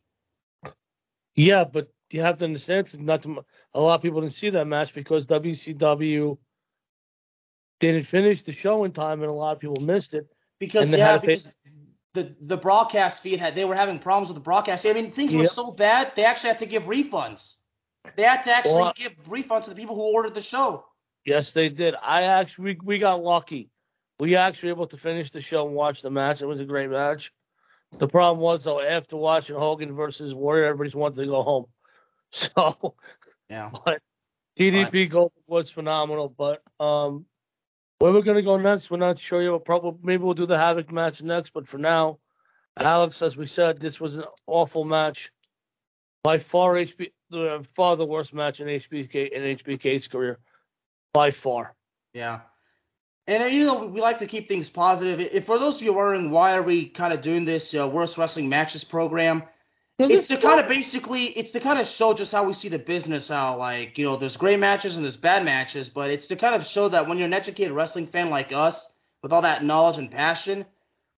Yeah, 1.34 1.64
but 1.64 1.88
you 2.10 2.20
have 2.22 2.38
to 2.38 2.44
understand, 2.44 2.86
it's 2.86 2.96
not 2.96 3.22
to, 3.22 3.44
a 3.74 3.80
lot 3.80 3.96
of 3.96 4.02
people 4.02 4.20
didn't 4.20 4.34
see 4.34 4.50
that 4.50 4.66
match 4.66 4.94
because 4.94 5.26
WCW 5.26 6.38
didn't 7.80 8.04
finish 8.04 8.42
the 8.44 8.52
show 8.52 8.84
in 8.84 8.92
time, 8.92 9.22
and 9.22 9.30
a 9.30 9.34
lot 9.34 9.52
of 9.52 9.60
people 9.60 9.80
missed 9.80 10.14
it. 10.14 10.26
Because 10.58 10.88
yeah, 10.88 11.12
had 11.12 11.20
to 11.22 11.26
pay- 11.26 11.34
because 11.34 11.52
the 12.14 12.34
the 12.42 12.56
broadcast 12.56 13.22
feed 13.22 13.40
had 13.40 13.54
they 13.54 13.64
were 13.64 13.74
having 13.74 13.98
problems 13.98 14.28
with 14.28 14.36
the 14.36 14.42
broadcast. 14.42 14.86
I 14.86 14.92
mean, 14.92 15.12
things 15.12 15.34
were 15.34 15.48
so 15.48 15.72
bad 15.72 16.12
they 16.14 16.24
actually 16.24 16.50
had 16.50 16.58
to 16.60 16.66
give 16.66 16.84
refunds. 16.84 17.42
They 18.16 18.22
had 18.22 18.42
to 18.44 18.52
actually 18.52 18.74
Well, 18.74 18.92
give 18.96 19.12
refunds 19.28 19.64
to 19.64 19.70
the 19.70 19.76
people 19.76 19.96
who 19.96 20.02
ordered 20.02 20.34
the 20.34 20.42
show. 20.42 20.84
Yes, 21.24 21.52
they 21.52 21.68
did. 21.68 21.94
I 22.02 22.22
actually 22.22 22.64
we, 22.64 22.78
we 22.82 22.98
got 22.98 23.22
lucky. 23.22 23.70
We 24.18 24.36
actually 24.36 24.70
able 24.70 24.86
to 24.88 24.96
finish 24.96 25.30
the 25.30 25.40
show 25.40 25.66
and 25.66 25.74
watch 25.74 26.02
the 26.02 26.10
match. 26.10 26.40
It 26.40 26.46
was 26.46 26.60
a 26.60 26.64
great 26.64 26.90
match. 26.90 27.32
The 27.98 28.08
problem 28.08 28.40
was 28.40 28.64
though, 28.64 28.80
after 28.80 29.16
watching 29.16 29.56
Hogan 29.56 29.94
versus 29.94 30.32
Warrior, 30.34 30.64
everybody's 30.66 30.94
wanted 30.94 31.16
to 31.16 31.26
go 31.26 31.42
home. 31.42 31.66
So, 32.34 32.94
Yeah. 33.50 33.70
but 33.84 34.00
DDP 34.58 35.10
Gold 35.10 35.32
was 35.46 35.68
phenomenal. 35.68 36.34
But 36.34 36.62
um, 36.80 37.26
where 37.98 38.10
we're 38.10 38.22
gonna 38.22 38.40
go 38.40 38.56
next, 38.56 38.90
we're 38.90 38.96
not 38.96 39.18
sure 39.20 39.42
yet. 39.42 39.50
We'll 39.50 39.58
probably 39.60 40.00
maybe 40.02 40.22
we'll 40.22 40.32
do 40.32 40.46
the 40.46 40.56
Havoc 40.56 40.90
match 40.90 41.20
next. 41.20 41.52
But 41.52 41.68
for 41.68 41.76
now, 41.76 42.18
Alex, 42.78 43.20
as 43.20 43.36
we 43.36 43.46
said, 43.46 43.80
this 43.80 44.00
was 44.00 44.14
an 44.14 44.24
awful 44.46 44.84
match. 44.84 45.30
By 46.24 46.38
far, 46.38 46.74
HB 46.74 47.12
the 47.30 47.66
far 47.76 47.96
the 47.96 48.06
worst 48.06 48.32
match 48.32 48.60
in 48.60 48.66
HBK 48.66 49.30
in 49.30 49.56
HBK's 49.58 50.08
career. 50.08 50.38
By 51.12 51.30
far. 51.30 51.74
Yeah. 52.14 52.40
And 53.26 53.42
uh, 53.42 53.46
you 53.46 53.66
know 53.66 53.86
we 53.86 54.00
like 54.00 54.18
to 54.18 54.26
keep 54.26 54.48
things 54.48 54.68
positive. 54.68 55.20
If 55.20 55.46
for 55.46 55.58
those 55.58 55.76
of 55.76 55.82
you 55.82 55.92
wondering 55.92 56.30
why 56.30 56.54
are 56.54 56.62
we 56.62 56.88
kind 56.88 57.12
of 57.12 57.22
doing 57.22 57.44
this 57.44 57.72
uh, 57.74 57.88
worst 57.88 58.18
wrestling 58.18 58.48
matches 58.48 58.82
program, 58.82 59.44
it's 59.98 60.26
to 60.28 60.40
kind 60.40 60.58
of 60.58 60.68
basically 60.68 61.26
it's 61.26 61.52
to 61.52 61.60
kind 61.60 61.78
of 61.78 61.86
show 61.86 62.14
just 62.14 62.32
how 62.32 62.44
we 62.44 62.54
see 62.54 62.68
the 62.68 62.78
business 62.78 63.28
how 63.28 63.56
like 63.58 63.96
you 63.96 64.04
know 64.04 64.16
there's 64.16 64.36
great 64.36 64.58
matches 64.58 64.96
and 64.96 65.04
there's 65.04 65.16
bad 65.16 65.44
matches, 65.44 65.88
but 65.88 66.10
it's 66.10 66.26
to 66.26 66.36
kind 66.36 66.54
of 66.54 66.66
show 66.66 66.88
that 66.88 67.08
when 67.08 67.18
you're 67.18 67.26
an 67.26 67.34
educated 67.34 67.72
wrestling 67.72 68.08
fan 68.08 68.30
like 68.30 68.52
us 68.52 68.86
with 69.22 69.32
all 69.32 69.42
that 69.42 69.62
knowledge 69.62 69.98
and 69.98 70.10
passion, 70.10 70.64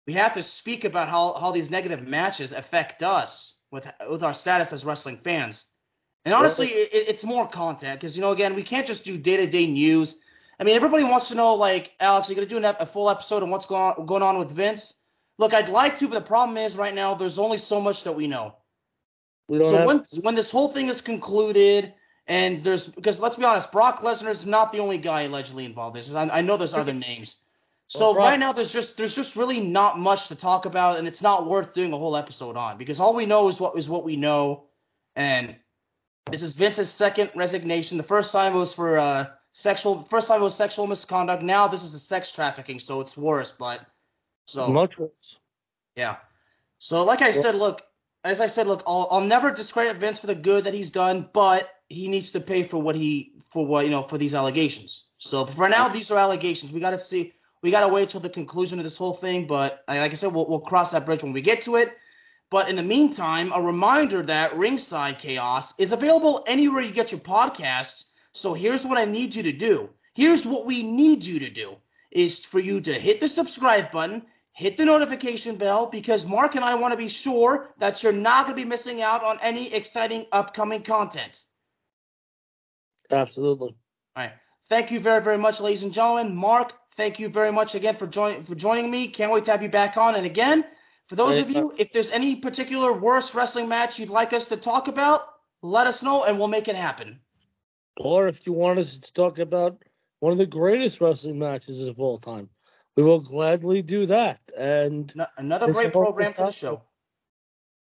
we 0.06 0.14
have 0.14 0.34
to 0.34 0.42
speak 0.42 0.84
about 0.84 1.08
how 1.08 1.34
how 1.34 1.52
these 1.52 1.70
negative 1.70 2.02
matches 2.02 2.50
affect 2.50 3.02
us 3.02 3.54
with 3.70 3.84
with 4.10 4.24
our 4.24 4.34
status 4.34 4.72
as 4.72 4.84
wrestling 4.84 5.20
fans. 5.22 5.64
And 6.24 6.34
honestly, 6.34 6.68
it, 6.68 6.90
it's 6.92 7.24
more 7.24 7.48
content 7.48 8.00
because 8.00 8.14
you 8.16 8.22
know 8.22 8.32
again 8.32 8.54
we 8.54 8.62
can't 8.62 8.86
just 8.86 9.04
do 9.04 9.18
day 9.18 9.36
to 9.38 9.46
day 9.46 9.66
news. 9.66 10.14
I 10.60 10.64
mean, 10.64 10.76
everybody 10.76 11.02
wants 11.02 11.28
to 11.28 11.34
know, 11.34 11.54
like, 11.54 11.90
Alex, 11.98 12.28
you're 12.28 12.36
going 12.36 12.46
to 12.48 12.54
do 12.54 12.64
an, 12.64 12.76
a 12.78 12.86
full 12.86 13.10
episode 13.10 13.42
on 13.42 13.50
what's 13.50 13.66
going 13.66 13.82
on, 13.82 14.06
going 14.06 14.22
on 14.22 14.38
with 14.38 14.50
Vince. 14.50 14.94
Look, 15.38 15.54
I'd 15.54 15.68
like 15.68 15.98
to, 15.98 16.06
but 16.08 16.14
the 16.14 16.26
problem 16.26 16.56
is 16.56 16.76
right 16.76 16.94
now 16.94 17.14
there's 17.14 17.38
only 17.38 17.58
so 17.58 17.80
much 17.80 18.04
that 18.04 18.12
we 18.12 18.28
know. 18.28 18.54
We 19.48 19.58
don't 19.58 19.72
So 19.72 19.78
have, 19.78 19.86
when 19.86 20.04
when 20.20 20.34
this 20.36 20.50
whole 20.50 20.72
thing 20.72 20.88
is 20.88 21.00
concluded, 21.00 21.92
and 22.28 22.62
there's 22.62 22.84
because 22.86 23.18
let's 23.18 23.36
be 23.36 23.44
honest, 23.44 23.72
Brock 23.72 24.02
Lesnar 24.02 24.34
is 24.34 24.46
not 24.46 24.72
the 24.72 24.78
only 24.78 24.98
guy 24.98 25.22
allegedly 25.22 25.64
involved. 25.64 25.96
in 25.96 26.04
This 26.04 26.14
I, 26.14 26.28
I 26.28 26.40
know 26.42 26.56
there's 26.56 26.74
other 26.74 26.92
names. 26.94 27.34
So 27.88 27.98
Well, 28.00 28.14
Brock- 28.14 28.24
right 28.24 28.38
now 28.38 28.52
there's 28.52 28.70
just 28.70 28.96
there's 28.96 29.14
just 29.14 29.34
really 29.34 29.60
not 29.60 29.98
much 29.98 30.28
to 30.28 30.36
talk 30.36 30.64
about, 30.64 30.98
and 30.98 31.08
it's 31.08 31.20
not 31.22 31.48
worth 31.48 31.74
doing 31.74 31.92
a 31.92 31.98
whole 31.98 32.16
episode 32.16 32.56
on 32.56 32.78
because 32.78 33.00
all 33.00 33.14
we 33.14 33.26
know 33.26 33.48
is 33.48 33.58
what 33.58 33.76
is 33.76 33.88
what 33.88 34.04
we 34.04 34.16
know, 34.16 34.64
and 35.16 35.56
this 36.30 36.42
is 36.42 36.54
Vince's 36.54 36.90
second 36.92 37.30
resignation. 37.34 37.96
The 37.96 38.02
first 38.04 38.32
time 38.32 38.54
was 38.54 38.72
for 38.74 38.98
uh, 38.98 39.26
sexual. 39.52 40.06
First 40.10 40.28
time 40.28 40.40
was 40.40 40.54
sexual 40.54 40.86
misconduct. 40.86 41.42
Now 41.42 41.68
this 41.68 41.82
is 41.82 41.94
a 41.94 42.00
sex 42.00 42.30
trafficking, 42.32 42.80
so 42.80 43.00
it's 43.00 43.16
worse. 43.16 43.52
But 43.58 43.80
so 44.46 44.68
much 44.72 44.98
worse. 44.98 45.36
yeah. 45.96 46.16
So, 46.78 47.04
like 47.04 47.22
I 47.22 47.28
Yeah. 47.28 47.42
said, 47.42 47.54
look, 47.56 47.82
as 48.24 48.40
I 48.40 48.46
said, 48.48 48.66
look, 48.66 48.82
I'll, 48.86 49.08
I'll 49.10 49.20
never 49.20 49.52
discredit 49.52 49.98
Vince 49.98 50.18
for 50.18 50.26
the 50.26 50.34
good 50.34 50.64
that 50.64 50.74
he's 50.74 50.90
done, 50.90 51.28
but 51.32 51.68
he 51.88 52.08
needs 52.08 52.30
to 52.32 52.40
pay 52.40 52.66
for 52.68 52.78
what 52.78 52.94
he 52.96 53.32
for 53.52 53.66
what 53.66 53.84
you 53.84 53.90
know 53.90 54.06
for 54.08 54.18
these 54.18 54.34
allegations. 54.34 55.04
So 55.18 55.46
for 55.46 55.68
now, 55.68 55.88
these 55.88 56.10
are 56.10 56.18
allegations. 56.18 56.72
We 56.72 56.80
got 56.80 56.90
to 56.90 57.02
see. 57.02 57.34
We 57.62 57.70
got 57.70 57.80
to 57.86 57.88
wait 57.88 58.10
till 58.10 58.20
the 58.20 58.28
conclusion 58.30 58.78
of 58.80 58.84
this 58.84 58.96
whole 58.96 59.16
thing. 59.18 59.46
But 59.46 59.84
like 59.86 60.12
I 60.12 60.14
said, 60.14 60.32
we'll, 60.34 60.48
we'll 60.48 60.60
cross 60.60 60.90
that 60.92 61.06
bridge 61.06 61.22
when 61.22 61.32
we 61.32 61.42
get 61.42 61.62
to 61.64 61.76
it. 61.76 61.92
But 62.52 62.68
in 62.68 62.76
the 62.76 62.82
meantime, 62.82 63.50
a 63.54 63.62
reminder 63.62 64.22
that 64.24 64.58
Ringside 64.58 65.18
Chaos 65.18 65.72
is 65.78 65.90
available 65.90 66.44
anywhere 66.46 66.82
you 66.82 66.92
get 66.92 67.10
your 67.10 67.20
podcasts. 67.20 68.04
So 68.34 68.52
here's 68.52 68.84
what 68.84 68.98
I 68.98 69.06
need 69.06 69.34
you 69.34 69.42
to 69.44 69.52
do. 69.52 69.88
Here's 70.14 70.44
what 70.44 70.66
we 70.66 70.82
need 70.82 71.22
you 71.22 71.38
to 71.38 71.48
do 71.48 71.76
is 72.10 72.38
for 72.50 72.60
you 72.60 72.82
to 72.82 72.92
hit 72.92 73.20
the 73.20 73.28
subscribe 73.28 73.90
button, 73.90 74.20
hit 74.52 74.76
the 74.76 74.84
notification 74.84 75.56
bell, 75.56 75.86
because 75.86 76.26
Mark 76.26 76.54
and 76.54 76.62
I 76.62 76.74
want 76.74 76.92
to 76.92 76.98
be 76.98 77.08
sure 77.08 77.70
that 77.80 78.02
you're 78.02 78.12
not 78.12 78.44
going 78.44 78.58
to 78.58 78.62
be 78.62 78.68
missing 78.68 79.00
out 79.00 79.24
on 79.24 79.38
any 79.40 79.72
exciting 79.72 80.26
upcoming 80.30 80.82
content. 80.82 81.32
Absolutely. 83.10 83.74
All 84.14 84.24
right. 84.24 84.32
Thank 84.68 84.90
you 84.90 85.00
very, 85.00 85.24
very 85.24 85.38
much, 85.38 85.58
ladies 85.58 85.82
and 85.82 85.92
gentlemen. 85.94 86.36
Mark, 86.36 86.74
thank 86.98 87.18
you 87.18 87.30
very 87.30 87.50
much 87.50 87.74
again 87.74 87.96
for, 87.96 88.06
join- 88.06 88.44
for 88.44 88.54
joining 88.54 88.90
me. 88.90 89.08
Can't 89.08 89.32
wait 89.32 89.46
to 89.46 89.50
have 89.52 89.62
you 89.62 89.70
back 89.70 89.96
on. 89.96 90.16
And 90.16 90.26
again, 90.26 90.66
for 91.08 91.16
those 91.16 91.40
of 91.40 91.50
you, 91.50 91.72
if 91.78 91.92
there's 91.92 92.08
any 92.10 92.36
particular 92.36 92.92
worst 92.92 93.34
wrestling 93.34 93.68
match 93.68 93.98
you'd 93.98 94.08
like 94.10 94.32
us 94.32 94.44
to 94.46 94.56
talk 94.56 94.88
about, 94.88 95.22
let 95.62 95.86
us 95.86 96.02
know 96.02 96.24
and 96.24 96.38
we'll 96.38 96.48
make 96.48 96.68
it 96.68 96.76
happen. 96.76 97.20
Or 97.98 98.28
if 98.28 98.46
you 98.46 98.52
want 98.52 98.78
us 98.78 98.98
to 98.98 99.12
talk 99.12 99.38
about 99.38 99.82
one 100.20 100.32
of 100.32 100.38
the 100.38 100.46
greatest 100.46 101.00
wrestling 101.00 101.38
matches 101.38 101.86
of 101.86 101.98
all 102.00 102.18
time, 102.18 102.48
we 102.96 103.02
will 103.02 103.20
gladly 103.20 103.82
do 103.82 104.06
that. 104.06 104.40
And 104.56 105.12
No- 105.14 105.26
Another 105.36 105.72
great 105.72 105.92
program 105.92 106.32
for 106.34 106.46
the 106.46 106.52
show. 106.52 106.82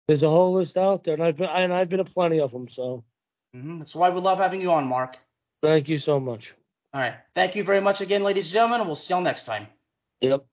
there's 0.06 0.22
a 0.22 0.28
whole 0.28 0.54
list 0.54 0.76
out 0.76 1.04
there, 1.04 1.14
and 1.14 1.22
I've 1.22 1.36
been 1.36 1.48
and 1.48 1.72
I've 1.72 1.88
been 1.88 1.98
to 1.98 2.04
plenty 2.04 2.40
of 2.40 2.50
them. 2.52 2.68
So 2.70 3.04
hmm 3.52 3.78
That's 3.78 3.94
why 3.94 4.10
we 4.10 4.20
love 4.20 4.38
having 4.38 4.60
you 4.60 4.70
on, 4.72 4.86
Mark. 4.86 5.16
thank 5.62 5.88
you 5.88 5.98
so 5.98 6.18
much. 6.20 6.54
All 6.94 7.00
right. 7.02 7.14
Thank 7.34 7.54
you 7.54 7.64
very 7.64 7.80
much 7.82 8.00
again, 8.00 8.22
ladies 8.22 8.44
and 8.46 8.52
gentlemen. 8.54 8.86
We'll 8.86 8.96
see 8.96 9.10
y'all 9.10 9.20
next 9.20 9.44
time. 9.44 9.66
Yep. 10.22 10.44